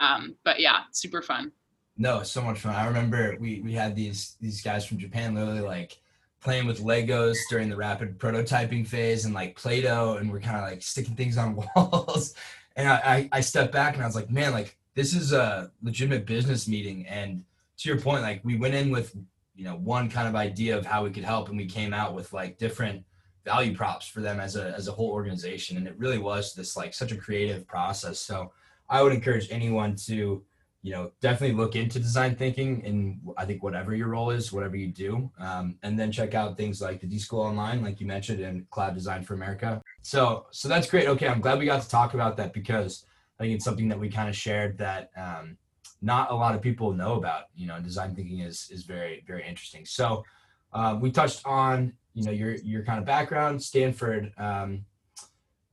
Um, 0.00 0.36
but 0.44 0.60
yeah, 0.60 0.80
super 0.92 1.22
fun. 1.22 1.52
No, 1.96 2.22
so 2.22 2.40
much 2.42 2.60
fun. 2.60 2.74
I 2.74 2.86
remember 2.86 3.36
we 3.38 3.60
we 3.60 3.72
had 3.72 3.94
these 3.94 4.36
these 4.40 4.62
guys 4.62 4.84
from 4.84 4.98
Japan 4.98 5.34
literally 5.34 5.60
like 5.60 5.98
playing 6.40 6.66
with 6.66 6.82
Legos 6.82 7.36
during 7.50 7.68
the 7.68 7.76
rapid 7.76 8.18
prototyping 8.18 8.86
phase 8.86 9.26
and 9.26 9.34
like 9.34 9.56
Play-Doh, 9.56 10.16
and 10.16 10.32
we're 10.32 10.40
kind 10.40 10.56
of 10.56 10.62
like 10.62 10.82
sticking 10.82 11.14
things 11.14 11.36
on 11.36 11.56
walls. 11.76 12.34
and 12.76 12.88
I, 12.88 12.94
I 13.04 13.28
I 13.32 13.40
stepped 13.40 13.72
back 13.72 13.94
and 13.94 14.02
I 14.02 14.06
was 14.06 14.14
like, 14.16 14.30
man, 14.30 14.52
like 14.52 14.76
this 14.94 15.14
is 15.14 15.32
a 15.32 15.70
legitimate 15.82 16.26
business 16.26 16.66
meeting. 16.66 17.06
And 17.06 17.44
to 17.78 17.88
your 17.88 18.00
point, 18.00 18.22
like 18.22 18.40
we 18.44 18.56
went 18.56 18.74
in 18.74 18.90
with 18.90 19.14
you 19.54 19.64
know 19.64 19.76
one 19.76 20.08
kind 20.08 20.28
of 20.28 20.34
idea 20.34 20.76
of 20.76 20.86
how 20.86 21.04
we 21.04 21.10
could 21.10 21.24
help, 21.24 21.48
and 21.48 21.58
we 21.58 21.66
came 21.66 21.92
out 21.92 22.14
with 22.14 22.32
like 22.32 22.58
different 22.58 23.04
value 23.44 23.74
props 23.74 24.06
for 24.06 24.20
them 24.20 24.40
as 24.40 24.56
a 24.56 24.72
as 24.76 24.88
a 24.88 24.92
whole 24.92 25.10
organization. 25.10 25.76
And 25.76 25.86
it 25.86 25.98
really 25.98 26.18
was 26.18 26.54
this 26.54 26.76
like 26.76 26.94
such 26.94 27.12
a 27.12 27.16
creative 27.16 27.66
process. 27.66 28.20
So 28.20 28.52
I 28.88 29.02
would 29.02 29.12
encourage 29.12 29.48
anyone 29.50 29.96
to 30.06 30.42
you 30.82 30.92
know 30.92 31.10
definitely 31.20 31.54
look 31.54 31.76
into 31.76 31.98
design 31.98 32.34
thinking 32.34 32.82
and 32.86 33.20
i 33.36 33.44
think 33.44 33.62
whatever 33.62 33.94
your 33.94 34.08
role 34.08 34.30
is 34.30 34.52
whatever 34.52 34.76
you 34.76 34.86
do 34.86 35.30
um, 35.38 35.76
and 35.82 35.98
then 35.98 36.10
check 36.10 36.34
out 36.34 36.56
things 36.56 36.80
like 36.80 37.00
the 37.00 37.06
d 37.06 37.18
school 37.18 37.40
online 37.40 37.82
like 37.82 38.00
you 38.00 38.06
mentioned 38.06 38.40
and 38.40 38.68
cloud 38.70 38.94
design 38.94 39.22
for 39.22 39.34
america. 39.34 39.82
So 40.02 40.46
so 40.50 40.68
that's 40.68 40.88
great. 40.88 41.06
Okay 41.06 41.28
i'm 41.28 41.40
glad 41.40 41.58
we 41.58 41.66
got 41.66 41.82
to 41.82 41.88
talk 41.88 42.14
about 42.14 42.36
that 42.38 42.52
because 42.52 43.04
i 43.38 43.42
think 43.42 43.54
it's 43.54 43.64
something 43.64 43.88
that 43.88 43.98
we 43.98 44.08
kind 44.08 44.28
of 44.28 44.36
shared 44.36 44.78
that 44.78 45.10
um, 45.16 45.56
not 46.02 46.30
a 46.30 46.34
lot 46.34 46.54
of 46.54 46.62
people 46.62 46.92
know 46.92 47.14
about 47.14 47.44
you 47.54 47.66
know 47.66 47.78
design 47.80 48.14
thinking 48.14 48.40
is 48.40 48.68
is 48.70 48.84
very 48.84 49.22
very 49.26 49.46
interesting. 49.46 49.84
So 49.84 50.24
uh, 50.72 50.98
we 51.00 51.10
touched 51.10 51.42
on 51.44 51.92
you 52.14 52.24
know 52.24 52.32
your 52.32 52.54
your 52.56 52.84
kind 52.84 52.98
of 52.98 53.04
background 53.04 53.62
stanford 53.62 54.32
um, 54.38 54.84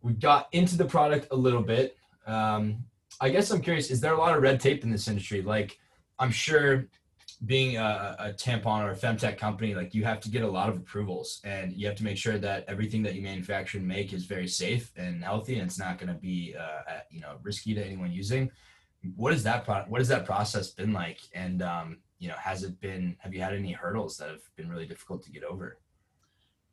we 0.01 0.13
got 0.13 0.47
into 0.51 0.77
the 0.77 0.85
product 0.85 1.27
a 1.31 1.35
little 1.35 1.61
bit 1.61 1.97
um, 2.25 2.83
I 3.19 3.29
guess 3.29 3.51
I'm 3.51 3.61
curious, 3.61 3.89
is 3.89 3.99
there 3.99 4.13
a 4.13 4.17
lot 4.17 4.35
of 4.35 4.43
red 4.43 4.59
tape 4.59 4.83
in 4.83 4.91
this 4.91 5.07
industry? 5.07 5.41
Like, 5.41 5.79
I'm 6.19 6.31
sure 6.31 6.87
being 7.45 7.77
a, 7.77 8.15
a 8.19 8.33
tampon 8.33 8.83
or 8.83 8.91
a 8.91 8.95
femtech 8.95 9.37
company, 9.37 9.75
like 9.75 9.93
you 9.93 10.03
have 10.03 10.19
to 10.21 10.29
get 10.29 10.43
a 10.43 10.49
lot 10.49 10.69
of 10.69 10.77
approvals 10.77 11.39
and 11.43 11.71
you 11.73 11.85
have 11.85 11.95
to 11.95 12.03
make 12.03 12.17
sure 12.17 12.39
that 12.39 12.65
everything 12.67 13.03
that 13.03 13.13
you 13.13 13.21
manufacture 13.21 13.77
and 13.77 13.87
make 13.87 14.11
is 14.11 14.25
very 14.25 14.47
safe 14.47 14.91
and 14.97 15.23
healthy 15.23 15.59
and 15.59 15.67
it's 15.67 15.77
not 15.77 15.99
going 15.99 16.07
to 16.11 16.19
be, 16.19 16.55
uh, 16.59 16.99
you 17.11 17.21
know, 17.21 17.37
risky 17.43 17.75
to 17.75 17.83
anyone 17.83 18.11
using. 18.11 18.49
What 19.15 19.33
is 19.33 19.43
that 19.43 19.65
pro- 19.65 19.83
what 19.83 20.01
has 20.01 20.07
that 20.07 20.25
process 20.25 20.71
been 20.71 20.93
like? 20.93 21.19
And, 21.33 21.61
um, 21.61 21.99
you 22.17 22.27
know, 22.27 22.35
has 22.35 22.63
it 22.63 22.79
been, 22.81 23.15
have 23.19 23.33
you 23.33 23.41
had 23.41 23.53
any 23.53 23.71
hurdles 23.71 24.17
that 24.17 24.29
have 24.29 24.41
been 24.55 24.69
really 24.69 24.87
difficult 24.87 25.23
to 25.23 25.31
get 25.31 25.43
over? 25.43 25.77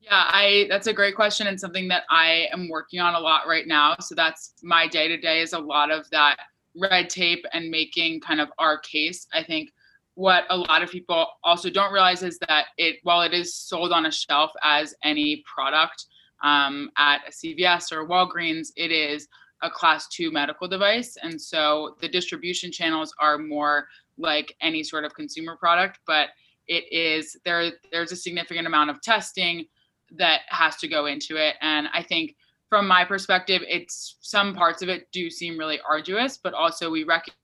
Yeah, 0.05 0.25
I 0.29 0.67
that's 0.69 0.87
a 0.87 0.93
great 0.93 1.17
question 1.17 1.47
and 1.47 1.59
something 1.59 1.89
that 1.89 2.03
I 2.11 2.49
am 2.53 2.69
working 2.69 3.01
on 3.01 3.15
a 3.15 3.19
lot 3.21 3.47
right 3.49 3.67
now. 3.67 3.97
So 4.01 4.15
that's 4.15 4.53
my 4.63 4.87
day 4.87 5.09
to 5.09 5.17
day 5.17 5.41
is 5.41 5.55
a 5.55 5.59
lot 5.59 5.91
of 5.91 6.09
that 6.11 6.37
red 6.77 7.09
tape 7.09 7.45
and 7.55 7.71
making 7.71 8.21
kind 8.21 8.41
of 8.41 8.51
our 8.59 8.79
case. 8.79 9.27
I 9.33 9.43
think 9.43 9.71
what 10.15 10.45
a 10.51 10.57
lot 10.57 10.83
of 10.83 10.91
people 10.91 11.27
also 11.43 11.71
don't 11.71 11.93
realize 11.93 12.23
is 12.23 12.39
that 12.49 12.67
it 12.77 12.97
while 13.03 13.23
it 13.23 13.33
is 13.33 13.55
sold 13.55 13.93
on 13.93 14.05
a 14.05 14.13
shelf 14.13 14.51
as 14.63 14.95
any 15.03 15.43
product 15.53 16.05
um, 16.43 16.91
at 16.99 17.23
a 17.27 17.31
CVS 17.31 17.91
or 17.91 18.07
Walgreens, 18.07 18.69
it 18.77 18.93
is 18.93 19.27
a 19.63 19.71
class 19.71 20.07
two 20.09 20.31
medical 20.31 20.69
device. 20.69 21.17
And 21.23 21.41
so 21.41 21.97
the 22.03 22.09
distribution 22.09 22.71
channels 22.71 23.15
are 23.19 23.39
more 23.39 23.89
like 24.19 24.55
any 24.61 24.83
sort 24.83 25.05
of 25.05 25.15
consumer 25.15 25.57
product, 25.57 26.01
but 26.07 26.29
it 26.67 26.85
is 26.93 27.39
there 27.47 27.73
there's 27.91 28.13
a 28.13 28.17
significant 28.17 28.67
amount 28.67 28.91
of 28.91 29.01
testing 29.01 29.65
that 30.13 30.43
has 30.49 30.77
to 30.77 30.89
go 30.89 31.07
into 31.07 31.37
it. 31.37 31.57
And 31.61 31.89
I 31.93 32.03
think 32.03 32.37
from 32.69 32.87
my 32.89 33.05
perspective, 33.05 33.63
it's 33.69 34.17
some 34.21 34.55
parts 34.55 34.83
of 34.83 34.89
it 34.89 35.09
do 35.13 35.31
seem 35.31 35.59
really 35.59 35.81
arduous, 35.89 36.39
but 36.43 36.55
also 36.55 36.91
we 36.91 37.05
recognize 37.05 37.37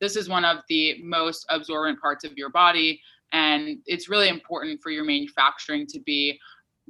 this 0.00 0.16
is 0.16 0.28
one 0.28 0.44
of 0.44 0.58
the 0.68 1.02
most 1.02 1.44
absorbent 1.50 2.00
parts 2.00 2.24
of 2.24 2.32
your 2.36 2.50
body. 2.50 3.00
And 3.32 3.78
it's 3.86 4.08
really 4.08 4.28
important 4.28 4.80
for 4.80 4.90
your 4.90 5.04
manufacturing 5.04 5.86
to 5.88 6.00
be 6.00 6.38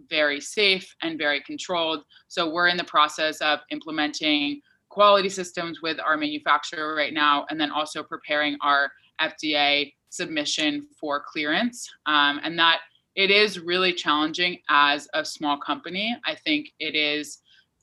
very 0.09 0.40
safe 0.40 0.94
and 1.03 1.18
very 1.18 1.40
controlled. 1.40 2.05
So 2.29 2.51
we're 2.51 2.68
in 2.68 2.77
the 2.77 2.85
process 2.85 3.40
of 3.40 3.61
implementing 3.70 4.61
quality 4.88 5.29
systems 5.29 5.83
with 5.83 5.98
our 6.01 6.16
manufacturer 6.16 6.94
right 6.94 7.12
now, 7.12 7.46
and 7.51 7.61
then 7.61 7.70
also 7.70 8.03
preparing 8.03 8.57
our 8.62 8.90
FDA 9.20 9.92
submission 10.11 10.87
for 10.98 11.22
clearance. 11.27 11.88
Um, 12.07 12.40
and 12.42 12.59
that 12.59 12.81
it 13.18 13.33
is 13.33 13.59
really 13.59 13.92
challenging 13.92 14.61
as 14.70 15.09
a 15.12 15.24
small 15.24 15.59
company. 15.59 16.16
I 16.24 16.37
think 16.37 16.72
it 16.78 16.94
is 16.94 17.38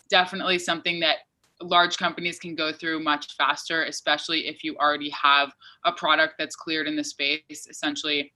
definitely 0.10 0.58
something 0.58 1.02
that 1.02 1.18
large 1.62 1.98
companies 1.98 2.40
can 2.40 2.56
go 2.56 2.72
through 2.72 3.04
much 3.04 3.36
faster, 3.36 3.84
especially 3.84 4.48
if 4.48 4.64
you 4.64 4.78
already 4.78 5.10
have 5.10 5.52
a 5.84 5.92
product 5.92 6.36
that's 6.40 6.56
cleared 6.56 6.88
in 6.88 6.96
the 6.96 7.04
space. 7.04 7.68
Essentially, 7.70 8.32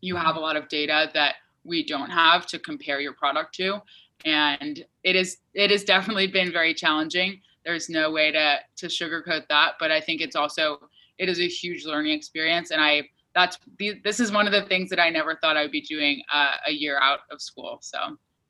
you 0.00 0.14
have 0.14 0.36
a 0.36 0.40
lot 0.40 0.54
of 0.54 0.68
data 0.68 1.10
that 1.14 1.34
we 1.64 1.84
don't 1.84 2.10
have 2.10 2.46
to 2.46 2.60
compare 2.60 3.00
your 3.00 3.14
product 3.14 3.52
to. 3.56 3.82
And 4.24 4.84
it 5.02 5.16
is 5.16 5.38
it 5.52 5.72
has 5.72 5.82
definitely 5.82 6.28
been 6.28 6.52
very 6.52 6.74
challenging. 6.74 7.40
There's 7.64 7.88
no 7.88 8.12
way 8.12 8.30
to 8.30 8.58
to 8.76 8.86
sugarcoat 8.86 9.48
that, 9.48 9.72
but 9.80 9.90
I 9.90 10.00
think 10.00 10.20
it's 10.20 10.36
also 10.36 10.78
it 11.18 11.28
is 11.28 11.40
a 11.40 11.48
huge 11.48 11.84
learning 11.84 12.12
experience 12.12 12.70
and 12.70 12.80
I 12.80 13.08
that's 13.36 13.58
this 14.02 14.18
is 14.18 14.32
one 14.32 14.46
of 14.46 14.52
the 14.52 14.62
things 14.62 14.88
that 14.88 14.98
I 14.98 15.10
never 15.10 15.36
thought 15.36 15.58
I 15.58 15.62
would 15.62 15.70
be 15.70 15.82
doing 15.82 16.22
uh, 16.32 16.54
a 16.66 16.72
year 16.72 16.98
out 17.00 17.20
of 17.30 17.40
school. 17.40 17.78
So 17.82 17.98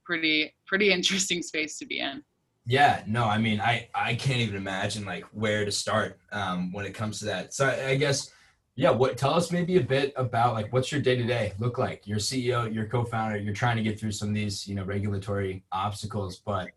pretty 0.05 0.55
pretty 0.67 0.93
interesting 0.93 1.43
space 1.43 1.77
to 1.79 1.87
be 1.87 1.99
in. 1.99 2.23
Yeah, 2.65 3.03
no, 3.07 3.25
I 3.25 3.39
mean, 3.39 3.61
I 3.61 3.89
I 3.95 4.15
can't 4.15 4.39
even 4.39 4.55
imagine 4.55 5.05
like 5.05 5.25
where 5.33 5.65
to 5.65 5.73
start 5.73 6.19
um, 6.31 6.73
when 6.73 6.87
it 6.87 6.95
comes 6.95 7.19
to 7.19 7.25
that. 7.27 7.53
So 7.53 7.67
I, 7.67 7.91
I 7.91 7.97
guess, 7.97 8.31
yeah, 8.77 8.91
what 8.91 9.19
tell 9.19 9.35
us 9.35 9.51
maybe 9.51 9.77
a 9.77 9.83
bit 9.83 10.13
about 10.17 10.55
like 10.55 10.73
what's 10.73 10.93
your 10.93 11.01
day 11.01 11.17
to 11.17 11.25
day 11.25 11.53
look 11.59 11.79
like? 11.79 12.07
You're 12.07 12.19
CEO, 12.19 12.73
you're 12.73 12.87
co-founder, 12.87 13.39
you're 13.39 13.55
trying 13.55 13.77
to 13.77 13.83
get 13.83 13.99
through 13.99 14.13
some 14.13 14.29
of 14.29 14.35
these 14.37 14.69
you 14.69 14.77
know 14.77 14.85
regulatory 14.85 15.65
obstacles, 15.73 16.37
but 16.39 16.71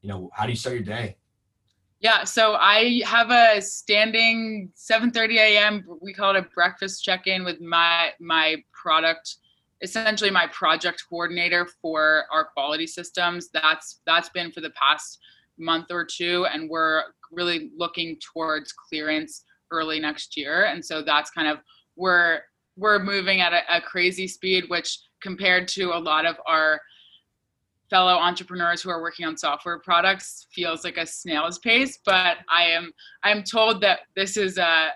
you 0.00 0.08
know 0.08 0.30
how 0.34 0.46
do 0.46 0.50
you 0.50 0.56
start 0.56 0.74
your 0.74 0.84
day? 0.84 1.16
Yeah, 2.02 2.24
so 2.24 2.54
I 2.54 3.00
have 3.06 3.30
a 3.30 3.62
standing 3.62 4.72
7:30 4.74 5.36
a.m. 5.38 5.84
We 6.00 6.12
call 6.12 6.34
it 6.34 6.38
a 6.40 6.48
breakfast 6.52 7.04
check-in 7.04 7.44
with 7.44 7.60
my 7.60 8.10
my 8.18 8.56
product, 8.72 9.36
essentially 9.82 10.28
my 10.30 10.48
project 10.48 11.04
coordinator 11.08 11.68
for 11.80 12.24
our 12.32 12.44
quality 12.44 12.88
systems. 12.88 13.50
That's 13.54 14.00
that's 14.04 14.28
been 14.30 14.50
for 14.50 14.60
the 14.60 14.70
past 14.70 15.20
month 15.58 15.92
or 15.92 16.04
two, 16.04 16.44
and 16.46 16.68
we're 16.68 17.04
really 17.30 17.70
looking 17.76 18.18
towards 18.18 18.72
clearance 18.72 19.44
early 19.70 20.00
next 20.00 20.36
year. 20.36 20.64
And 20.64 20.84
so 20.84 21.02
that's 21.02 21.30
kind 21.30 21.46
of 21.46 21.58
we're 21.94 22.40
we're 22.76 22.98
moving 22.98 23.42
at 23.42 23.52
a, 23.52 23.76
a 23.76 23.80
crazy 23.80 24.26
speed, 24.26 24.64
which 24.66 24.98
compared 25.22 25.68
to 25.68 25.92
a 25.92 26.00
lot 26.00 26.26
of 26.26 26.34
our 26.46 26.80
fellow 27.92 28.14
entrepreneurs 28.14 28.80
who 28.80 28.88
are 28.88 29.02
working 29.02 29.26
on 29.26 29.36
software 29.36 29.78
products 29.78 30.46
feels 30.50 30.82
like 30.82 30.96
a 30.96 31.04
snail's 31.04 31.58
pace, 31.58 31.98
but 32.06 32.38
I 32.48 32.64
am 32.64 32.90
I'm 33.22 33.42
told 33.42 33.82
that 33.82 34.00
this 34.16 34.38
is 34.38 34.56
a 34.56 34.88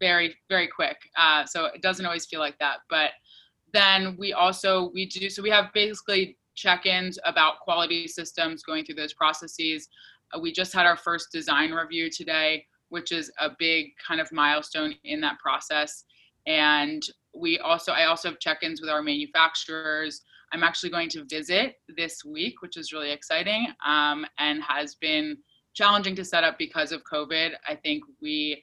very 0.00 0.34
very 0.48 0.66
quick. 0.66 0.96
Uh, 1.18 1.44
so 1.44 1.66
it 1.66 1.82
doesn't 1.82 2.06
always 2.06 2.24
feel 2.24 2.40
like 2.40 2.58
that. 2.58 2.78
But 2.88 3.10
then 3.74 4.16
we 4.18 4.32
also 4.32 4.90
we 4.94 5.04
do 5.04 5.28
so 5.28 5.42
we 5.42 5.50
have 5.50 5.66
basically 5.74 6.38
check-ins 6.54 7.18
about 7.26 7.60
quality 7.60 8.08
systems 8.08 8.62
going 8.62 8.86
through 8.86 8.94
those 8.94 9.12
processes. 9.12 9.88
Uh, 10.34 10.40
we 10.40 10.50
just 10.50 10.72
had 10.72 10.86
our 10.86 10.96
first 10.96 11.30
design 11.30 11.72
review 11.72 12.08
today, 12.10 12.64
which 12.88 13.12
is 13.12 13.30
a 13.38 13.50
big 13.58 13.88
kind 13.98 14.18
of 14.18 14.32
milestone 14.32 14.94
in 15.04 15.20
that 15.20 15.38
process. 15.40 16.04
And 16.46 17.02
we 17.34 17.58
also 17.58 17.92
I 17.92 18.06
also 18.06 18.30
have 18.30 18.38
check-ins 18.38 18.80
with 18.80 18.88
our 18.88 19.02
manufacturers 19.02 20.22
I'm 20.52 20.62
actually 20.62 20.90
going 20.90 21.08
to 21.10 21.24
visit 21.24 21.76
this 21.96 22.24
week, 22.24 22.62
which 22.62 22.76
is 22.76 22.92
really 22.92 23.12
exciting 23.12 23.68
um, 23.86 24.26
and 24.38 24.62
has 24.62 24.94
been 24.96 25.36
challenging 25.74 26.16
to 26.16 26.24
set 26.24 26.44
up 26.44 26.58
because 26.58 26.92
of 26.92 27.02
COVID. 27.10 27.52
I 27.68 27.76
think 27.76 28.02
we, 28.20 28.62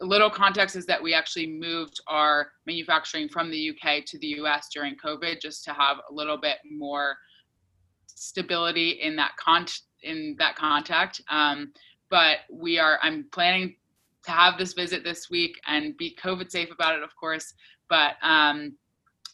a 0.00 0.04
little 0.04 0.30
context 0.30 0.76
is 0.76 0.86
that 0.86 1.02
we 1.02 1.14
actually 1.14 1.46
moved 1.46 2.00
our 2.06 2.48
manufacturing 2.66 3.28
from 3.28 3.50
the 3.50 3.70
UK 3.70 4.04
to 4.06 4.18
the 4.18 4.28
US 4.42 4.68
during 4.72 4.96
COVID 4.96 5.40
just 5.40 5.64
to 5.64 5.72
have 5.72 5.98
a 6.10 6.12
little 6.12 6.36
bit 6.36 6.58
more 6.70 7.16
stability 8.06 8.90
in 9.02 9.16
that 9.16 9.32
con 9.36 9.66
in 10.02 10.36
that 10.38 10.54
contact. 10.54 11.20
Um, 11.30 11.72
but 12.10 12.38
we 12.52 12.78
are, 12.78 12.98
I'm 13.02 13.26
planning 13.32 13.76
to 14.24 14.30
have 14.30 14.58
this 14.58 14.72
visit 14.72 15.02
this 15.02 15.28
week 15.30 15.58
and 15.66 15.96
be 15.96 16.16
COVID 16.22 16.50
safe 16.50 16.70
about 16.70 16.96
it, 16.96 17.02
of 17.02 17.14
course. 17.16 17.54
But 17.88 18.14
um, 18.22 18.76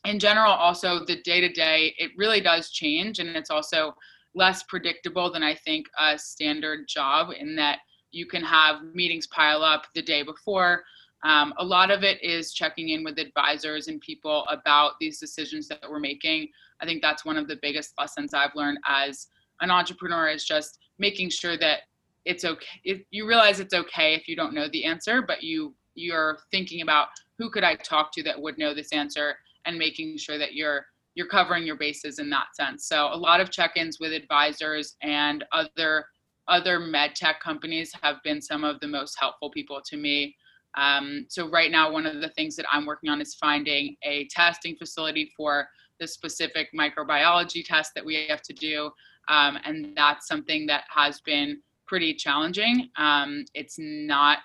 in 0.04 0.18
general, 0.18 0.52
also 0.52 1.04
the 1.04 1.20
day 1.22 1.40
to 1.40 1.48
day, 1.48 1.94
it 1.98 2.10
really 2.16 2.40
does 2.40 2.70
change. 2.70 3.18
And 3.18 3.30
it's 3.30 3.50
also 3.50 3.94
less 4.34 4.62
predictable 4.62 5.32
than 5.32 5.42
I 5.42 5.54
think 5.54 5.86
a 5.98 6.18
standard 6.18 6.86
job 6.88 7.30
in 7.38 7.56
that 7.56 7.80
you 8.12 8.26
can 8.26 8.42
have 8.42 8.82
meetings 8.94 9.26
pile 9.26 9.62
up 9.62 9.86
the 9.94 10.02
day 10.02 10.22
before. 10.22 10.84
Um, 11.22 11.52
a 11.58 11.64
lot 11.64 11.90
of 11.90 12.02
it 12.02 12.22
is 12.22 12.54
checking 12.54 12.90
in 12.90 13.04
with 13.04 13.18
advisors 13.18 13.88
and 13.88 14.00
people 14.00 14.46
about 14.48 14.92
these 15.00 15.18
decisions 15.18 15.68
that 15.68 15.84
we're 15.88 16.00
making. 16.00 16.48
I 16.80 16.86
think 16.86 17.02
that's 17.02 17.24
one 17.24 17.36
of 17.36 17.46
the 17.46 17.58
biggest 17.60 17.92
lessons 17.98 18.32
I've 18.32 18.54
learned 18.54 18.78
as 18.88 19.26
an 19.60 19.70
entrepreneur 19.70 20.28
is 20.28 20.44
just 20.44 20.78
making 20.98 21.28
sure 21.30 21.58
that 21.58 21.80
it's 22.24 22.44
okay. 22.44 22.66
If 22.84 23.02
you 23.10 23.26
realize 23.28 23.60
it's 23.60 23.74
okay 23.74 24.14
if 24.14 24.28
you 24.28 24.36
don't 24.36 24.54
know 24.54 24.68
the 24.68 24.84
answer, 24.84 25.22
but 25.22 25.42
you 25.42 25.74
you're 25.94 26.38
thinking 26.50 26.82
about 26.82 27.08
who 27.38 27.50
could 27.50 27.64
I 27.64 27.74
talk 27.74 28.12
to 28.12 28.22
that 28.22 28.40
would 28.40 28.56
know 28.56 28.72
this 28.72 28.92
answer 28.92 29.36
and 29.66 29.78
making 29.78 30.18
sure 30.18 30.38
that 30.38 30.54
you're 30.54 30.86
you're 31.14 31.26
covering 31.26 31.64
your 31.64 31.76
bases 31.76 32.18
in 32.18 32.30
that 32.30 32.54
sense. 32.54 32.86
So 32.86 33.08
a 33.12 33.16
lot 33.16 33.40
of 33.40 33.50
check-ins 33.50 33.98
with 33.98 34.12
advisors 34.12 34.96
and 35.02 35.44
other 35.52 36.06
other 36.48 36.80
med 36.80 37.14
tech 37.14 37.40
companies 37.40 37.92
have 38.02 38.16
been 38.24 38.40
some 38.42 38.64
of 38.64 38.80
the 38.80 38.88
most 38.88 39.16
helpful 39.18 39.50
people 39.50 39.80
to 39.86 39.96
me. 39.96 40.36
Um, 40.76 41.26
so 41.28 41.48
right 41.48 41.70
now, 41.70 41.90
one 41.90 42.06
of 42.06 42.20
the 42.20 42.28
things 42.30 42.56
that 42.56 42.66
I'm 42.70 42.86
working 42.86 43.10
on 43.10 43.20
is 43.20 43.34
finding 43.34 43.96
a 44.04 44.26
testing 44.28 44.76
facility 44.76 45.32
for 45.36 45.68
the 45.98 46.06
specific 46.06 46.68
microbiology 46.72 47.64
test 47.64 47.92
that 47.94 48.04
we 48.04 48.26
have 48.28 48.42
to 48.42 48.52
do, 48.52 48.90
um, 49.28 49.58
and 49.64 49.92
that's 49.96 50.26
something 50.26 50.66
that 50.66 50.84
has 50.88 51.20
been 51.20 51.60
pretty 51.86 52.14
challenging. 52.14 52.88
Um, 52.96 53.44
it's 53.54 53.76
not 53.78 54.38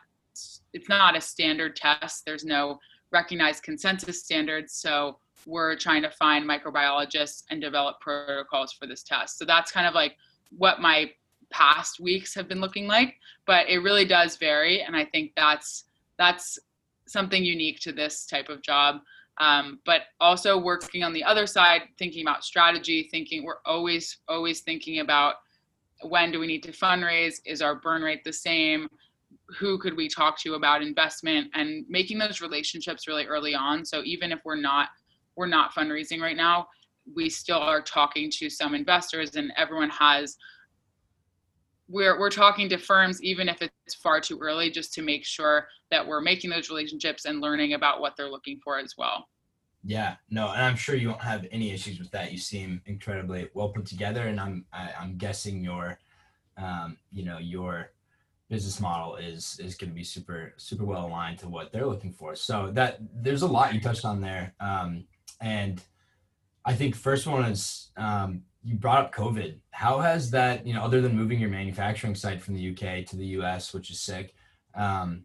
it's 0.73 0.89
not 0.89 1.15
a 1.15 1.21
standard 1.21 1.75
test. 1.75 2.23
There's 2.25 2.43
no 2.43 2.79
recognized 3.15 3.63
consensus 3.63 4.19
standards, 4.23 4.73
so 4.73 5.17
we're 5.45 5.75
trying 5.77 6.01
to 6.01 6.11
find 6.11 6.43
microbiologists 6.43 7.43
and 7.49 7.61
develop 7.61 7.99
protocols 8.01 8.73
for 8.73 8.87
this 8.87 9.03
test. 9.03 9.37
So 9.39 9.45
that's 9.45 9.71
kind 9.71 9.87
of 9.87 9.93
like 9.93 10.17
what 10.49 10.81
my 10.81 11.11
past 11.49 11.99
weeks 11.99 12.35
have 12.35 12.47
been 12.49 12.59
looking 12.59 12.87
like, 12.87 13.15
but 13.47 13.69
it 13.69 13.79
really 13.79 14.05
does 14.05 14.35
vary, 14.35 14.81
and 14.81 14.95
I 14.95 15.05
think 15.05 15.31
that's 15.35 15.85
that's 16.17 16.59
something 17.07 17.43
unique 17.43 17.79
to 17.81 17.91
this 17.91 18.25
type 18.25 18.49
of 18.49 18.61
job. 18.61 19.01
Um, 19.37 19.79
but 19.85 20.01
also 20.19 20.57
working 20.57 21.03
on 21.03 21.13
the 21.13 21.23
other 21.23 21.45
side, 21.45 21.81
thinking 21.99 22.23
about 22.25 22.43
strategy, 22.43 23.07
thinking 23.11 23.43
we're 23.43 23.63
always 23.65 24.17
always 24.27 24.61
thinking 24.61 24.99
about 24.99 25.35
when 26.03 26.31
do 26.31 26.39
we 26.39 26.47
need 26.47 26.63
to 26.63 26.71
fundraise? 26.71 27.35
Is 27.45 27.61
our 27.61 27.75
burn 27.75 28.01
rate 28.01 28.23
the 28.23 28.33
same? 28.33 28.89
Who 29.59 29.77
could 29.77 29.95
we 29.95 30.07
talk 30.07 30.39
to 30.41 30.55
about 30.55 30.81
investment 30.81 31.51
and 31.53 31.85
making 31.87 32.17
those 32.17 32.41
relationships 32.41 33.07
really 33.07 33.25
early 33.25 33.53
on? 33.53 33.85
So 33.85 34.01
even 34.03 34.31
if 34.31 34.39
we're 34.43 34.55
not 34.55 34.89
we're 35.35 35.47
not 35.47 35.73
fundraising 35.73 36.21
right 36.21 36.37
now, 36.37 36.67
we 37.13 37.29
still 37.29 37.59
are 37.59 37.81
talking 37.81 38.31
to 38.31 38.49
some 38.49 38.73
investors 38.73 39.35
and 39.35 39.51
everyone 39.57 39.89
has 39.89 40.37
we're 41.87 42.19
we're 42.19 42.31
talking 42.31 42.67
to 42.69 42.77
firms 42.77 43.21
even 43.21 43.47
if 43.47 43.61
it's 43.61 43.93
far 43.95 44.19
too 44.19 44.39
early 44.41 44.71
just 44.71 44.93
to 44.93 45.03
make 45.03 45.23
sure 45.23 45.67
that 45.91 46.05
we're 46.05 46.21
making 46.21 46.49
those 46.49 46.69
relationships 46.69 47.25
and 47.25 47.41
learning 47.41 47.73
about 47.73 48.01
what 48.01 48.15
they're 48.17 48.29
looking 48.29 48.59
for 48.63 48.79
as 48.79 48.95
well. 48.97 49.27
Yeah, 49.87 50.15
no, 50.31 50.51
and 50.51 50.63
I'm 50.63 50.75
sure 50.75 50.95
you 50.95 51.09
won't 51.09 51.21
have 51.21 51.45
any 51.51 51.71
issues 51.71 51.99
with 51.99 52.09
that. 52.09 52.31
You 52.31 52.39
seem 52.39 52.81
incredibly 52.87 53.49
well 53.53 53.69
put 53.69 53.85
together, 53.85 54.27
and 54.27 54.39
I'm 54.39 54.65
I, 54.73 54.81
am 54.81 54.89
i 54.99 55.03
am 55.03 55.17
guessing 55.17 55.63
your, 55.63 55.99
um, 56.57 56.97
you 57.11 57.23
know, 57.23 57.37
your 57.37 57.91
business 58.49 58.79
model 58.79 59.15
is 59.15 59.59
is 59.59 59.75
going 59.75 59.89
to 59.89 59.95
be 59.95 60.03
super 60.03 60.53
super 60.57 60.85
well 60.85 61.07
aligned 61.07 61.39
to 61.39 61.47
what 61.47 61.71
they're 61.71 61.87
looking 61.87 62.13
for. 62.13 62.35
So 62.35 62.71
that 62.73 62.99
there's 63.13 63.41
a 63.41 63.47
lot 63.47 63.73
you 63.73 63.79
touched 63.79 64.05
on 64.05 64.21
there, 64.21 64.53
um, 64.59 65.05
and 65.41 65.81
I 66.65 66.73
think 66.73 66.95
first 66.95 67.27
one 67.27 67.45
is 67.45 67.91
um, 67.97 68.43
you 68.63 68.75
brought 68.75 69.05
up 69.05 69.13
COVID. 69.13 69.59
How 69.69 69.99
has 69.99 70.31
that, 70.31 70.65
you 70.65 70.73
know, 70.73 70.83
other 70.83 70.99
than 70.99 71.15
moving 71.15 71.39
your 71.39 71.49
manufacturing 71.49 72.15
site 72.15 72.41
from 72.41 72.55
the 72.55 72.71
UK 72.71 73.05
to 73.07 73.15
the 73.15 73.27
US, 73.37 73.73
which 73.73 73.91
is 73.91 74.01
sick, 74.01 74.33
um, 74.73 75.23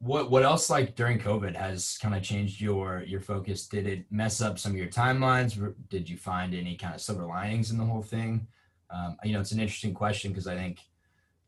what 0.00 0.30
what 0.30 0.42
else 0.42 0.68
like 0.68 0.96
during 0.96 1.18
COVID 1.18 1.54
has 1.56 1.96
kind 2.02 2.14
of 2.14 2.22
changed 2.22 2.60
your 2.60 3.04
your 3.06 3.20
focus? 3.20 3.68
Did 3.68 3.86
it 3.86 4.04
mess 4.10 4.40
up 4.40 4.58
some 4.58 4.72
of 4.72 4.78
your 4.78 4.88
timelines? 4.88 5.74
Did 5.88 6.10
you 6.10 6.16
find 6.16 6.54
any 6.54 6.76
kind 6.76 6.94
of 6.94 7.00
silver 7.00 7.24
linings 7.24 7.70
in 7.70 7.78
the 7.78 7.84
whole 7.84 8.02
thing? 8.02 8.46
Um, 8.90 9.16
you 9.24 9.32
know, 9.32 9.40
it's 9.40 9.52
an 9.52 9.60
interesting 9.60 9.94
question 9.94 10.32
because 10.32 10.46
I 10.46 10.56
think 10.56 10.80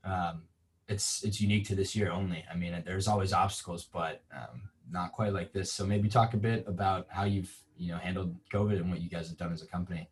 um, 0.05 0.43
it's 0.89 1.25
it's 1.25 1.41
unique 1.41 1.67
to 1.69 1.75
this 1.75 1.97
year 1.97 2.11
only. 2.11 2.45
I 2.51 2.57
mean, 2.57 2.83
there's 2.85 3.09
always 3.09 3.33
obstacles, 3.33 3.89
but 3.93 4.23
um, 4.35 4.63
not 4.91 5.13
quite 5.13 5.33
like 5.33 5.53
this. 5.53 5.73
So 5.73 5.85
maybe 5.85 6.09
talk 6.09 6.35
a 6.35 6.39
bit 6.39 6.65
about 6.67 7.07
how 7.11 7.25
you've 7.25 7.53
you 7.77 7.93
know 7.93 7.99
handled 7.99 8.37
COVID 8.53 8.77
and 8.77 8.91
what 8.91 9.01
you 9.01 9.11
guys 9.11 9.29
have 9.29 9.39
done 9.39 9.53
as 9.53 9.63
a 9.63 9.67
company. 9.67 10.09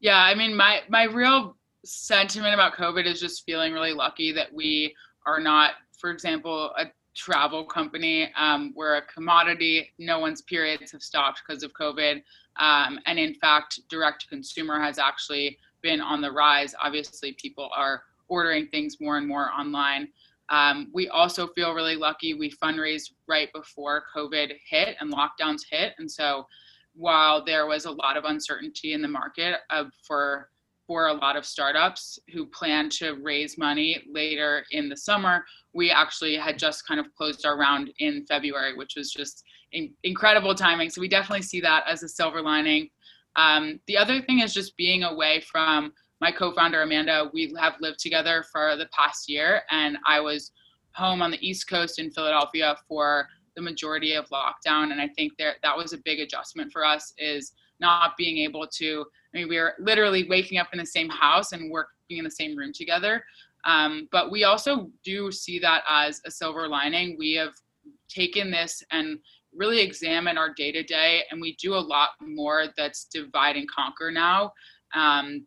Yeah, 0.00 0.18
I 0.18 0.34
mean, 0.34 0.56
my 0.56 0.82
my 0.88 1.04
real 1.04 1.56
sentiment 1.84 2.54
about 2.54 2.74
COVID 2.74 3.06
is 3.06 3.20
just 3.20 3.44
feeling 3.44 3.72
really 3.72 3.92
lucky 3.92 4.32
that 4.32 4.52
we 4.52 4.94
are 5.26 5.40
not, 5.40 5.72
for 5.98 6.10
example, 6.10 6.72
a 6.76 6.86
travel 7.14 7.64
company. 7.64 8.32
Um, 8.36 8.72
we're 8.76 8.96
a 8.96 9.02
commodity. 9.02 9.92
No 9.98 10.20
one's 10.20 10.42
periods 10.42 10.92
have 10.92 11.02
stopped 11.02 11.42
because 11.46 11.62
of 11.62 11.72
COVID. 11.72 12.22
Um, 12.56 12.98
and 13.06 13.18
in 13.18 13.34
fact, 13.34 13.80
direct 13.88 14.28
consumer 14.28 14.80
has 14.80 14.98
actually 14.98 15.58
been 15.82 16.00
on 16.00 16.20
the 16.20 16.30
rise. 16.30 16.74
Obviously, 16.80 17.32
people 17.32 17.70
are 17.74 18.02
ordering 18.28 18.68
things 18.68 18.96
more 19.00 19.16
and 19.18 19.26
more 19.26 19.50
online. 19.50 20.08
Um, 20.50 20.88
we 20.94 21.08
also 21.08 21.46
feel 21.48 21.74
really 21.74 21.96
lucky. 21.96 22.34
We 22.34 22.50
fundraised 22.50 23.12
right 23.26 23.52
before 23.52 24.04
COVID 24.16 24.52
hit 24.68 24.96
and 25.00 25.12
lockdowns 25.12 25.62
hit. 25.70 25.92
And 25.98 26.10
so 26.10 26.46
while 26.94 27.44
there 27.44 27.66
was 27.66 27.84
a 27.84 27.90
lot 27.90 28.16
of 28.16 28.24
uncertainty 28.24 28.92
in 28.92 29.02
the 29.02 29.08
market 29.08 29.56
uh, 29.70 29.84
for 30.06 30.48
for 30.86 31.08
a 31.08 31.12
lot 31.12 31.36
of 31.36 31.44
startups 31.44 32.18
who 32.32 32.46
plan 32.46 32.88
to 32.88 33.12
raise 33.22 33.58
money 33.58 34.02
later 34.10 34.64
in 34.70 34.88
the 34.88 34.96
summer, 34.96 35.44
we 35.74 35.90
actually 35.90 36.34
had 36.34 36.58
just 36.58 36.88
kind 36.88 36.98
of 36.98 37.14
closed 37.14 37.44
our 37.44 37.58
round 37.58 37.90
in 37.98 38.24
February, 38.26 38.74
which 38.74 38.94
was 38.96 39.12
just 39.12 39.44
in, 39.72 39.92
incredible 40.02 40.54
timing. 40.54 40.88
So 40.88 41.02
we 41.02 41.08
definitely 41.08 41.42
see 41.42 41.60
that 41.60 41.84
as 41.86 42.02
a 42.02 42.08
silver 42.08 42.40
lining. 42.40 42.88
Um, 43.36 43.80
the 43.86 43.98
other 43.98 44.22
thing 44.22 44.40
is 44.40 44.54
just 44.54 44.78
being 44.78 45.02
away 45.02 45.42
from 45.52 45.92
my 46.20 46.32
co-founder 46.32 46.82
Amanda. 46.82 47.30
We 47.32 47.54
have 47.58 47.74
lived 47.80 47.98
together 47.98 48.44
for 48.50 48.76
the 48.76 48.88
past 48.92 49.28
year, 49.28 49.62
and 49.70 49.98
I 50.06 50.20
was 50.20 50.52
home 50.92 51.22
on 51.22 51.30
the 51.30 51.46
East 51.46 51.68
Coast 51.68 51.98
in 51.98 52.10
Philadelphia 52.10 52.76
for 52.88 53.28
the 53.54 53.62
majority 53.62 54.14
of 54.14 54.28
lockdown. 54.28 54.92
And 54.92 55.00
I 55.00 55.08
think 55.08 55.32
there 55.38 55.54
that 55.62 55.76
was 55.76 55.92
a 55.92 55.98
big 55.98 56.20
adjustment 56.20 56.72
for 56.72 56.84
us 56.84 57.12
is 57.18 57.52
not 57.80 58.16
being 58.16 58.38
able 58.38 58.66
to. 58.66 59.04
I 59.34 59.38
mean, 59.38 59.48
we 59.48 59.58
were 59.58 59.74
literally 59.78 60.28
waking 60.28 60.58
up 60.58 60.68
in 60.72 60.78
the 60.78 60.86
same 60.86 61.08
house 61.08 61.52
and 61.52 61.70
working 61.70 62.18
in 62.18 62.24
the 62.24 62.30
same 62.30 62.56
room 62.56 62.72
together. 62.72 63.22
Um, 63.64 64.08
but 64.12 64.30
we 64.30 64.44
also 64.44 64.90
do 65.04 65.30
see 65.30 65.58
that 65.58 65.82
as 65.88 66.20
a 66.24 66.30
silver 66.30 66.68
lining. 66.68 67.16
We 67.18 67.34
have 67.34 67.52
taken 68.08 68.50
this 68.50 68.82
and 68.90 69.18
really 69.54 69.80
examine 69.80 70.38
our 70.38 70.52
day 70.54 70.72
to 70.72 70.82
day, 70.82 71.22
and 71.30 71.40
we 71.40 71.56
do 71.56 71.74
a 71.74 71.76
lot 71.76 72.10
more 72.20 72.66
that's 72.76 73.04
divide 73.04 73.56
and 73.56 73.68
conquer 73.70 74.10
now. 74.10 74.52
Um, 74.94 75.46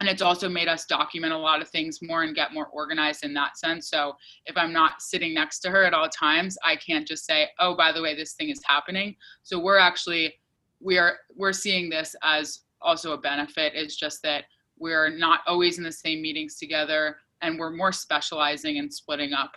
and 0.00 0.08
it's 0.08 0.22
also 0.22 0.48
made 0.48 0.66
us 0.66 0.86
document 0.86 1.32
a 1.32 1.38
lot 1.38 1.60
of 1.60 1.68
things 1.68 2.00
more 2.02 2.22
and 2.22 2.34
get 2.34 2.54
more 2.54 2.66
organized 2.68 3.22
in 3.22 3.34
that 3.34 3.58
sense. 3.58 3.88
So 3.88 4.14
if 4.46 4.56
i'm 4.56 4.72
not 4.72 5.02
sitting 5.02 5.34
next 5.34 5.60
to 5.60 5.70
her 5.70 5.84
at 5.84 5.94
all 5.94 6.08
times 6.08 6.56
i 6.64 6.74
can't 6.74 7.06
just 7.06 7.26
say 7.26 7.48
oh 7.58 7.76
by 7.76 7.92
the 7.92 8.02
way 8.02 8.16
this 8.16 8.32
thing 8.32 8.50
is 8.50 8.60
happening. 8.64 9.14
So 9.42 9.58
we're 9.58 9.78
actually 9.78 10.34
we 10.80 10.98
are 10.98 11.18
we're 11.36 11.52
seeing 11.52 11.90
this 11.90 12.16
as 12.22 12.60
also 12.82 13.12
a 13.12 13.18
benefit. 13.18 13.72
It's 13.74 13.96
just 13.96 14.22
that 14.22 14.44
we're 14.78 15.10
not 15.10 15.40
always 15.46 15.76
in 15.76 15.84
the 15.84 15.92
same 15.92 16.22
meetings 16.22 16.56
together 16.56 17.18
and 17.42 17.58
we're 17.58 17.76
more 17.76 17.92
specializing 17.92 18.78
and 18.78 18.92
splitting 18.92 19.34
up. 19.34 19.52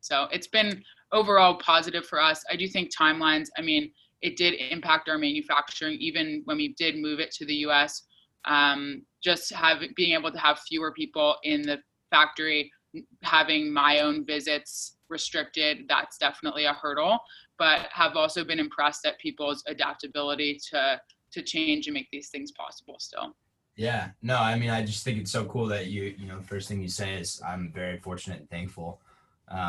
So 0.00 0.26
it's 0.30 0.46
been 0.46 0.82
overall 1.12 1.54
positive 1.54 2.06
for 2.06 2.20
us. 2.20 2.44
I 2.50 2.56
do 2.56 2.68
think 2.68 2.94
timelines 2.94 3.48
i 3.56 3.62
mean 3.62 3.90
it 4.22 4.36
did 4.36 4.54
impact 4.70 5.08
our 5.08 5.18
manufacturing 5.18 5.96
even 6.00 6.42
when 6.46 6.56
we 6.56 6.74
did 6.74 6.96
move 6.96 7.20
it 7.20 7.30
to 7.30 7.46
the 7.46 7.54
us 7.54 8.02
um, 8.46 9.02
just 9.22 9.52
have 9.52 9.82
being 9.96 10.14
able 10.14 10.30
to 10.30 10.38
have 10.38 10.58
fewer 10.60 10.92
people 10.92 11.36
in 11.42 11.62
the 11.62 11.78
factory 12.10 12.70
having 13.22 13.72
my 13.72 14.00
own 14.00 14.24
visits 14.24 14.96
restricted 15.08 15.84
that's 15.88 16.16
definitely 16.18 16.64
a 16.64 16.72
hurdle 16.72 17.18
but 17.58 17.86
have 17.90 18.16
also 18.16 18.44
been 18.44 18.58
impressed 18.58 19.04
at 19.06 19.18
people's 19.18 19.62
adaptability 19.66 20.58
to 20.70 21.00
to 21.32 21.42
change 21.42 21.86
and 21.86 21.94
make 21.94 22.08
these 22.10 22.28
things 22.30 22.52
possible 22.52 22.96
still. 22.98 23.34
Yeah 23.76 24.10
no 24.22 24.38
i 24.38 24.58
mean 24.58 24.70
i 24.70 24.82
just 24.82 25.04
think 25.04 25.18
it's 25.18 25.30
so 25.30 25.44
cool 25.44 25.66
that 25.66 25.88
you 25.88 26.14
you 26.18 26.26
know 26.26 26.38
the 26.38 26.44
first 26.44 26.68
thing 26.68 26.80
you 26.80 26.88
say 26.88 27.14
is 27.14 27.42
i'm 27.46 27.70
very 27.74 27.98
fortunate 27.98 28.40
and 28.40 28.48
thankful 28.48 29.00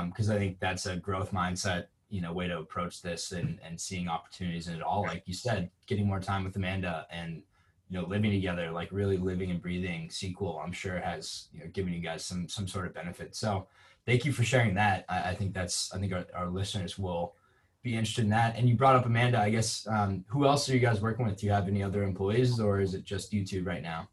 because 0.05 0.29
um, 0.29 0.35
i 0.35 0.39
think 0.39 0.59
that's 0.59 0.85
a 0.85 0.95
growth 0.95 1.31
mindset 1.33 1.87
you 2.09 2.21
know 2.21 2.31
way 2.31 2.47
to 2.47 2.57
approach 2.59 3.01
this 3.01 3.33
and 3.33 3.59
and 3.65 3.79
seeing 3.79 4.07
opportunities 4.07 4.69
in 4.69 4.75
it 4.75 4.81
all 4.81 5.01
like 5.01 5.23
you 5.25 5.33
said 5.33 5.69
getting 5.87 6.07
more 6.07 6.21
time 6.21 6.45
with 6.45 6.55
amanda 6.55 7.05
and 7.11 7.41
you 7.89 7.99
know, 7.99 8.07
living 8.07 8.31
together, 8.31 8.71
like 8.71 8.89
really 8.91 9.17
living 9.17 9.51
and 9.51 9.61
breathing 9.61 10.09
sequel, 10.09 10.61
I'm 10.63 10.71
sure 10.71 10.99
has, 10.99 11.47
you 11.53 11.61
know, 11.61 11.67
given 11.67 11.93
you 11.93 11.99
guys 11.99 12.25
some, 12.25 12.47
some 12.49 12.67
sort 12.67 12.85
of 12.85 12.93
benefit. 12.93 13.35
So 13.35 13.67
thank 14.05 14.25
you 14.25 14.31
for 14.31 14.43
sharing 14.43 14.73
that. 14.75 15.05
I, 15.07 15.29
I 15.29 15.35
think 15.35 15.53
that's, 15.53 15.93
I 15.93 15.99
think 15.99 16.13
our, 16.13 16.25
our, 16.35 16.49
listeners 16.49 16.99
will 16.99 17.35
be 17.83 17.93
interested 17.93 18.25
in 18.25 18.29
that. 18.31 18.57
And 18.57 18.67
you 18.67 18.75
brought 18.75 18.95
up 18.95 19.05
Amanda, 19.05 19.39
I 19.39 19.49
guess, 19.49 19.87
um, 19.87 20.25
who 20.27 20.45
else 20.45 20.69
are 20.69 20.73
you 20.73 20.79
guys 20.79 21.01
working 21.01 21.25
with? 21.25 21.37
Do 21.37 21.45
you 21.45 21.51
have 21.53 21.67
any 21.67 21.81
other 21.81 22.03
employees 22.03 22.59
or 22.59 22.81
is 22.81 22.93
it 22.93 23.05
just 23.05 23.31
you 23.31 23.45
two 23.45 23.63
right 23.63 23.81
now? 23.81 24.09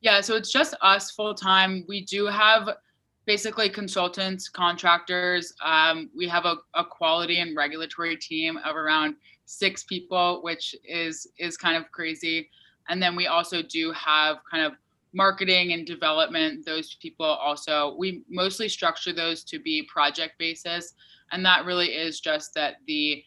Yeah, 0.00 0.20
so 0.20 0.36
it's 0.36 0.52
just 0.52 0.74
us 0.80 1.10
full 1.10 1.34
time. 1.34 1.84
We 1.88 2.04
do 2.04 2.26
have 2.26 2.68
basically 3.24 3.68
consultants, 3.68 4.48
contractors. 4.48 5.52
Um, 5.64 6.10
we 6.16 6.28
have 6.28 6.44
a, 6.44 6.56
a 6.74 6.84
quality 6.84 7.38
and 7.38 7.56
regulatory 7.56 8.16
team 8.16 8.58
of 8.64 8.76
around 8.76 9.14
six 9.44 9.84
people, 9.84 10.40
which 10.42 10.74
is 10.84 11.26
is 11.38 11.56
kind 11.56 11.76
of 11.76 11.90
crazy. 11.92 12.48
And 12.88 13.02
then 13.02 13.16
we 13.16 13.26
also 13.26 13.62
do 13.62 13.92
have 13.92 14.38
kind 14.50 14.64
of 14.64 14.72
marketing 15.12 15.72
and 15.72 15.86
development. 15.86 16.64
Those 16.64 16.94
people 16.94 17.26
also, 17.26 17.94
we 17.98 18.22
mostly 18.28 18.68
structure 18.68 19.12
those 19.12 19.44
to 19.44 19.58
be 19.58 19.88
project 19.92 20.38
basis. 20.38 20.94
And 21.30 21.44
that 21.44 21.64
really 21.64 21.88
is 21.88 22.20
just 22.20 22.54
that 22.54 22.76
the 22.86 23.24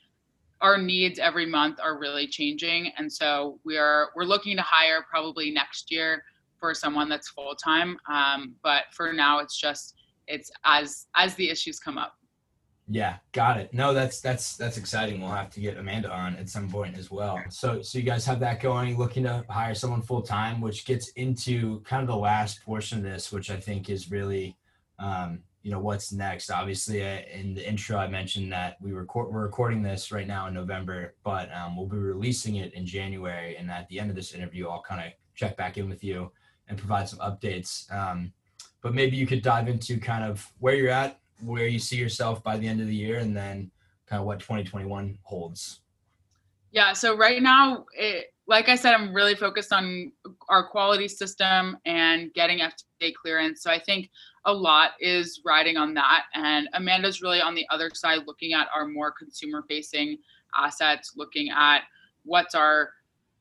our 0.62 0.78
needs 0.78 1.20
every 1.20 1.46
month 1.46 1.80
are 1.82 2.00
really 2.00 2.28
changing 2.28 2.92
and 2.98 3.12
so 3.12 3.60
we 3.66 3.78
are 3.78 4.10
we're 4.16 4.24
looking 4.24 4.56
to 4.56 4.62
hire 4.62 5.06
probably 5.10 5.52
next 5.52 5.92
year 5.92 6.24
for 6.60 6.74
someone 6.74 7.10
that's 7.10 7.30
full 7.30 7.56
time 7.56 7.98
um, 8.10 8.56
but 8.64 8.84
for 8.92 9.12
now 9.12 9.40
it's 9.40 9.60
just 9.60 9.96
it's 10.28 10.50
as 10.64 11.08
as 11.16 11.36
the 11.36 11.50
issues 11.50 11.80
come 11.80 11.98
up 11.98 12.16
yeah 12.88 13.18
got 13.32 13.58
it. 13.58 13.74
No 13.74 13.94
that's 13.94 14.22
that's 14.22 14.56
that's 14.58 14.78
exciting. 14.78 15.22
We'll 15.22 15.32
have 15.32 15.50
to 15.52 15.60
get 15.60 15.78
amanda 15.78 16.12
on 16.12 16.36
at 16.36 16.50
some 16.50 16.70
point 16.70 16.98
as 16.98 17.10
well. 17.10 17.42
So 17.50 17.82
so 17.82 17.98
you 17.98 18.04
guys 18.04 18.26
have 18.26 18.40
that 18.42 18.62
going 18.62 18.98
looking 18.98 19.24
to 19.24 19.44
hire 19.50 19.74
someone 19.74 20.02
full 20.02 20.22
time 20.22 20.62
which 20.62 20.86
gets 20.86 21.10
into 21.10 21.82
kind 21.82 22.02
of 22.02 22.08
the 22.08 22.16
last 22.16 22.64
portion 22.64 23.00
of 23.00 23.04
this 23.04 23.32
which 23.32 23.50
i 23.50 23.58
think 23.58 23.90
is 23.90 24.12
really 24.12 24.56
um, 25.00 25.40
you 25.64 25.72
know 25.72 25.80
what's 25.80 26.12
next. 26.12 26.52
Obviously 26.52 27.02
uh, 27.04 27.22
in 27.34 27.56
the 27.56 27.68
intro 27.68 27.98
i 27.98 28.08
mentioned 28.08 28.52
that 28.52 28.78
we 28.80 28.92
record 28.92 29.34
we're 29.34 29.44
recording 29.44 29.82
this 29.82 30.12
right 30.12 30.28
now 30.28 30.48
in 30.48 30.54
november 30.54 31.16
but 31.24 31.52
um, 31.54 31.76
we'll 31.76 31.88
be 31.88 31.98
releasing 31.98 32.58
it 32.58 32.74
in 32.74 32.86
january. 32.86 33.58
And 33.58 33.72
at 33.72 33.88
the 33.90 34.00
end 34.00 34.10
of 34.12 34.16
this 34.16 34.34
interview 34.34 34.68
i'll 34.68 34.84
kind 34.84 35.06
of 35.06 35.14
check 35.34 35.58
back 35.58 35.78
in 35.78 35.90
with 35.90 36.04
you 36.04 36.32
and 36.68 36.78
provide 36.78 37.08
some 37.08 37.20
updates. 37.20 37.92
Um, 37.92 38.32
but 38.82 38.94
maybe 38.94 39.18
you 39.18 39.28
could 39.28 39.42
dive 39.42 39.68
into 39.68 40.00
kind 40.00 40.24
of 40.24 40.52
where 40.60 40.76
you're 40.76 40.90
at 40.90 41.20
where 41.44 41.68
you 41.68 41.80
see 41.80 41.98
yourself 41.98 42.44
by 42.44 42.58
the 42.58 42.68
end 42.68 42.82
of 42.82 42.88
the 42.88 42.96
year 42.96 43.20
and 43.20 43.36
then 43.36 43.70
kind 44.08 44.20
of 44.20 44.26
what 44.26 44.40
2021 44.40 45.18
holds 45.24 45.82
yeah 46.72 46.94
so 46.94 47.16
right 47.16 47.42
now 47.42 47.86
it, 47.94 48.34
like 48.48 48.70
i 48.70 48.76
said 48.76 48.94
i'm 48.94 49.14
really 49.14 49.36
focused 49.36 49.74
on 49.74 50.12
our 50.50 50.68
quality 50.68 51.08
system 51.08 51.78
and 51.86 52.34
getting 52.34 52.60
fda 52.60 53.14
clearance 53.14 53.62
so 53.62 53.72
i 53.72 53.80
think 53.80 54.10
a 54.46 54.54
lot 54.54 54.92
is 55.00 55.42
riding 55.44 55.76
on 55.76 55.94
that. 55.96 56.26
And 56.34 56.70
Amanda's 56.74 57.22
really 57.22 57.42
on 57.42 57.56
the 57.56 57.66
other 57.72 57.90
side, 57.94 58.20
looking 58.26 58.54
at 58.54 58.68
our 58.74 58.88
more 58.88 59.12
consumer 59.12 59.64
facing 59.68 60.18
assets, 60.56 61.14
looking 61.16 61.50
at 61.50 61.82
what's 62.24 62.56
our 62.56 62.92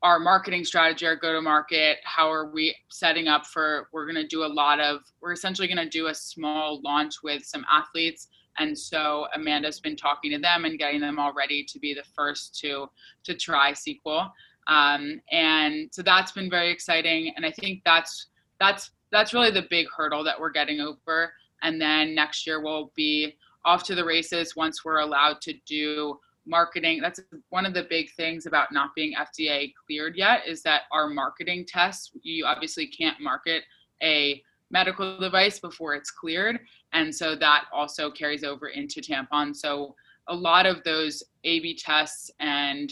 our 0.03 0.19
marketing 0.19 0.63
strategy, 0.63 1.05
our 1.05 1.15
go 1.15 1.33
to 1.33 1.41
market, 1.41 1.97
how 2.03 2.31
are 2.31 2.51
we 2.51 2.75
setting 2.89 3.27
up 3.27 3.45
for 3.45 3.89
we're 3.91 4.05
going 4.05 4.15
to 4.21 4.27
do 4.27 4.43
a 4.43 4.47
lot 4.47 4.79
of 4.79 5.01
we're 5.21 5.31
essentially 5.31 5.67
going 5.67 5.77
to 5.77 5.89
do 5.89 6.07
a 6.07 6.13
small 6.13 6.81
launch 6.83 7.15
with 7.23 7.43
some 7.43 7.65
athletes 7.71 8.27
and 8.57 8.77
so 8.77 9.27
Amanda's 9.35 9.79
been 9.79 9.95
talking 9.95 10.31
to 10.31 10.37
them 10.37 10.65
and 10.65 10.79
getting 10.79 11.01
them 11.01 11.19
all 11.19 11.33
ready 11.33 11.63
to 11.63 11.79
be 11.79 11.93
the 11.93 12.03
first 12.15 12.57
to 12.59 12.87
to 13.23 13.35
try 13.35 13.73
Sequel. 13.73 14.31
Um, 14.67 15.21
and 15.31 15.89
so 15.91 16.01
that's 16.01 16.31
been 16.31 16.49
very 16.49 16.71
exciting 16.71 17.33
and 17.35 17.45
I 17.45 17.51
think 17.51 17.81
that's 17.85 18.27
that's 18.59 18.91
that's 19.11 19.33
really 19.33 19.51
the 19.51 19.67
big 19.69 19.87
hurdle 19.95 20.23
that 20.23 20.39
we're 20.39 20.51
getting 20.51 20.81
over. 20.81 21.33
And 21.61 21.81
then 21.81 22.15
next 22.15 22.45
year 22.45 22.61
we'll 22.61 22.91
be 22.95 23.35
off 23.63 23.83
to 23.83 23.95
the 23.95 24.05
races 24.05 24.55
once 24.55 24.85
we're 24.85 24.99
allowed 24.99 25.41
to 25.41 25.53
do 25.65 26.19
marketing. 26.47 27.01
That's 27.01 27.19
one 27.49 27.65
of 27.65 27.73
the 27.73 27.87
big 27.89 28.11
things 28.15 28.45
about 28.45 28.71
not 28.71 28.95
being 28.95 29.13
FDA 29.15 29.73
cleared 29.85 30.15
yet 30.15 30.47
is 30.47 30.61
that 30.63 30.83
our 30.91 31.07
marketing 31.09 31.65
tests, 31.67 32.11
you 32.21 32.45
obviously 32.45 32.87
can't 32.87 33.19
market 33.19 33.63
a 34.01 34.41
medical 34.71 35.19
device 35.19 35.59
before 35.59 35.95
it's 35.95 36.11
cleared. 36.11 36.59
And 36.93 37.13
so 37.13 37.35
that 37.35 37.65
also 37.71 38.11
carries 38.11 38.43
over 38.43 38.69
into 38.69 39.01
tampon. 39.01 39.55
So 39.55 39.95
a 40.27 40.35
lot 40.35 40.65
of 40.65 40.83
those 40.83 41.23
A/B 41.43 41.75
tests 41.75 42.31
and 42.39 42.91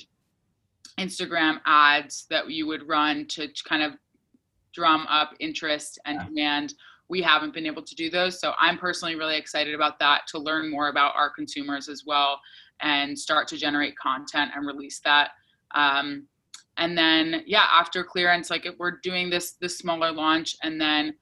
Instagram 0.99 1.59
ads 1.65 2.27
that 2.29 2.49
you 2.49 2.67
would 2.67 2.87
run 2.87 3.25
to 3.29 3.49
kind 3.67 3.81
of 3.81 3.93
drum 4.71 5.05
up 5.09 5.33
interest 5.39 5.99
and 6.05 6.19
demand. 6.27 6.75
We 7.09 7.21
haven't 7.21 7.53
been 7.53 7.65
able 7.65 7.83
to 7.83 7.95
do 7.95 8.09
those. 8.09 8.39
So 8.39 8.53
I'm 8.59 8.77
personally 8.77 9.15
really 9.15 9.37
excited 9.37 9.73
about 9.73 9.99
that 9.99 10.27
to 10.27 10.39
learn 10.39 10.69
more 10.69 10.89
about 10.89 11.15
our 11.15 11.29
consumers 11.29 11.89
as 11.89 12.03
well 12.05 12.39
and 12.83 13.17
start 13.17 13.47
to 13.47 13.57
generate 13.57 13.97
content 13.97 14.51
and 14.55 14.67
release 14.67 14.99
that. 15.03 15.31
Um, 15.73 16.27
and 16.77 16.97
then 16.97 17.41
yeah, 17.47 17.65
after 17.71 18.03
clearance, 18.03 18.49
like 18.49 18.65
if 18.65 18.75
we're 18.77 18.99
doing 19.01 19.29
this 19.29 19.53
this 19.53 19.77
smaller 19.77 20.11
launch 20.11 20.55
and 20.61 20.79
then 20.79 21.15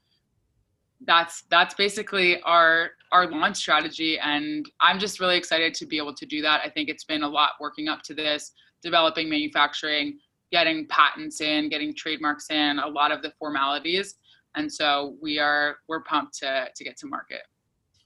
that's 1.06 1.44
that's 1.50 1.74
basically 1.74 2.42
our 2.42 2.92
our 3.12 3.26
launch 3.26 3.58
strategy 3.58 4.20
and 4.20 4.70
i'm 4.80 5.00
just 5.00 5.20
really 5.20 5.36
excited 5.36 5.74
to 5.74 5.88
be 5.88 5.98
able 5.98 6.14
to 6.14 6.28
do 6.28 6.44
that 6.44 6.62
i 6.64 6.70
think 6.70 6.90
it's 6.90 7.04
been 7.04 7.24
a 7.24 7.28
lot 7.28 7.54
working 7.60 7.88
up 7.88 8.04
to 8.04 8.14
this 8.14 8.52
developing 8.84 9.28
manufacturing 9.28 10.20
getting 10.52 10.86
patents 10.88 11.42
in, 11.42 11.70
getting 11.70 11.96
trademarks 11.96 12.50
in, 12.50 12.80
a 12.80 12.88
lot 12.88 13.12
of 13.12 13.22
the 13.22 13.32
formalities. 13.40 14.16
And 14.56 14.72
so 14.72 15.16
we 15.22 15.40
are 15.40 15.78
we're 15.88 16.04
pumped 16.04 16.38
to 16.40 16.68
to 16.76 16.84
get 16.84 16.98
to 16.98 17.08
market. 17.08 17.42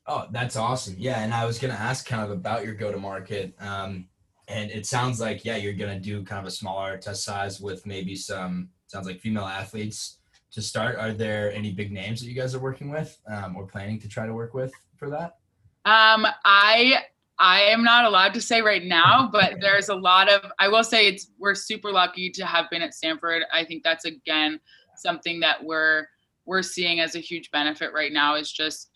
Oh, 0.08 0.28
that's 0.32 0.56
awesome. 0.56 0.96
Yeah, 0.98 1.22
and 1.22 1.34
I 1.34 1.46
was 1.46 1.58
gonna 1.58 1.74
ask 1.74 2.06
kind 2.08 2.24
of 2.24 2.32
about 2.32 2.64
your 2.64 2.76
go 2.76 2.92
to 2.92 2.98
market. 2.98 3.56
Um, 3.60 4.08
and 4.48 4.70
it 4.70 4.86
sounds 4.86 5.20
like 5.20 5.44
yeah, 5.44 5.56
you're 5.56 5.74
gonna 5.74 6.00
do 6.00 6.24
kind 6.24 6.40
of 6.40 6.48
a 6.48 6.56
smaller 6.56 6.98
test 6.98 7.24
size 7.24 7.60
with 7.60 7.86
maybe 7.86 8.16
some 8.16 8.70
sounds 8.88 9.08
like 9.08 9.20
female 9.20 9.46
athletes 9.46 10.18
to 10.52 10.62
start. 10.62 10.98
Are 10.98 11.12
there 11.12 11.52
any 11.52 11.72
big 11.72 11.92
names 11.92 12.22
that 12.22 12.28
you 12.28 12.34
guys 12.34 12.54
are 12.54 12.60
working 12.60 12.90
with 12.90 13.20
um, 13.28 13.56
or 13.56 13.66
planning 13.66 14.00
to 14.00 14.08
try 14.08 14.26
to 14.26 14.34
work 14.34 14.54
with 14.54 14.72
for 14.96 15.10
that? 15.10 15.38
Um, 15.86 16.26
I 16.46 17.04
I 17.38 17.62
am 17.62 17.84
not 17.84 18.06
allowed 18.06 18.34
to 18.36 18.42
say 18.42 18.62
right 18.62 18.84
now, 18.84 19.30
but 19.32 19.56
there's 19.60 19.90
a 19.90 19.96
lot 19.96 20.30
of 20.30 20.52
I 20.60 20.68
will 20.68 20.84
say 20.84 21.08
it's 21.08 21.32
we're 21.40 21.56
super 21.56 21.92
lucky 21.92 22.30
to 22.32 22.46
have 22.46 22.70
been 22.70 22.82
at 22.82 22.94
Stanford. 22.94 23.44
I 23.54 23.66
think 23.66 23.84
that's 23.84 24.06
again 24.06 24.60
something 24.96 25.40
that 25.42 25.64
we're 25.64 26.08
we're 26.46 26.62
seeing 26.62 27.00
as 27.00 27.16
a 27.16 27.20
huge 27.20 27.50
benefit 27.52 27.92
right 27.92 28.14
now 28.14 28.36
is 28.36 28.52
just 28.52 28.92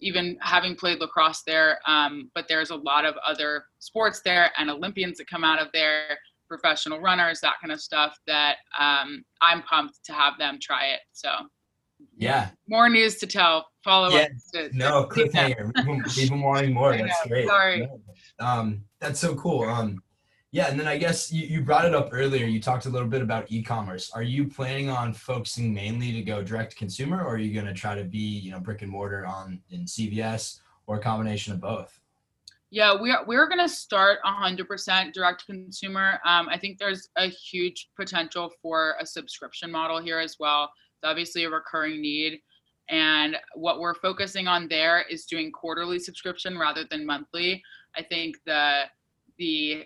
even 0.00 0.36
having 0.40 0.74
played 0.74 1.00
lacrosse 1.00 1.42
there. 1.46 1.78
Um, 1.86 2.30
but 2.34 2.46
there's 2.48 2.70
a 2.70 2.76
lot 2.76 3.04
of 3.04 3.14
other 3.26 3.64
sports 3.78 4.20
there 4.24 4.50
and 4.58 4.70
Olympians 4.70 5.18
that 5.18 5.28
come 5.28 5.44
out 5.44 5.60
of 5.60 5.68
there, 5.72 6.18
professional 6.48 7.00
runners, 7.00 7.40
that 7.40 7.54
kind 7.60 7.72
of 7.72 7.80
stuff 7.80 8.16
that 8.26 8.56
um, 8.78 9.24
I'm 9.40 9.62
pumped 9.62 10.04
to 10.04 10.12
have 10.12 10.34
them 10.38 10.58
try 10.60 10.86
it. 10.86 11.00
So 11.12 11.30
yeah. 12.16 12.50
More 12.68 12.88
news 12.88 13.16
to 13.16 13.26
tell. 13.26 13.66
Follow 13.84 14.10
yeah. 14.10 14.28
up. 14.56 14.72
no, 14.72 15.06
cliffhanger. 15.06 15.72
We've 16.16 16.28
been 16.28 16.40
wanting 16.40 16.74
more. 16.74 16.96
That's 16.96 17.26
great. 17.26 17.46
Sorry. 17.46 17.88
Um, 18.38 18.84
that's 19.00 19.20
so 19.20 19.34
cool. 19.34 19.64
Um, 19.64 20.02
yeah, 20.50 20.68
and 20.70 20.80
then 20.80 20.88
I 20.88 20.96
guess 20.96 21.30
you, 21.30 21.46
you 21.46 21.62
brought 21.62 21.84
it 21.84 21.94
up 21.94 22.08
earlier. 22.12 22.46
You 22.46 22.60
talked 22.60 22.86
a 22.86 22.90
little 22.90 23.08
bit 23.08 23.20
about 23.20 23.50
e-commerce. 23.50 24.10
Are 24.12 24.22
you 24.22 24.48
planning 24.48 24.88
on 24.88 25.12
focusing 25.12 25.74
mainly 25.74 26.12
to 26.12 26.22
go 26.22 26.42
direct 26.42 26.72
to 26.72 26.76
consumer, 26.76 27.22
or 27.22 27.34
are 27.34 27.38
you 27.38 27.52
going 27.52 27.66
to 27.66 27.74
try 27.74 27.94
to 27.94 28.04
be, 28.04 28.18
you 28.18 28.50
know, 28.50 28.60
brick 28.60 28.80
and 28.80 28.90
mortar 28.90 29.26
on 29.26 29.60
in 29.70 29.84
CVS, 29.84 30.60
or 30.86 30.96
a 30.96 31.00
combination 31.00 31.52
of 31.52 31.60
both? 31.60 32.00
Yeah, 32.70 32.98
we 33.00 33.10
are, 33.10 33.24
we're 33.26 33.46
going 33.46 33.60
to 33.60 33.68
start 33.68 34.18
100% 34.26 35.12
direct 35.12 35.40
to 35.40 35.46
consumer. 35.46 36.20
Um, 36.24 36.48
I 36.48 36.58
think 36.58 36.78
there's 36.78 37.08
a 37.16 37.26
huge 37.28 37.88
potential 37.96 38.50
for 38.62 38.96
a 39.00 39.06
subscription 39.06 39.70
model 39.70 40.00
here 40.00 40.18
as 40.18 40.36
well. 40.38 40.64
It's 40.94 41.08
obviously 41.08 41.44
a 41.44 41.50
recurring 41.50 42.00
need. 42.00 42.40
And 42.90 43.36
what 43.54 43.80
we're 43.80 43.94
focusing 43.94 44.48
on 44.48 44.68
there 44.68 45.04
is 45.10 45.26
doing 45.26 45.52
quarterly 45.52 45.98
subscription 45.98 46.58
rather 46.58 46.84
than 46.90 47.04
monthly. 47.04 47.62
I 47.96 48.02
think 48.02 48.36
the 48.46 48.84
the 49.38 49.84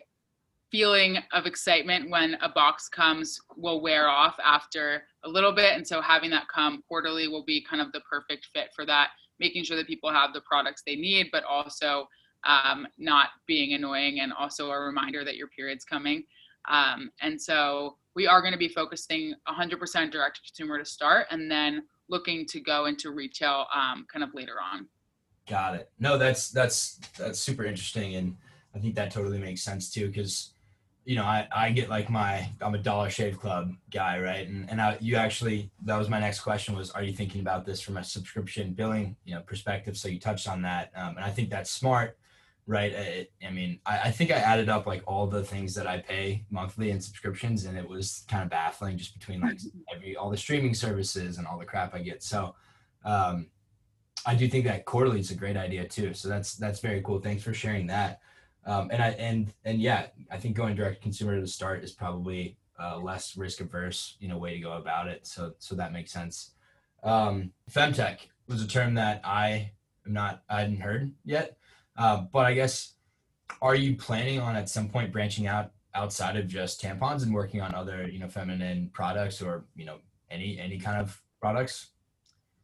feeling 0.72 1.18
of 1.32 1.46
excitement 1.46 2.10
when 2.10 2.34
a 2.40 2.48
box 2.48 2.88
comes 2.88 3.38
will 3.56 3.82
wear 3.82 4.08
off 4.08 4.34
after 4.42 5.04
a 5.24 5.28
little 5.28 5.52
bit. 5.52 5.76
And 5.76 5.86
so 5.86 6.00
having 6.00 6.30
that 6.30 6.48
come 6.52 6.82
quarterly 6.88 7.28
will 7.28 7.44
be 7.44 7.62
kind 7.62 7.82
of 7.82 7.92
the 7.92 8.00
perfect 8.00 8.48
fit 8.54 8.70
for 8.74 8.86
that, 8.86 9.10
making 9.38 9.64
sure 9.64 9.76
that 9.76 9.86
people 9.86 10.10
have 10.10 10.32
the 10.32 10.40
products 10.40 10.82
they 10.84 10.96
need, 10.96 11.28
but 11.30 11.44
also 11.44 12.08
um, 12.44 12.88
not 12.98 13.28
being 13.46 13.74
annoying 13.74 14.20
and 14.20 14.32
also 14.32 14.70
a 14.70 14.80
reminder 14.80 15.24
that 15.24 15.36
your 15.36 15.48
period's 15.48 15.84
coming. 15.84 16.24
Um, 16.68 17.10
and 17.20 17.40
so 17.40 17.98
we 18.16 18.26
are 18.26 18.40
going 18.40 18.52
to 18.52 18.58
be 18.58 18.68
focusing 18.68 19.34
100% 19.48 20.10
direct 20.10 20.36
to 20.36 20.42
consumer 20.42 20.78
to 20.78 20.84
start 20.86 21.26
and 21.30 21.50
then 21.50 21.82
looking 22.08 22.46
to 22.46 22.60
go 22.60 22.86
into 22.86 23.10
retail 23.10 23.66
um, 23.74 24.06
kind 24.10 24.22
of 24.24 24.30
later 24.34 24.54
on. 24.72 24.88
Got 25.48 25.74
it. 25.74 25.90
No, 25.98 26.16
that's 26.18 26.50
that's 26.50 27.00
that's 27.18 27.40
super 27.40 27.64
interesting, 27.64 28.14
and 28.14 28.36
I 28.76 28.78
think 28.78 28.94
that 28.94 29.10
totally 29.10 29.40
makes 29.40 29.60
sense 29.60 29.90
too. 29.90 30.06
Because 30.06 30.51
you 31.04 31.16
know, 31.16 31.24
I 31.24 31.48
I 31.54 31.70
get 31.70 31.88
like 31.88 32.10
my 32.10 32.48
I'm 32.60 32.74
a 32.74 32.78
Dollar 32.78 33.10
Shave 33.10 33.38
Club 33.38 33.72
guy, 33.90 34.20
right? 34.20 34.46
And 34.46 34.70
and 34.70 34.80
I, 34.80 34.96
you 35.00 35.16
actually 35.16 35.70
that 35.84 35.96
was 35.96 36.08
my 36.08 36.20
next 36.20 36.40
question 36.40 36.76
was, 36.76 36.90
are 36.90 37.02
you 37.02 37.12
thinking 37.12 37.40
about 37.40 37.64
this 37.64 37.80
from 37.80 37.96
a 37.96 38.04
subscription 38.04 38.72
billing 38.72 39.16
you 39.24 39.34
know 39.34 39.40
perspective? 39.40 39.96
So 39.96 40.08
you 40.08 40.18
touched 40.18 40.48
on 40.48 40.62
that, 40.62 40.92
um, 40.96 41.16
and 41.16 41.24
I 41.24 41.30
think 41.30 41.50
that's 41.50 41.70
smart 41.70 42.16
right? 42.66 42.92
It, 42.92 43.32
I 43.46 43.50
mean, 43.50 43.80
I, 43.84 43.98
I, 44.04 44.10
think 44.10 44.30
I 44.30 44.36
added 44.36 44.68
up 44.68 44.86
like 44.86 45.02
all 45.06 45.26
the 45.26 45.42
things 45.42 45.74
that 45.74 45.86
I 45.86 45.98
pay 45.98 46.44
monthly 46.50 46.90
in 46.90 47.00
subscriptions, 47.00 47.64
and 47.64 47.76
it 47.76 47.88
was 47.88 48.24
kind 48.28 48.42
of 48.42 48.50
baffling 48.50 48.96
just 48.96 49.18
between 49.18 49.40
like 49.40 49.58
every 49.94 50.16
all 50.16 50.30
the 50.30 50.36
streaming 50.36 50.74
services 50.74 51.38
and 51.38 51.46
all 51.46 51.58
the 51.58 51.64
crap 51.64 51.94
I 51.94 51.98
get. 51.98 52.22
So, 52.22 52.54
um, 53.04 53.48
I 54.24 54.34
do 54.34 54.48
think 54.48 54.64
that 54.66 54.84
quarterly 54.84 55.20
is 55.20 55.30
a 55.30 55.34
great 55.34 55.56
idea 55.56 55.86
too. 55.86 56.14
So 56.14 56.28
that's 56.28 56.54
that's 56.54 56.80
very 56.80 57.02
cool. 57.02 57.20
Thanks 57.20 57.42
for 57.42 57.54
sharing 57.54 57.86
that. 57.88 58.20
Um, 58.64 58.90
and 58.92 59.02
I 59.02 59.08
and 59.10 59.52
and 59.64 59.80
yeah, 59.80 60.06
I 60.30 60.38
think 60.38 60.56
going 60.56 60.76
direct 60.76 61.02
consumer 61.02 61.40
to 61.40 61.46
start 61.46 61.82
is 61.82 61.92
probably 61.92 62.56
uh, 62.80 62.98
less 62.98 63.36
risk 63.36 63.60
averse, 63.60 64.16
you 64.20 64.28
know, 64.28 64.38
way 64.38 64.54
to 64.54 64.60
go 64.60 64.72
about 64.72 65.08
it. 65.08 65.26
So 65.26 65.54
so 65.58 65.74
that 65.74 65.92
makes 65.92 66.12
sense. 66.12 66.52
Um, 67.02 67.52
femtech 67.70 68.18
was 68.46 68.62
a 68.62 68.68
term 68.68 68.94
that 68.94 69.20
I 69.24 69.72
am 70.06 70.12
not 70.12 70.42
I 70.48 70.60
hadn't 70.60 70.80
heard 70.80 71.12
yet. 71.24 71.56
Uh, 71.96 72.22
but 72.32 72.46
I 72.46 72.54
guess 72.54 72.94
are 73.60 73.74
you 73.74 73.96
planning 73.96 74.40
on 74.40 74.56
at 74.56 74.68
some 74.68 74.88
point 74.88 75.12
branching 75.12 75.46
out 75.46 75.72
outside 75.94 76.36
of 76.36 76.48
just 76.48 76.80
tampons 76.80 77.22
and 77.22 77.34
working 77.34 77.60
on 77.60 77.74
other 77.74 78.08
you 78.08 78.18
know 78.18 78.28
feminine 78.28 78.90
products 78.92 79.42
or 79.42 79.64
you 79.76 79.84
know 79.84 79.98
any 80.30 80.58
any 80.58 80.78
kind 80.78 81.00
of 81.00 81.20
products 81.40 81.90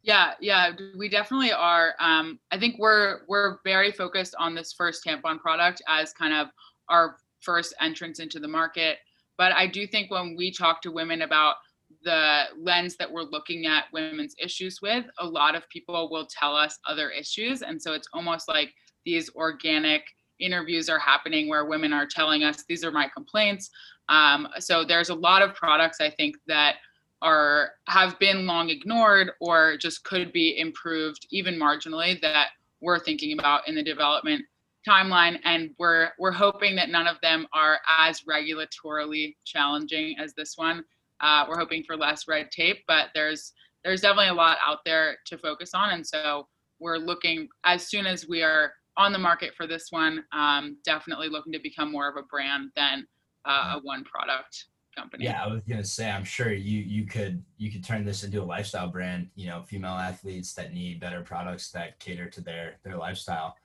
yeah 0.03 0.33
yeah 0.39 0.71
we 0.97 1.09
definitely 1.09 1.51
are 1.51 1.93
um, 1.99 2.39
i 2.51 2.57
think 2.57 2.75
we're 2.79 3.21
we're 3.27 3.59
very 3.63 3.91
focused 3.91 4.35
on 4.39 4.55
this 4.55 4.73
first 4.73 5.03
tampon 5.05 5.39
product 5.39 5.81
as 5.87 6.13
kind 6.13 6.33
of 6.33 6.47
our 6.89 7.17
first 7.41 7.73
entrance 7.81 8.19
into 8.19 8.39
the 8.39 8.47
market 8.47 8.97
but 9.37 9.51
i 9.53 9.65
do 9.67 9.85
think 9.87 10.09
when 10.11 10.35
we 10.37 10.51
talk 10.51 10.81
to 10.81 10.91
women 10.91 11.23
about 11.23 11.55
the 12.03 12.43
lens 12.57 12.95
that 12.97 13.11
we're 13.11 13.23
looking 13.23 13.65
at 13.65 13.85
women's 13.91 14.35
issues 14.39 14.79
with 14.81 15.05
a 15.19 15.25
lot 15.25 15.55
of 15.55 15.67
people 15.69 16.09
will 16.11 16.27
tell 16.27 16.55
us 16.55 16.77
other 16.87 17.09
issues 17.09 17.61
and 17.61 17.81
so 17.81 17.93
it's 17.93 18.07
almost 18.13 18.47
like 18.47 18.73
these 19.05 19.29
organic 19.35 20.03
interviews 20.39 20.89
are 20.89 20.99
happening 20.99 21.47
where 21.47 21.65
women 21.65 21.93
are 21.93 22.05
telling 22.05 22.43
us 22.43 22.63
these 22.67 22.83
are 22.83 22.91
my 22.91 23.09
complaints. 23.13 23.69
Um, 24.07 24.47
so 24.59 24.83
there's 24.83 25.09
a 25.09 25.15
lot 25.15 25.41
of 25.41 25.53
products 25.53 26.01
I 26.01 26.09
think 26.09 26.35
that 26.47 26.75
are 27.21 27.71
have 27.87 28.17
been 28.19 28.45
long 28.45 28.69
ignored 28.69 29.31
or 29.39 29.77
just 29.77 30.03
could 30.03 30.31
be 30.31 30.57
improved 30.57 31.27
even 31.31 31.55
marginally 31.55 32.19
that 32.21 32.49
we're 32.81 32.99
thinking 32.99 33.37
about 33.37 33.67
in 33.67 33.75
the 33.75 33.83
development 33.83 34.43
timeline. 34.87 35.39
And 35.43 35.71
we're 35.77 36.09
we're 36.17 36.31
hoping 36.31 36.75
that 36.77 36.89
none 36.89 37.07
of 37.07 37.17
them 37.21 37.47
are 37.53 37.79
as 37.99 38.21
regulatorily 38.21 39.35
challenging 39.45 40.15
as 40.17 40.33
this 40.33 40.57
one. 40.57 40.83
Uh, 41.21 41.45
we're 41.49 41.59
hoping 41.59 41.83
for 41.83 41.97
less 41.97 42.29
red 42.29 42.49
tape 42.49 42.77
but 42.87 43.07
there's 43.13 43.51
there's 43.83 44.01
definitely 44.01 44.29
a 44.29 44.33
lot 44.33 44.57
out 44.65 44.79
there 44.85 45.17
to 45.25 45.37
focus 45.37 45.71
on. 45.73 45.91
And 45.91 46.05
so 46.05 46.47
we're 46.79 46.97
looking 46.97 47.47
as 47.63 47.87
soon 47.87 48.05
as 48.05 48.27
we 48.27 48.41
are 48.41 48.73
on 48.97 49.13
the 49.13 49.19
market 49.19 49.53
for 49.55 49.67
this 49.67 49.87
one. 49.91 50.23
Um, 50.33 50.77
definitely 50.83 51.29
looking 51.29 51.53
to 51.53 51.59
become 51.59 51.91
more 51.91 52.09
of 52.09 52.17
a 52.17 52.23
brand 52.23 52.71
than 52.75 53.07
uh, 53.45 53.75
a 53.75 53.79
one 53.83 54.03
product 54.03 54.65
company. 54.95 55.25
Yeah, 55.25 55.43
I 55.43 55.47
was 55.47 55.61
gonna 55.63 55.83
say, 55.83 56.09
I'm 56.09 56.23
sure 56.23 56.51
you 56.51 56.79
you 56.81 57.05
could 57.05 57.43
you 57.57 57.71
could 57.71 57.83
turn 57.83 58.05
this 58.05 58.23
into 58.23 58.41
a 58.41 58.43
lifestyle 58.43 58.87
brand. 58.87 59.29
You 59.35 59.47
know, 59.47 59.63
female 59.63 59.93
athletes 59.93 60.53
that 60.53 60.73
need 60.73 60.99
better 60.99 61.21
products 61.21 61.71
that 61.71 61.99
cater 61.99 62.29
to 62.29 62.41
their 62.41 62.77
their 62.83 62.97
lifestyle. 62.97 63.55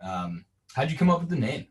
Um, 0.00 0.44
how'd 0.74 0.90
you 0.90 0.98
come 0.98 1.10
up 1.10 1.20
with 1.20 1.30
the 1.30 1.36
name? 1.36 1.66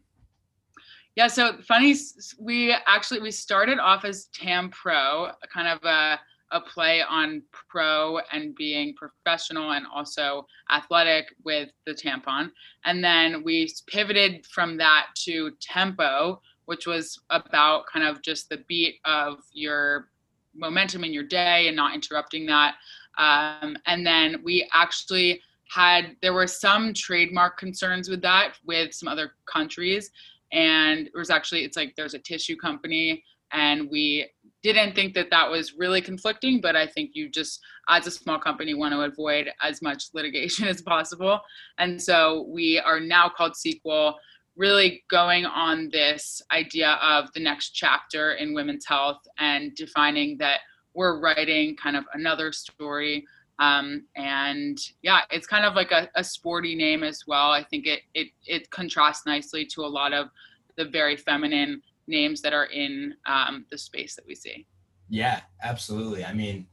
Yeah, 1.15 1.27
so 1.27 1.57
funny. 1.67 1.95
We 2.39 2.75
actually 2.87 3.19
we 3.21 3.31
started 3.31 3.79
off 3.79 4.05
as 4.05 4.27
Tam 4.33 4.69
Pro, 4.69 5.31
kind 5.53 5.67
of 5.67 5.83
a 5.83 6.19
a 6.51 6.61
play 6.61 7.01
on 7.01 7.41
pro 7.51 8.19
and 8.31 8.55
being 8.55 8.93
professional 8.95 9.71
and 9.71 9.85
also 9.93 10.45
athletic 10.69 11.33
with 11.43 11.69
the 11.85 11.93
tampon. 11.93 12.51
And 12.85 13.03
then 13.03 13.43
we 13.43 13.73
pivoted 13.87 14.45
from 14.45 14.77
that 14.77 15.07
to 15.23 15.51
tempo, 15.61 16.41
which 16.71 16.87
was 16.87 17.19
about 17.31 17.83
kind 17.91 18.07
of 18.07 18.21
just 18.21 18.47
the 18.47 18.63
beat 18.69 18.95
of 19.03 19.39
your 19.51 20.07
momentum 20.55 21.03
in 21.03 21.11
your 21.11 21.25
day 21.25 21.67
and 21.67 21.75
not 21.75 21.93
interrupting 21.93 22.45
that. 22.45 22.75
Um, 23.17 23.75
and 23.87 24.07
then 24.07 24.37
we 24.41 24.69
actually 24.73 25.41
had, 25.69 26.15
there 26.21 26.31
were 26.31 26.47
some 26.47 26.93
trademark 26.93 27.57
concerns 27.57 28.07
with 28.07 28.21
that 28.21 28.53
with 28.65 28.93
some 28.93 29.09
other 29.09 29.33
countries. 29.51 30.11
And 30.53 31.07
it 31.07 31.13
was 31.13 31.29
actually, 31.29 31.65
it's 31.65 31.75
like 31.75 31.93
there's 31.97 32.13
a 32.13 32.19
tissue 32.19 32.55
company 32.55 33.21
and 33.51 33.89
we 33.89 34.29
didn't 34.63 34.95
think 34.95 35.13
that 35.13 35.29
that 35.29 35.49
was 35.49 35.73
really 35.73 36.01
conflicting 36.01 36.61
but 36.61 36.75
i 36.75 36.87
think 36.87 37.11
you 37.13 37.29
just 37.29 37.59
as 37.89 38.07
a 38.07 38.11
small 38.11 38.39
company 38.39 38.73
want 38.73 38.93
to 38.93 39.01
avoid 39.01 39.49
as 39.61 39.81
much 39.81 40.05
litigation 40.13 40.67
as 40.69 40.81
possible 40.81 41.39
and 41.77 42.01
so 42.01 42.45
we 42.47 42.79
are 42.79 43.01
now 43.01 43.27
called 43.27 43.55
sequel 43.55 44.15
really 44.55 45.03
going 45.09 45.45
on 45.45 45.89
this 45.91 46.41
idea 46.51 46.99
of 47.01 47.31
the 47.33 47.39
next 47.39 47.71
chapter 47.71 48.33
in 48.33 48.53
women's 48.53 48.85
health 48.85 49.21
and 49.39 49.73
defining 49.75 50.37
that 50.37 50.59
we're 50.93 51.19
writing 51.19 51.75
kind 51.75 51.95
of 51.95 52.03
another 52.13 52.51
story 52.51 53.25
um, 53.59 54.03
and 54.15 54.77
yeah 55.01 55.21
it's 55.29 55.47
kind 55.47 55.65
of 55.65 55.73
like 55.75 55.91
a, 55.91 56.09
a 56.15 56.23
sporty 56.23 56.75
name 56.75 57.01
as 57.03 57.23
well 57.27 57.51
i 57.51 57.63
think 57.63 57.87
it, 57.87 58.01
it 58.13 58.27
it 58.45 58.69
contrasts 58.71 59.25
nicely 59.25 59.65
to 59.65 59.81
a 59.81 59.87
lot 59.87 60.13
of 60.13 60.29
the 60.75 60.85
very 60.85 61.15
feminine 61.15 61.81
names 62.07 62.41
that 62.41 62.53
are 62.53 62.65
in 62.65 63.15
um, 63.25 63.65
the 63.71 63.77
space 63.77 64.15
that 64.15 64.25
we 64.25 64.35
see. 64.35 64.65
Yeah, 65.09 65.41
absolutely. 65.63 66.23
I 66.23 66.33
mean, 66.33 66.67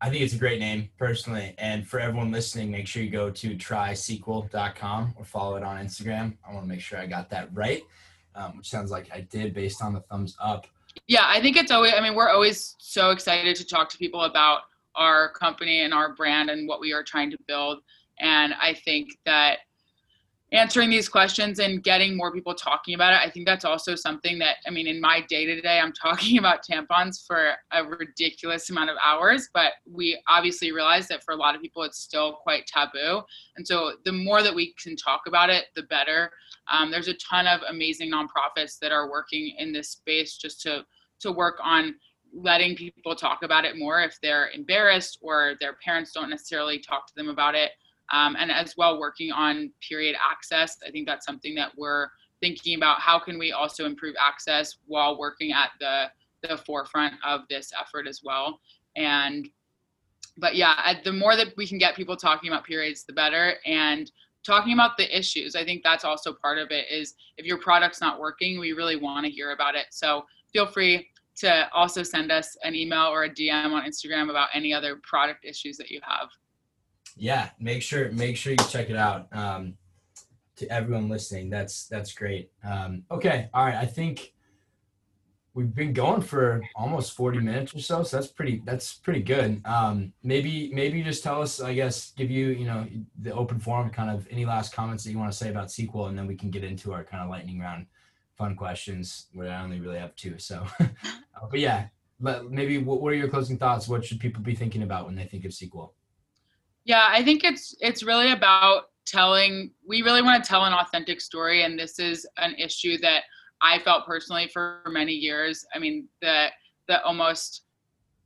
I 0.00 0.10
think 0.10 0.22
it's 0.22 0.34
a 0.34 0.38
great 0.38 0.60
name 0.60 0.90
personally. 0.98 1.54
And 1.58 1.86
for 1.86 1.98
everyone 1.98 2.30
listening, 2.30 2.70
make 2.70 2.86
sure 2.86 3.02
you 3.02 3.10
go 3.10 3.30
to 3.30 3.56
trysequel.com 3.56 5.14
or 5.16 5.24
follow 5.24 5.56
it 5.56 5.62
on 5.62 5.84
Instagram. 5.84 6.36
I 6.46 6.52
want 6.52 6.64
to 6.64 6.68
make 6.68 6.80
sure 6.80 6.98
I 6.98 7.06
got 7.06 7.30
that 7.30 7.48
right, 7.54 7.82
um, 8.34 8.58
which 8.58 8.68
sounds 8.68 8.90
like 8.90 9.08
I 9.12 9.22
did 9.22 9.54
based 9.54 9.82
on 9.82 9.94
the 9.94 10.00
thumbs 10.00 10.36
up. 10.40 10.66
Yeah, 11.06 11.24
I 11.24 11.40
think 11.40 11.56
it's 11.56 11.70
always, 11.70 11.94
I 11.94 12.00
mean, 12.00 12.14
we're 12.14 12.28
always 12.28 12.76
so 12.78 13.10
excited 13.10 13.56
to 13.56 13.64
talk 13.66 13.88
to 13.90 13.98
people 13.98 14.22
about 14.22 14.62
our 14.96 15.30
company 15.32 15.82
and 15.82 15.94
our 15.94 16.14
brand 16.14 16.50
and 16.50 16.68
what 16.68 16.80
we 16.80 16.92
are 16.92 17.02
trying 17.02 17.30
to 17.30 17.38
build. 17.46 17.78
And 18.18 18.54
I 18.54 18.74
think 18.74 19.10
that 19.24 19.58
answering 20.52 20.90
these 20.90 21.08
questions 21.08 21.58
and 21.58 21.82
getting 21.82 22.16
more 22.16 22.32
people 22.32 22.54
talking 22.54 22.94
about 22.94 23.12
it. 23.12 23.26
I 23.26 23.30
think 23.30 23.46
that's 23.46 23.64
also 23.64 23.96
something 23.96 24.38
that, 24.38 24.56
I 24.66 24.70
mean, 24.70 24.86
in 24.86 25.00
my 25.00 25.20
day 25.28 25.44
to 25.44 25.60
day, 25.60 25.80
I'm 25.80 25.92
talking 26.00 26.38
about 26.38 26.60
tampons 26.64 27.26
for 27.26 27.54
a 27.72 27.84
ridiculous 27.84 28.70
amount 28.70 28.90
of 28.90 28.96
hours, 29.04 29.48
but 29.52 29.72
we 29.90 30.20
obviously 30.28 30.70
realize 30.70 31.08
that 31.08 31.24
for 31.24 31.32
a 31.32 31.36
lot 31.36 31.56
of 31.56 31.62
people, 31.62 31.82
it's 31.82 31.98
still 31.98 32.34
quite 32.34 32.66
taboo. 32.66 33.22
And 33.56 33.66
so 33.66 33.94
the 34.04 34.12
more 34.12 34.42
that 34.42 34.54
we 34.54 34.74
can 34.80 34.96
talk 34.96 35.22
about 35.26 35.50
it, 35.50 35.66
the 35.74 35.82
better. 35.84 36.30
Um, 36.70 36.90
there's 36.90 37.08
a 37.08 37.14
ton 37.14 37.46
of 37.46 37.60
amazing 37.68 38.12
nonprofits 38.12 38.78
that 38.80 38.92
are 38.92 39.10
working 39.10 39.54
in 39.58 39.72
this 39.72 39.90
space 39.90 40.36
just 40.36 40.60
to, 40.62 40.84
to 41.20 41.32
work 41.32 41.56
on 41.62 41.96
letting 42.32 42.76
people 42.76 43.14
talk 43.14 43.42
about 43.42 43.64
it 43.64 43.78
more 43.78 44.02
if 44.02 44.18
they're 44.22 44.50
embarrassed 44.50 45.18
or 45.22 45.54
their 45.60 45.74
parents 45.84 46.12
don't 46.12 46.28
necessarily 46.28 46.78
talk 46.78 47.06
to 47.06 47.14
them 47.14 47.28
about 47.28 47.54
it 47.54 47.70
um, 48.12 48.36
and 48.38 48.50
as 48.50 48.76
well 48.76 49.00
working 49.00 49.32
on 49.32 49.70
period 49.86 50.16
access. 50.22 50.78
I 50.86 50.90
think 50.90 51.06
that's 51.06 51.26
something 51.26 51.54
that 51.56 51.72
we're 51.76 52.08
thinking 52.40 52.76
about. 52.76 53.00
How 53.00 53.18
can 53.18 53.38
we 53.38 53.52
also 53.52 53.84
improve 53.86 54.14
access 54.20 54.76
while 54.86 55.18
working 55.18 55.52
at 55.52 55.70
the 55.80 56.06
the 56.42 56.56
forefront 56.58 57.14
of 57.24 57.42
this 57.48 57.72
effort 57.78 58.06
as 58.06 58.20
well? 58.22 58.60
And 58.96 59.48
but 60.38 60.54
yeah, 60.54 60.94
the 61.02 61.12
more 61.12 61.34
that 61.34 61.48
we 61.56 61.66
can 61.66 61.78
get 61.78 61.96
people 61.96 62.16
talking 62.16 62.50
about 62.50 62.64
periods, 62.64 63.04
the 63.04 63.12
better. 63.12 63.54
And 63.64 64.10
talking 64.44 64.74
about 64.74 64.96
the 64.96 65.16
issues, 65.16 65.56
I 65.56 65.64
think 65.64 65.82
that's 65.82 66.04
also 66.04 66.32
part 66.32 66.58
of 66.58 66.70
it. 66.70 66.86
Is 66.90 67.14
if 67.36 67.46
your 67.46 67.58
product's 67.58 68.00
not 68.00 68.20
working, 68.20 68.60
we 68.60 68.72
really 68.72 68.96
want 68.96 69.24
to 69.24 69.32
hear 69.32 69.52
about 69.52 69.74
it. 69.74 69.86
So 69.90 70.24
feel 70.52 70.66
free 70.66 71.08
to 71.36 71.68
also 71.72 72.02
send 72.02 72.32
us 72.32 72.56
an 72.62 72.74
email 72.74 73.06
or 73.06 73.24
a 73.24 73.30
DM 73.30 73.72
on 73.72 73.84
Instagram 73.84 74.30
about 74.30 74.48
any 74.54 74.72
other 74.72 75.00
product 75.02 75.44
issues 75.44 75.76
that 75.76 75.90
you 75.90 76.00
have 76.02 76.28
yeah 77.16 77.50
make 77.58 77.82
sure 77.82 78.10
make 78.12 78.36
sure 78.36 78.52
you 78.52 78.58
check 78.68 78.90
it 78.90 78.96
out 78.96 79.28
um, 79.32 79.74
to 80.56 80.70
everyone 80.70 81.08
listening. 81.08 81.50
That's 81.50 81.86
that's 81.86 82.12
great. 82.12 82.50
Um, 82.64 83.04
okay 83.10 83.48
all 83.52 83.64
right 83.64 83.76
i 83.76 83.86
think 83.86 84.32
we've 85.54 85.74
been 85.74 85.94
going 85.94 86.20
for 86.20 86.62
almost 86.74 87.16
40 87.16 87.38
minutes 87.38 87.74
or 87.74 87.80
so 87.80 88.02
so 88.02 88.18
that's 88.18 88.30
pretty 88.30 88.62
that's 88.64 88.94
pretty 88.94 89.22
good. 89.22 89.62
Um, 89.64 90.12
maybe 90.22 90.70
maybe 90.72 91.02
just 91.02 91.22
tell 91.22 91.40
us 91.40 91.60
i 91.60 91.72
guess 91.72 92.12
give 92.16 92.30
you 92.30 92.48
you 92.48 92.66
know 92.66 92.86
the 93.22 93.32
open 93.32 93.58
forum 93.58 93.90
kind 93.90 94.10
of 94.10 94.26
any 94.30 94.44
last 94.44 94.74
comments 94.74 95.04
that 95.04 95.10
you 95.10 95.18
want 95.18 95.32
to 95.32 95.36
say 95.36 95.48
about 95.48 95.70
sequel 95.70 96.06
and 96.06 96.18
then 96.18 96.26
we 96.26 96.36
can 96.36 96.50
get 96.50 96.64
into 96.64 96.92
our 96.92 97.04
kind 97.04 97.22
of 97.22 97.30
lightning 97.30 97.58
round 97.58 97.86
fun 98.36 98.54
questions 98.54 99.28
where 99.32 99.50
i 99.50 99.62
only 99.62 99.80
really 99.80 99.98
have 99.98 100.14
two 100.16 100.38
so. 100.38 100.66
But 101.50 101.60
yeah 101.60 101.88
maybe 102.18 102.78
what, 102.78 103.00
what 103.02 103.12
are 103.12 103.16
your 103.16 103.28
closing 103.28 103.58
thoughts? 103.58 103.88
What 103.88 104.04
should 104.04 104.20
people 104.20 104.42
be 104.42 104.54
thinking 104.54 104.82
about 104.82 105.06
when 105.06 105.14
they 105.14 105.24
think 105.24 105.44
of 105.44 105.52
sequel 105.52 105.94
yeah, 106.86 107.08
I 107.10 107.22
think 107.22 107.44
it's 107.44 107.74
it's 107.80 108.02
really 108.02 108.32
about 108.32 108.84
telling 109.04 109.72
we 109.86 110.02
really 110.02 110.22
want 110.22 110.42
to 110.42 110.48
tell 110.48 110.64
an 110.64 110.72
authentic 110.72 111.20
story 111.20 111.62
and 111.62 111.78
this 111.78 111.98
is 111.98 112.26
an 112.38 112.54
issue 112.54 112.96
that 112.98 113.24
I 113.60 113.78
felt 113.80 114.06
personally 114.06 114.48
for 114.52 114.82
many 114.86 115.12
years. 115.12 115.64
I 115.74 115.78
mean, 115.78 116.08
the 116.22 116.46
the 116.86 117.02
almost 117.02 117.62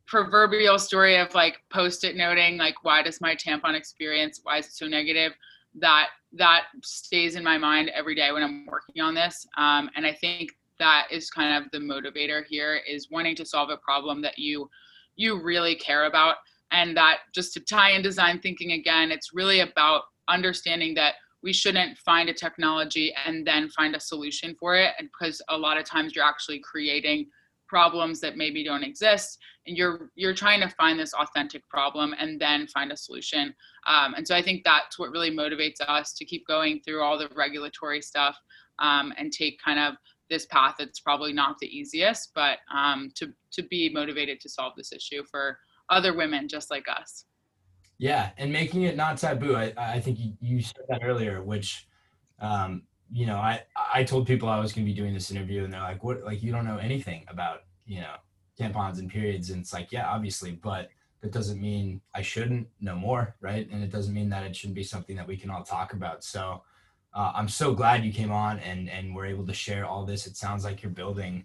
proverbial 0.06 0.78
story 0.78 1.16
of 1.16 1.34
like 1.34 1.62
post-it 1.72 2.16
noting 2.16 2.58
like 2.58 2.74
why 2.82 3.00
does 3.00 3.20
my 3.20 3.34
tampon 3.36 3.74
experience 3.74 4.40
why 4.42 4.58
is 4.58 4.66
it 4.66 4.72
so 4.72 4.88
negative 4.88 5.32
that 5.72 6.08
that 6.32 6.64
stays 6.82 7.36
in 7.36 7.44
my 7.44 7.56
mind 7.56 7.88
every 7.90 8.16
day 8.16 8.32
when 8.32 8.42
i'm 8.42 8.66
working 8.66 9.00
on 9.00 9.14
this 9.14 9.46
um, 9.56 9.88
and 9.94 10.04
i 10.04 10.12
think 10.12 10.50
that 10.80 11.06
is 11.12 11.30
kind 11.30 11.64
of 11.64 11.70
the 11.70 11.78
motivator 11.78 12.42
here 12.44 12.80
is 12.88 13.08
wanting 13.12 13.36
to 13.36 13.46
solve 13.46 13.70
a 13.70 13.76
problem 13.76 14.20
that 14.20 14.36
you 14.36 14.68
you 15.14 15.40
really 15.40 15.76
care 15.76 16.06
about 16.06 16.34
and 16.72 16.96
that 16.96 17.18
just 17.34 17.52
to 17.54 17.60
tie 17.60 17.90
in 17.90 18.02
design 18.02 18.38
thinking 18.40 18.72
again 18.72 19.10
it's 19.10 19.30
really 19.32 19.60
about 19.60 20.02
understanding 20.28 20.94
that 20.94 21.14
we 21.42 21.52
shouldn't 21.52 21.96
find 21.98 22.28
a 22.28 22.34
technology 22.34 23.12
and 23.26 23.46
then 23.46 23.68
find 23.70 23.94
a 23.94 24.00
solution 24.00 24.54
for 24.58 24.76
it 24.76 24.92
and 24.98 25.08
because 25.08 25.40
a 25.48 25.56
lot 25.56 25.78
of 25.78 25.84
times 25.84 26.14
you're 26.14 26.24
actually 26.24 26.60
creating 26.60 27.26
problems 27.66 28.18
that 28.18 28.36
maybe 28.36 28.64
don't 28.64 28.82
exist 28.82 29.38
and 29.66 29.76
you're 29.76 30.10
you're 30.16 30.34
trying 30.34 30.60
to 30.60 30.68
find 30.70 30.98
this 30.98 31.14
authentic 31.14 31.66
problem 31.68 32.14
and 32.18 32.40
then 32.40 32.66
find 32.66 32.90
a 32.90 32.96
solution. 32.96 33.54
Um, 33.86 34.14
and 34.14 34.26
so 34.26 34.34
i 34.34 34.42
think 34.42 34.64
that's 34.64 34.98
what 34.98 35.12
really 35.12 35.30
motivates 35.30 35.80
us 35.86 36.12
to 36.14 36.24
keep 36.24 36.44
going 36.48 36.80
through 36.80 37.00
all 37.00 37.16
the 37.16 37.28
regulatory 37.36 38.02
stuff 38.02 38.36
um, 38.80 39.12
and 39.16 39.32
take 39.32 39.60
kind 39.62 39.78
of 39.78 39.94
this 40.30 40.46
path 40.46 40.76
that's 40.78 41.00
probably 41.00 41.32
not 41.32 41.58
the 41.58 41.66
easiest, 41.66 42.32
but 42.34 42.58
um, 42.74 43.10
to 43.16 43.32
to 43.52 43.62
be 43.64 43.90
motivated 43.92 44.40
to 44.40 44.48
solve 44.48 44.72
this 44.76 44.92
issue 44.92 45.22
for 45.30 45.58
other 45.90 46.14
women 46.14 46.48
just 46.48 46.70
like 46.70 46.86
us. 46.88 47.24
Yeah, 47.98 48.30
and 48.38 48.50
making 48.52 48.82
it 48.84 48.96
not 48.96 49.18
taboo. 49.18 49.56
I 49.56 49.74
I 49.76 50.00
think 50.00 50.18
you, 50.18 50.32
you 50.40 50.62
said 50.62 50.84
that 50.88 51.04
earlier, 51.04 51.42
which 51.42 51.86
um, 52.40 52.82
you 53.12 53.26
know, 53.26 53.36
I 53.36 53.62
I 53.92 54.04
told 54.04 54.26
people 54.26 54.48
I 54.48 54.58
was 54.58 54.72
going 54.72 54.86
to 54.86 54.90
be 54.90 54.98
doing 54.98 55.12
this 55.12 55.30
interview, 55.30 55.64
and 55.64 55.72
they're 55.72 55.80
like, 55.80 56.02
"What? 56.02 56.24
Like 56.24 56.42
you 56.42 56.52
don't 56.52 56.64
know 56.64 56.78
anything 56.78 57.24
about 57.28 57.64
you 57.84 58.00
know 58.00 58.14
tampons 58.58 58.98
and 58.98 59.10
periods?" 59.10 59.50
And 59.50 59.60
it's 59.60 59.72
like, 59.72 59.92
yeah, 59.92 60.08
obviously, 60.08 60.52
but 60.52 60.88
that 61.20 61.32
doesn't 61.32 61.60
mean 61.60 62.00
I 62.14 62.22
shouldn't 62.22 62.68
know 62.80 62.94
more, 62.94 63.36
right? 63.40 63.68
And 63.70 63.82
it 63.82 63.90
doesn't 63.90 64.14
mean 64.14 64.30
that 64.30 64.44
it 64.44 64.56
shouldn't 64.56 64.76
be 64.76 64.82
something 64.82 65.16
that 65.16 65.26
we 65.26 65.36
can 65.36 65.50
all 65.50 65.62
talk 65.62 65.92
about. 65.92 66.24
So 66.24 66.62
uh, 67.12 67.32
I'm 67.34 67.48
so 67.48 67.74
glad 67.74 68.04
you 68.04 68.12
came 68.12 68.32
on 68.32 68.58
and 68.60 68.88
and 68.88 69.14
we're 69.14 69.26
able 69.26 69.46
to 69.46 69.54
share 69.54 69.84
all 69.84 70.06
this. 70.06 70.26
It 70.26 70.36
sounds 70.36 70.64
like 70.64 70.82
you're 70.82 70.92
building 70.92 71.44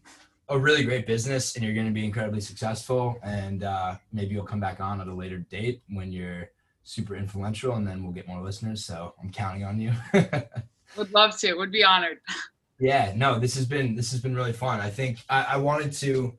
a 0.49 0.57
really 0.57 0.83
great 0.83 1.07
business 1.07 1.55
and 1.55 1.63
you're 1.63 1.73
going 1.73 1.87
to 1.87 1.93
be 1.93 2.05
incredibly 2.05 2.41
successful. 2.41 3.17
And 3.23 3.63
uh, 3.63 3.95
maybe 4.13 4.33
you'll 4.33 4.45
come 4.45 4.59
back 4.59 4.79
on 4.79 5.01
at 5.01 5.07
a 5.07 5.13
later 5.13 5.39
date 5.39 5.81
when 5.89 6.11
you're 6.11 6.49
super 6.83 7.15
influential, 7.15 7.75
and 7.75 7.85
then 7.85 8.03
we'll 8.03 8.13
get 8.13 8.27
more 8.27 8.41
listeners. 8.41 8.85
So 8.85 9.13
I'm 9.21 9.31
counting 9.31 9.63
on 9.63 9.79
you. 9.81 9.91
Would 10.97 11.13
love 11.13 11.37
to. 11.39 11.53
Would 11.55 11.71
be 11.71 11.83
honored. 11.83 12.19
Yeah, 12.79 13.11
no, 13.15 13.39
this 13.39 13.55
has 13.55 13.65
been 13.65 13.95
this 13.95 14.11
has 14.11 14.21
been 14.21 14.35
really 14.35 14.53
fun. 14.53 14.79
I 14.79 14.89
think 14.89 15.19
I, 15.29 15.43
I 15.43 15.57
wanted 15.57 15.91
to 15.93 16.37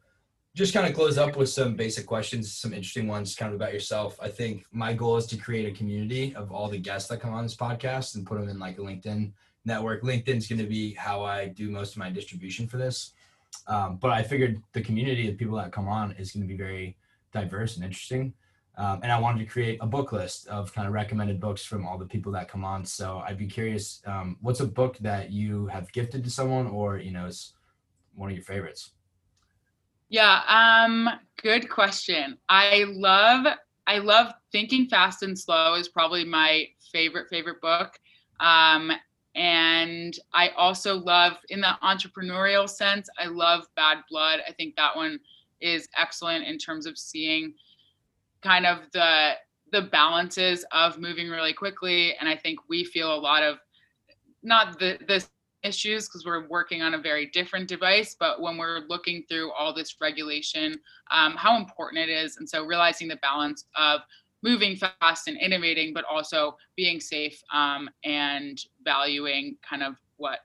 just 0.54 0.72
kind 0.72 0.86
of 0.86 0.94
close 0.94 1.18
up 1.18 1.36
with 1.36 1.50
some 1.50 1.74
basic 1.76 2.06
questions, 2.06 2.50
some 2.50 2.72
interesting 2.72 3.06
ones 3.06 3.34
kind 3.34 3.52
of 3.52 3.56
about 3.60 3.74
yourself. 3.74 4.18
I 4.22 4.28
think 4.28 4.64
my 4.72 4.94
goal 4.94 5.18
is 5.18 5.26
to 5.26 5.36
create 5.36 5.70
a 5.70 5.76
community 5.76 6.34
of 6.34 6.50
all 6.50 6.68
the 6.68 6.78
guests 6.78 7.08
that 7.10 7.20
come 7.20 7.34
on 7.34 7.42
this 7.42 7.56
podcast 7.56 8.14
and 8.14 8.26
put 8.26 8.40
them 8.40 8.48
in 8.48 8.58
like 8.58 8.78
a 8.78 8.80
LinkedIn 8.80 9.32
network. 9.66 10.02
LinkedIn's 10.02 10.46
going 10.46 10.60
to 10.60 10.66
be 10.66 10.94
how 10.94 11.22
I 11.22 11.48
do 11.48 11.68
most 11.70 11.92
of 11.92 11.98
my 11.98 12.08
distribution 12.08 12.66
for 12.66 12.78
this. 12.78 13.12
Um, 13.66 13.96
but 13.96 14.10
I 14.10 14.22
figured 14.22 14.62
the 14.72 14.82
community 14.82 15.28
of 15.28 15.36
people 15.36 15.56
that 15.56 15.72
come 15.72 15.88
on 15.88 16.12
is 16.12 16.32
going 16.32 16.46
to 16.46 16.48
be 16.48 16.56
very 16.56 16.96
diverse 17.32 17.76
and 17.76 17.84
interesting. 17.84 18.32
Um, 18.78 19.00
and 19.02 19.10
I 19.10 19.18
wanted 19.18 19.38
to 19.38 19.46
create 19.46 19.78
a 19.80 19.86
book 19.86 20.12
list 20.12 20.48
of 20.48 20.72
kind 20.74 20.86
of 20.86 20.92
recommended 20.92 21.40
books 21.40 21.64
from 21.64 21.86
all 21.86 21.96
the 21.96 22.04
people 22.04 22.30
that 22.32 22.48
come 22.48 22.64
on. 22.64 22.84
So 22.84 23.22
I'd 23.26 23.38
be 23.38 23.46
curious, 23.46 24.02
um, 24.06 24.36
what's 24.42 24.60
a 24.60 24.66
book 24.66 24.98
that 24.98 25.32
you 25.32 25.66
have 25.66 25.90
gifted 25.92 26.22
to 26.24 26.30
someone, 26.30 26.66
or 26.66 26.98
you 26.98 27.10
know, 27.10 27.26
is 27.26 27.54
one 28.14 28.30
of 28.30 28.36
your 28.36 28.44
favorites? 28.44 28.90
Yeah, 30.08 30.42
um, 30.46 31.08
good 31.42 31.70
question. 31.70 32.38
I 32.48 32.84
love 32.88 33.46
I 33.86 33.98
love 33.98 34.32
Thinking 34.52 34.88
Fast 34.88 35.22
and 35.22 35.38
Slow 35.38 35.74
is 35.74 35.88
probably 35.88 36.24
my 36.24 36.66
favorite 36.92 37.28
favorite 37.30 37.60
book. 37.60 37.98
Um, 38.40 38.92
and 39.36 40.18
I 40.32 40.48
also 40.56 40.96
love 40.96 41.34
in 41.50 41.60
the 41.60 41.76
entrepreneurial 41.82 42.68
sense, 42.68 43.08
I 43.18 43.26
love 43.26 43.66
Bad 43.76 43.98
Blood. 44.10 44.40
I 44.48 44.52
think 44.52 44.74
that 44.76 44.96
one 44.96 45.20
is 45.60 45.88
excellent 45.96 46.46
in 46.46 46.58
terms 46.58 46.86
of 46.86 46.98
seeing 46.98 47.54
kind 48.42 48.66
of 48.66 48.78
the 48.92 49.32
the 49.72 49.82
balances 49.82 50.64
of 50.72 50.98
moving 50.98 51.28
really 51.28 51.52
quickly 51.52 52.14
and 52.16 52.28
I 52.28 52.36
think 52.36 52.60
we 52.68 52.84
feel 52.84 53.14
a 53.14 53.16
lot 53.18 53.42
of 53.42 53.58
not 54.42 54.78
the 54.78 54.98
the 55.08 55.24
issues 55.62 56.06
because 56.06 56.24
we're 56.24 56.46
working 56.46 56.82
on 56.82 56.94
a 56.94 56.98
very 56.98 57.26
different 57.26 57.68
device 57.68 58.14
but 58.18 58.40
when 58.40 58.56
we're 58.56 58.82
looking 58.88 59.24
through 59.28 59.50
all 59.52 59.74
this 59.74 59.96
regulation 60.00 60.78
um, 61.10 61.34
how 61.34 61.56
important 61.56 61.98
it 61.98 62.12
is 62.12 62.36
and 62.36 62.48
so 62.48 62.64
realizing 62.64 63.08
the 63.08 63.16
balance 63.16 63.64
of 63.76 64.02
moving 64.42 64.76
fast 64.76 65.28
and 65.28 65.38
innovating 65.38 65.92
but 65.92 66.04
also 66.10 66.56
being 66.76 67.00
safe 67.00 67.42
um, 67.52 67.88
and 68.04 68.60
valuing 68.84 69.56
kind 69.68 69.82
of 69.82 69.96
what 70.16 70.40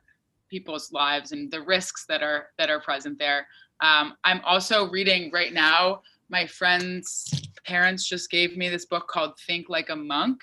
people's 0.50 0.92
lives 0.92 1.32
and 1.32 1.50
the 1.52 1.62
risks 1.62 2.06
that 2.08 2.22
are 2.22 2.48
that 2.58 2.70
are 2.70 2.82
present 2.82 3.18
there. 3.18 3.48
Um, 3.80 4.16
i'm 4.24 4.42
also 4.46 4.89
reading 4.89 5.32
right 5.32 5.54
now 5.54 6.02
my 6.30 6.46
friend's 6.46 7.50
parents 7.66 8.08
just 8.08 8.30
gave 8.30 8.56
me 8.58 8.70
this 8.70 8.86
book 8.86 9.08
called 9.08 9.38
think 9.48 9.70
like 9.70 9.89
a 9.89 9.96
monk 9.96 10.42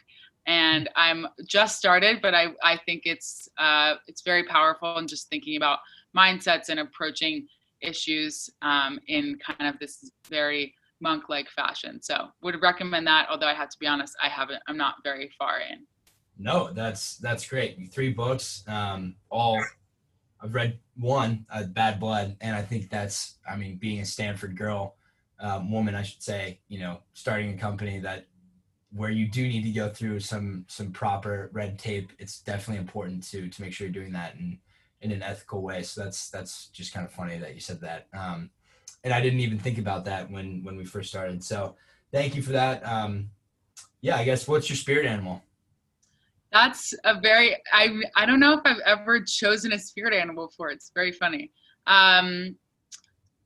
and 0.49 0.89
I'm 0.97 1.27
just 1.47 1.77
started, 1.77 2.23
but 2.23 2.35
I, 2.35 2.47
I 2.65 2.79
think 2.79 3.03
it's 3.05 3.51
uh, 3.59 3.97
it's 4.07 4.23
very 4.23 4.45
powerful 4.45 4.97
and 4.97 5.07
just 5.07 5.29
thinking 5.29 5.57
about 5.57 5.81
mindsets 6.17 6.71
and 6.71 6.81
approaching 6.81 7.47
issues 7.83 8.49
um, 8.63 8.99
in 9.09 9.39
kind 9.47 9.73
of 9.73 9.79
this 9.79 10.11
very 10.31 10.75
monk-like 11.01 11.49
fashion. 11.51 12.01
So 12.03 12.29
would 12.43 12.61
recommend 12.63 13.07
that. 13.07 13.29
Although 13.31 13.47
I 13.47 13.55
have 13.55 13.69
to 13.71 13.79
be 13.79 13.87
honest, 13.87 14.17
I 14.23 14.29
haven't. 14.29 14.63
I'm 14.69 14.77
not 14.77 14.97
very 15.05 15.31
far 15.39 15.61
in. 15.61 15.87
No, 16.39 16.73
that's 16.73 17.17
that's 17.19 17.49
great. 17.49 17.93
Three 17.93 18.13
books, 18.13 18.63
um, 18.69 19.17
all 19.31 19.63
I've 20.41 20.55
read 20.55 20.79
one, 20.97 21.47
uh, 21.51 21.65
Bad 21.65 21.99
Blood, 21.99 22.37
and 22.41 22.55
I 22.55 22.63
think 22.63 22.91
that's. 22.91 23.39
I 23.49 23.57
mean, 23.57 23.77
being 23.77 24.01
a 24.01 24.05
Stanford 24.05 24.57
girl, 24.57 24.97
um, 25.41 25.71
woman, 25.71 25.95
I 25.95 26.03
should 26.03 26.23
say, 26.23 26.61
you 26.69 26.79
know, 26.79 27.01
starting 27.15 27.55
a 27.55 27.59
company 27.59 27.99
that 28.01 28.27
where 28.93 29.11
you 29.11 29.29
do 29.29 29.47
need 29.47 29.63
to 29.63 29.71
go 29.71 29.89
through 29.89 30.21
some 30.21 30.65
some 30.69 30.91
proper 30.91 31.51
red 31.53 31.79
tape 31.79 32.11
it's 32.19 32.41
definitely 32.41 32.81
important 32.81 33.23
to 33.23 33.49
to 33.49 33.63
make 33.63 33.73
sure 33.73 33.87
you're 33.87 33.93
doing 33.93 34.13
that 34.13 34.35
in 34.37 34.59
in 35.03 35.13
an 35.13 35.23
ethical 35.23 35.63
way 35.63 35.83
so 35.83 36.03
that's 36.03 36.31
that's 36.31 36.69
just 36.69 36.95
kind 36.95 37.07
of 37.07 37.13
funny 37.13 37.39
that 37.39 37.55
you 37.55 37.61
said 37.61 37.81
that 37.81 38.07
um 38.15 38.51
and 39.05 39.13
i 39.13 39.21
didn't 39.21 39.41
even 39.41 39.59
think 39.59 39.79
about 39.79 40.05
that 40.05 40.31
when 40.31 40.63
when 40.63 40.77
we 40.77 40.85
first 40.85 41.09
started 41.09 41.43
so 41.43 41.75
thank 42.13 42.35
you 42.35 42.43
for 42.43 42.53
that 42.53 42.87
um 42.87 43.31
yeah 44.01 44.17
i 44.17 44.25
guess 44.25 44.47
what's 44.49 44.69
your 44.69 44.77
spirit 44.77 45.07
animal 45.07 45.43
that's 46.53 46.95
a 47.05 47.21
very 47.21 47.57
i 47.73 47.89
i 48.17 48.25
don't 48.25 48.41
know 48.41 48.55
if 48.55 48.61
i've 48.65 48.81
ever 48.87 49.23
chosen 49.23 49.73
a 49.73 49.79
spirit 49.79 50.15
animal 50.15 50.51
for. 50.57 50.71
it's 50.71 50.91
very 50.95 51.13
funny 51.13 51.51
um 51.87 52.57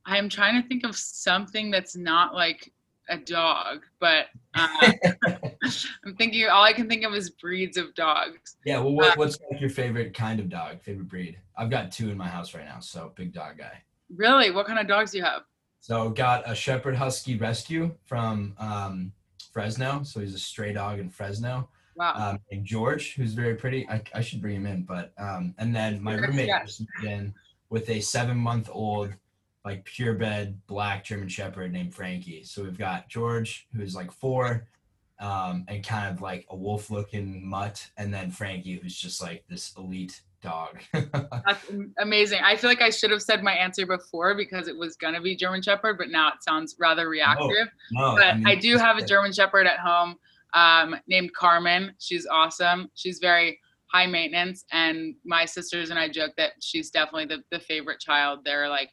i'm 0.05 0.29
trying 0.29 0.61
to 0.61 0.67
think 0.67 0.85
of 0.85 0.95
something 0.95 1.71
that's 1.71 1.95
not 1.95 2.33
like 2.33 2.71
a 3.09 3.17
dog, 3.17 3.81
but 3.99 4.27
uh, 4.55 4.67
I'm 6.05 6.15
thinking 6.17 6.47
all 6.47 6.63
I 6.63 6.73
can 6.73 6.87
think 6.87 7.03
of 7.03 7.13
is 7.13 7.29
breeds 7.31 7.77
of 7.77 7.93
dogs. 7.95 8.57
Yeah, 8.65 8.79
well, 8.79 8.93
what, 8.93 9.11
uh, 9.11 9.13
what's 9.15 9.37
like 9.51 9.61
your 9.61 9.69
favorite 9.69 10.13
kind 10.13 10.39
of 10.39 10.49
dog, 10.49 10.81
favorite 10.81 11.07
breed? 11.07 11.37
I've 11.57 11.69
got 11.69 11.91
two 11.91 12.09
in 12.09 12.17
my 12.17 12.27
house 12.27 12.53
right 12.53 12.65
now, 12.65 12.79
so 12.79 13.11
big 13.15 13.33
dog 13.33 13.57
guy. 13.57 13.83
Really? 14.15 14.51
What 14.51 14.67
kind 14.67 14.79
of 14.79 14.87
dogs 14.87 15.11
do 15.11 15.17
you 15.17 15.23
have? 15.23 15.43
So 15.79 16.09
got 16.09 16.49
a 16.49 16.55
Shepherd 16.55 16.95
Husky 16.95 17.37
Rescue 17.37 17.93
from 18.05 18.53
um, 18.57 19.11
Fresno. 19.51 20.03
So 20.03 20.19
he's 20.19 20.33
a 20.33 20.39
stray 20.39 20.73
dog 20.73 20.99
in 20.99 21.09
Fresno. 21.09 21.69
Wow. 21.95 22.37
Um, 22.51 22.63
George, 22.63 23.15
who's 23.15 23.33
very 23.33 23.55
pretty. 23.55 23.87
I, 23.89 24.01
I 24.13 24.21
should 24.21 24.41
bring 24.41 24.55
him 24.55 24.65
in, 24.65 24.83
but 24.83 25.13
um, 25.17 25.53
and 25.57 25.75
then 25.75 26.01
my 26.01 26.15
roommate 26.15 26.49
just 26.65 26.81
moved 26.81 27.11
in 27.11 27.33
with 27.69 27.89
a 27.89 27.99
seven 27.99 28.37
month 28.37 28.69
old 28.71 29.13
like 29.65 29.85
purebred 29.85 30.65
black 30.67 31.05
German 31.05 31.29
Shepherd 31.29 31.71
named 31.71 31.93
Frankie. 31.93 32.43
So 32.43 32.63
we've 32.63 32.77
got 32.77 33.07
George, 33.09 33.67
who's 33.75 33.95
like 33.95 34.11
four, 34.11 34.67
um, 35.19 35.65
and 35.67 35.85
kind 35.85 36.13
of 36.13 36.21
like 36.21 36.45
a 36.49 36.55
wolf 36.55 36.89
looking 36.89 37.47
mutt, 37.47 37.89
and 37.97 38.13
then 38.13 38.31
Frankie, 38.31 38.79
who's 38.81 38.95
just 38.95 39.21
like 39.21 39.43
this 39.47 39.73
elite 39.77 40.21
dog. 40.43 40.79
That's 40.93 41.71
amazing. 41.99 42.41
I 42.43 42.55
feel 42.55 42.69
like 42.69 42.81
I 42.81 42.89
should 42.89 43.11
have 43.11 43.21
said 43.21 43.43
my 43.43 43.53
answer 43.53 43.85
before 43.85 44.35
because 44.35 44.67
it 44.67 44.77
was 44.77 44.95
gonna 44.95 45.21
be 45.21 45.35
German 45.35 45.61
Shepherd, 45.61 45.97
but 45.97 46.09
now 46.09 46.27
it 46.29 46.43
sounds 46.43 46.75
rather 46.79 47.09
reactive. 47.09 47.69
No, 47.91 48.09
no, 48.09 48.15
but 48.15 48.25
I, 48.25 48.33
mean, 48.35 48.47
I 48.47 48.55
do 48.55 48.77
have 48.77 48.97
a 48.97 49.05
German 49.05 49.33
Shepherd 49.33 49.65
at 49.65 49.79
home 49.79 50.15
um, 50.53 50.95
named 51.07 51.33
Carmen. 51.33 51.93
She's 51.99 52.27
awesome. 52.27 52.91
She's 52.95 53.19
very 53.19 53.59
high 53.87 54.07
maintenance, 54.07 54.65
and 54.71 55.15
my 55.25 55.45
sisters 55.45 55.89
and 55.89 55.97
I 55.97 56.09
joke 56.09 56.33
that 56.37 56.51
she's 56.59 56.89
definitely 56.89 57.25
the, 57.25 57.43
the 57.51 57.63
favorite 57.63 57.99
child. 57.99 58.39
They're 58.43 58.69
like 58.69 58.89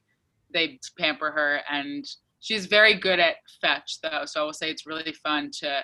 they 0.52 0.78
pamper 0.98 1.30
her 1.30 1.60
and 1.70 2.04
she's 2.40 2.66
very 2.66 2.94
good 2.94 3.18
at 3.18 3.36
fetch 3.60 4.00
though 4.02 4.24
so 4.24 4.40
i 4.40 4.44
will 4.44 4.52
say 4.52 4.70
it's 4.70 4.86
really 4.86 5.12
fun 5.12 5.50
to 5.52 5.82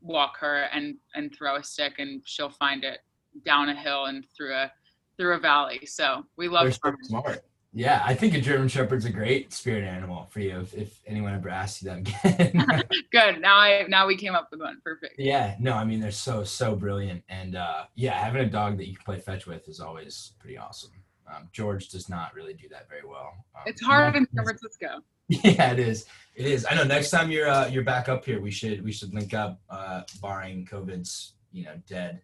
walk 0.00 0.36
her 0.38 0.64
and 0.72 0.96
and 1.14 1.34
throw 1.34 1.56
a 1.56 1.64
stick 1.64 1.94
and 1.98 2.22
she'll 2.24 2.50
find 2.50 2.84
it 2.84 3.00
down 3.44 3.68
a 3.68 3.74
hill 3.74 4.06
and 4.06 4.24
through 4.36 4.54
a 4.54 4.70
through 5.18 5.34
a 5.34 5.38
valley 5.38 5.84
so 5.84 6.24
we 6.36 6.48
love 6.48 6.66
her. 6.82 6.96
smart 7.02 7.44
yeah 7.74 8.02
i 8.06 8.14
think 8.14 8.34
a 8.34 8.40
german 8.40 8.66
shepherd's 8.66 9.04
a 9.04 9.10
great 9.10 9.52
spirit 9.52 9.84
animal 9.84 10.26
for 10.30 10.40
you 10.40 10.58
if, 10.60 10.74
if 10.74 11.00
anyone 11.06 11.34
ever 11.34 11.50
asks 11.50 11.82
you 11.82 11.90
that 11.90 11.98
again 11.98 12.82
good 13.12 13.40
now 13.40 13.56
i 13.56 13.84
now 13.88 14.06
we 14.06 14.16
came 14.16 14.34
up 14.34 14.48
with 14.50 14.60
one 14.60 14.78
perfect 14.82 15.14
yeah 15.18 15.54
no 15.60 15.74
i 15.74 15.84
mean 15.84 16.00
they're 16.00 16.10
so 16.10 16.42
so 16.42 16.74
brilliant 16.74 17.22
and 17.28 17.56
uh 17.56 17.84
yeah 17.94 18.18
having 18.18 18.40
a 18.42 18.48
dog 18.48 18.78
that 18.78 18.88
you 18.88 18.94
can 18.94 19.04
play 19.04 19.18
fetch 19.18 19.46
with 19.46 19.68
is 19.68 19.80
always 19.80 20.32
pretty 20.40 20.56
awesome 20.56 20.90
um, 21.34 21.48
George 21.52 21.88
does 21.88 22.08
not 22.08 22.34
really 22.34 22.54
do 22.54 22.68
that 22.70 22.88
very 22.88 23.06
well. 23.06 23.34
Um, 23.54 23.62
it's 23.66 23.82
hard 23.82 24.16
in 24.16 24.26
San 24.34 24.44
Francisco. 24.44 24.88
Yeah, 25.30 25.72
it 25.72 25.78
is. 25.78 26.06
It 26.36 26.46
is. 26.46 26.64
I 26.64 26.74
know. 26.74 26.84
Next 26.84 27.10
time 27.10 27.30
you're 27.30 27.50
uh, 27.50 27.66
you're 27.66 27.84
back 27.84 28.08
up 28.08 28.24
here, 28.24 28.40
we 28.40 28.50
should 28.50 28.82
we 28.82 28.92
should 28.92 29.12
link 29.12 29.34
up. 29.34 29.60
Uh, 29.68 30.00
barring 30.22 30.64
COVID's 30.64 31.34
you 31.52 31.64
know 31.64 31.74
dead, 31.86 32.22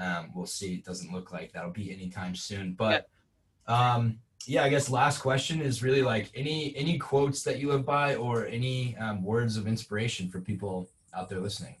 um, 0.00 0.30
we'll 0.34 0.46
see. 0.46 0.74
It 0.74 0.84
doesn't 0.84 1.12
look 1.12 1.32
like 1.32 1.52
that'll 1.52 1.70
be 1.70 1.92
anytime 1.92 2.34
soon. 2.34 2.72
But 2.72 3.08
yeah. 3.68 3.94
um, 3.94 4.18
yeah, 4.46 4.64
I 4.64 4.70
guess 4.70 4.88
last 4.88 5.18
question 5.18 5.60
is 5.60 5.82
really 5.82 6.02
like 6.02 6.30
any 6.34 6.74
any 6.76 6.98
quotes 6.98 7.42
that 7.42 7.58
you 7.58 7.68
live 7.68 7.84
by 7.84 8.16
or 8.16 8.46
any 8.46 8.96
um, 8.96 9.22
words 9.22 9.56
of 9.56 9.66
inspiration 9.66 10.30
for 10.30 10.40
people 10.40 10.88
out 11.14 11.28
there 11.28 11.40
listening. 11.40 11.76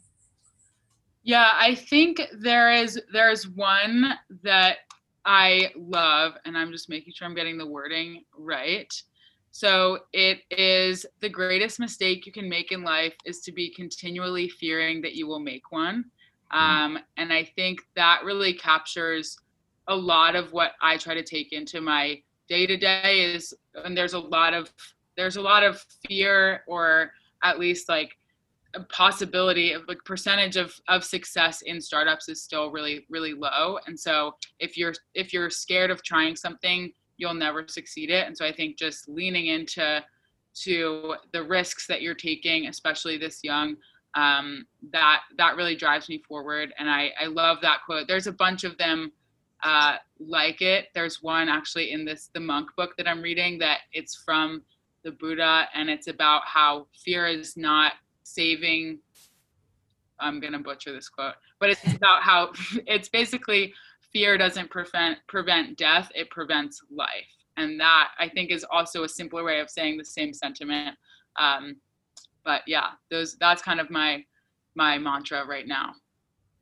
Yeah, 1.22 1.50
I 1.54 1.74
think 1.74 2.20
there 2.38 2.72
is 2.72 3.00
there 3.12 3.30
is 3.30 3.48
one 3.48 4.14
that 4.42 4.78
I 5.24 5.70
love, 5.76 6.34
and 6.44 6.56
I'm 6.56 6.72
just 6.72 6.88
making 6.88 7.12
sure 7.14 7.26
I'm 7.26 7.34
getting 7.34 7.58
the 7.58 7.66
wording 7.66 8.24
right. 8.36 8.92
So 9.52 10.00
it 10.12 10.40
is 10.50 11.04
the 11.20 11.28
greatest 11.28 11.80
mistake 11.80 12.24
you 12.24 12.32
can 12.32 12.48
make 12.48 12.70
in 12.70 12.84
life 12.84 13.14
is 13.24 13.40
to 13.40 13.52
be 13.52 13.74
continually 13.74 14.48
fearing 14.48 15.02
that 15.02 15.14
you 15.14 15.26
will 15.26 15.40
make 15.40 15.72
one. 15.72 16.04
Mm. 16.52 16.58
Um, 16.58 16.98
and 17.16 17.32
I 17.32 17.44
think 17.44 17.80
that 17.96 18.22
really 18.24 18.54
captures 18.54 19.38
a 19.88 19.94
lot 19.94 20.36
of 20.36 20.52
what 20.52 20.72
I 20.80 20.96
try 20.96 21.14
to 21.14 21.22
take 21.22 21.52
into 21.52 21.80
my 21.80 22.22
day 22.48 22.66
to 22.66 22.76
day 22.76 23.32
is, 23.34 23.54
and 23.84 23.96
there's 23.96 24.14
a 24.14 24.18
lot 24.18 24.54
of, 24.54 24.72
there's 25.16 25.36
a 25.36 25.40
lot 25.40 25.62
of 25.62 25.84
fear 26.06 26.62
or 26.66 27.12
at 27.42 27.58
least 27.58 27.88
like 27.88 28.16
a 28.74 28.80
possibility 28.84 29.72
of 29.72 29.82
like 29.88 29.98
percentage 30.04 30.56
of, 30.56 30.74
of 30.88 31.02
success 31.04 31.62
in 31.62 31.80
startups 31.80 32.28
is 32.28 32.42
still 32.42 32.70
really, 32.70 33.06
really 33.10 33.34
low. 33.34 33.78
And 33.86 33.98
so 33.98 34.36
if 34.60 34.76
you're, 34.76 34.94
if 35.14 35.32
you're 35.32 35.50
scared 35.50 35.90
of 35.90 36.02
trying 36.02 36.36
something, 36.36 36.92
you'll 37.16 37.34
never 37.34 37.66
succeed 37.66 38.10
it. 38.10 38.26
And 38.26 38.36
so 38.36 38.46
I 38.46 38.52
think 38.52 38.78
just 38.78 39.08
leaning 39.08 39.48
into 39.48 40.02
to 40.62 41.14
the 41.32 41.42
risks 41.42 41.86
that 41.86 42.02
you're 42.02 42.14
taking, 42.14 42.66
especially 42.66 43.18
this 43.18 43.40
young, 43.42 43.76
um, 44.14 44.66
that 44.92 45.20
that 45.36 45.56
really 45.56 45.76
drives 45.76 46.08
me 46.08 46.22
forward. 46.26 46.72
And 46.78 46.90
I, 46.90 47.10
I 47.20 47.26
love 47.26 47.58
that 47.62 47.80
quote. 47.86 48.08
There's 48.08 48.26
a 48.26 48.32
bunch 48.32 48.64
of 48.64 48.76
them 48.78 49.12
uh, 49.62 49.96
like 50.18 50.62
it. 50.62 50.88
There's 50.94 51.22
one 51.22 51.48
actually 51.48 51.92
in 51.92 52.04
this 52.04 52.30
the 52.32 52.40
monk 52.40 52.70
book 52.76 52.96
that 52.96 53.08
I'm 53.08 53.22
reading 53.22 53.58
that 53.58 53.80
it's 53.92 54.16
from 54.16 54.62
the 55.02 55.12
Buddha, 55.12 55.66
and 55.74 55.88
it's 55.88 56.08
about 56.08 56.42
how 56.44 56.86
fear 57.04 57.26
is 57.26 57.56
not 57.56 57.92
saving. 58.22 58.98
I'm 60.18 60.40
gonna 60.40 60.58
butcher 60.58 60.92
this 60.92 61.08
quote, 61.08 61.34
but 61.58 61.70
it's 61.70 61.84
about 61.94 62.22
how 62.22 62.52
it's 62.86 63.08
basically 63.08 63.72
fear 64.12 64.36
doesn't 64.36 64.70
prevent 64.70 65.18
prevent 65.28 65.76
death; 65.78 66.10
it 66.14 66.30
prevents 66.30 66.82
life, 66.90 67.08
and 67.56 67.78
that 67.80 68.08
I 68.18 68.28
think 68.28 68.50
is 68.50 68.64
also 68.70 69.04
a 69.04 69.08
simpler 69.08 69.44
way 69.44 69.60
of 69.60 69.70
saying 69.70 69.98
the 69.98 70.04
same 70.04 70.32
sentiment. 70.32 70.96
Um, 71.36 71.76
but 72.44 72.62
yeah, 72.66 72.90
those 73.10 73.36
that's 73.36 73.62
kind 73.62 73.80
of 73.80 73.90
my 73.90 74.24
my 74.74 74.98
mantra 74.98 75.46
right 75.46 75.66
now. 75.66 75.94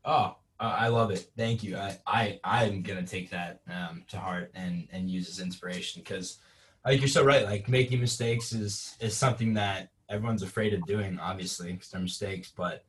Oh, 0.04 0.36
I 0.60 0.88
love 0.88 1.10
it. 1.10 1.30
Thank 1.36 1.62
you. 1.62 1.76
I 1.76 1.98
I 2.06 2.40
I'm 2.42 2.82
gonna 2.82 3.06
take 3.06 3.30
that 3.30 3.60
um, 3.68 4.04
to 4.08 4.18
heart 4.18 4.50
and 4.54 4.88
and 4.92 5.10
use 5.10 5.28
as 5.28 5.40
inspiration 5.40 6.02
because 6.02 6.38
I 6.84 6.90
think 6.90 7.02
you're 7.02 7.08
so 7.08 7.24
right. 7.24 7.44
Like 7.44 7.68
making 7.68 8.00
mistakes 8.00 8.52
is 8.52 8.96
is 9.00 9.16
something 9.16 9.54
that 9.54 9.90
everyone's 10.08 10.42
afraid 10.42 10.74
of 10.74 10.84
doing, 10.86 11.18
obviously, 11.20 11.72
because 11.72 11.90
they're 11.90 12.00
mistakes. 12.00 12.52
But 12.56 12.84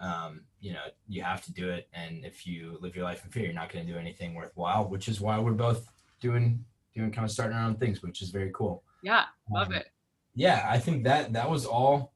um, 0.00 0.42
you 0.60 0.72
know, 0.72 0.82
you 1.08 1.22
have 1.22 1.44
to 1.44 1.52
do 1.52 1.68
it. 1.68 1.88
And 1.92 2.24
if 2.24 2.46
you 2.46 2.76
live 2.80 2.96
your 2.96 3.04
life 3.04 3.24
in 3.24 3.30
fear, 3.30 3.44
you're 3.44 3.54
not 3.54 3.72
going 3.72 3.86
to 3.86 3.92
do 3.92 3.98
anything 3.98 4.34
worthwhile. 4.34 4.88
Which 4.88 5.08
is 5.08 5.20
why 5.20 5.38
we're 5.38 5.52
both 5.52 5.86
doing 6.20 6.64
doing 6.94 7.12
kind 7.12 7.24
of 7.24 7.30
starting 7.30 7.56
our 7.56 7.66
own 7.66 7.76
things, 7.76 8.02
which 8.02 8.20
is 8.20 8.30
very 8.30 8.50
cool. 8.52 8.82
Yeah, 9.02 9.24
love 9.50 9.68
um, 9.68 9.74
it. 9.74 9.86
Yeah, 10.34 10.66
I 10.68 10.78
think 10.78 11.04
that 11.04 11.32
that 11.34 11.48
was 11.48 11.66
all 11.66 12.11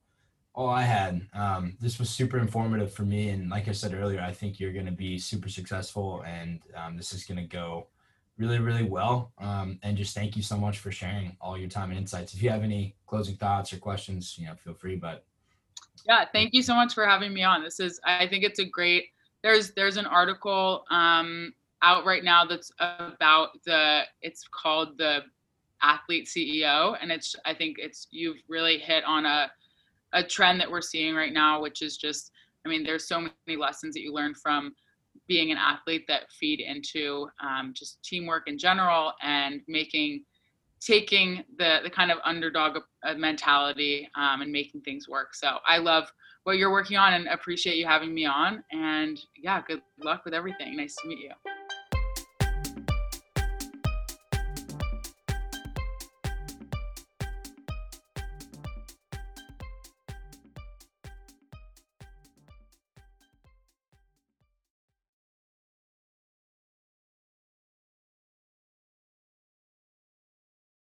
all 0.57 0.71
I 0.71 0.83
had. 0.83 1.21
Um, 1.35 1.77
this 1.81 1.99
was 1.99 2.09
super 2.09 2.39
informative 2.39 2.93
for 2.93 3.03
me, 3.03 3.29
and 3.29 3.51
like 3.51 3.69
I 3.69 3.73
said 3.73 3.93
earlier, 3.93 4.21
I 4.21 4.33
think 4.33 4.59
you're 4.59 4.73
going 4.73 4.87
to 4.87 4.93
be 4.93 5.19
super 5.19 5.51
successful, 5.51 6.25
and 6.27 6.61
um, 6.75 6.97
this 6.97 7.13
is 7.13 7.25
going 7.25 7.37
to 7.37 7.45
go 7.45 7.87
really, 8.39 8.59
really 8.59 8.83
well. 8.83 9.33
Um, 9.39 9.79
and 9.83 9.97
just 9.97 10.15
thank 10.15 10.35
you 10.35 10.43
so 10.43 10.57
much 10.57 10.79
for 10.79 10.91
sharing 10.91 11.37
all 11.43 11.59
your 11.59 11.69
time 11.69 11.91
and 11.91 11.99
insights. 11.99 12.33
If 12.35 12.43
you 12.43 12.49
have 12.49 12.63
any 12.63 12.95
closing 13.07 13.37
thoughts 13.37 13.73
or 13.73 13.77
questions, 13.77 14.37
you 14.39 14.47
know, 14.47 14.55
feel 14.55 14.73
free. 14.73 14.97
But 14.97 15.25
yeah, 16.07 16.25
thank 16.33 16.55
you 16.55 16.63
so 16.63 16.75
much 16.75 16.95
for 16.95 17.07
having 17.07 17.35
me 17.35 17.43
on. 17.43 17.63
This 17.63 17.79
is, 17.79 18.01
I 18.05 18.27
think 18.27 18.43
it's 18.43 18.59
a 18.59 18.65
great. 18.65 19.05
There's 19.43 19.73
there's 19.73 19.99
an 19.99 20.07
article 20.07 20.85
um, 20.91 21.53
out 21.83 22.07
right 22.07 22.25
now 22.25 22.47
that's 22.47 22.73
about 22.81 23.51
the. 23.67 24.05
It's 24.23 24.49
called 24.49 24.97
the 24.97 25.21
athlete 25.83 26.27
CEO, 26.27 26.97
and 27.01 27.13
it's 27.13 27.37
I 27.45 27.53
think 27.53 27.77
it's 27.79 28.09
you've 28.11 28.39
really 28.49 28.79
hit 28.79 29.05
on 29.05 29.27
a 29.27 29.51
a 30.17 30.23
trend 30.25 30.59
that 30.61 30.71
we're 30.71 30.81
seeing 30.81 31.15
right 31.15 31.33
now, 31.33 31.61
which 31.61 31.83
is 31.83 31.97
just, 31.97 32.33
I 32.65 32.69
mean, 32.69 32.83
there's 32.83 33.07
so 33.07 33.21
many 33.21 33.57
lessons 33.57 33.95
that 33.95 34.01
you 34.01 34.13
learn 34.13 34.35
from 34.35 34.75
being 35.29 35.53
an 35.53 35.59
athlete 35.59 36.05
that 36.09 36.33
feed 36.33 36.61
into 36.61 37.29
um, 37.41 37.73
just 37.75 38.03
teamwork 38.03 38.49
in 38.49 38.59
general 38.59 39.13
and 39.23 39.61
making 39.69 40.25
taking 40.81 41.43
the 41.59 41.79
the 41.83 41.91
kind 41.91 42.11
of 42.11 42.19
underdog 42.25 42.79
uh, 43.05 43.15
mentality 43.15 44.09
um, 44.15 44.43
and 44.43 44.53
making 44.53 44.81
things 44.83 45.09
work. 45.09 45.35
So 45.35 45.59
I 45.67 45.79
love 45.79 46.13
what 46.45 46.59
you're 46.59 46.73
working 46.73 46.97
on 46.97 47.15
and 47.15 47.29
appreciate 47.29 47.77
you 47.77 47.87
having 47.87 48.15
me 48.15 48.27
on. 48.27 48.63
And 48.73 49.19
yeah, 49.37 49.63
good 49.67 49.83
luck 50.03 50.25
with 50.25 50.35
everything. 50.35 50.77
Nice 50.77 50.95
to 51.03 51.09
meet 51.09 51.19
you. 51.19 51.31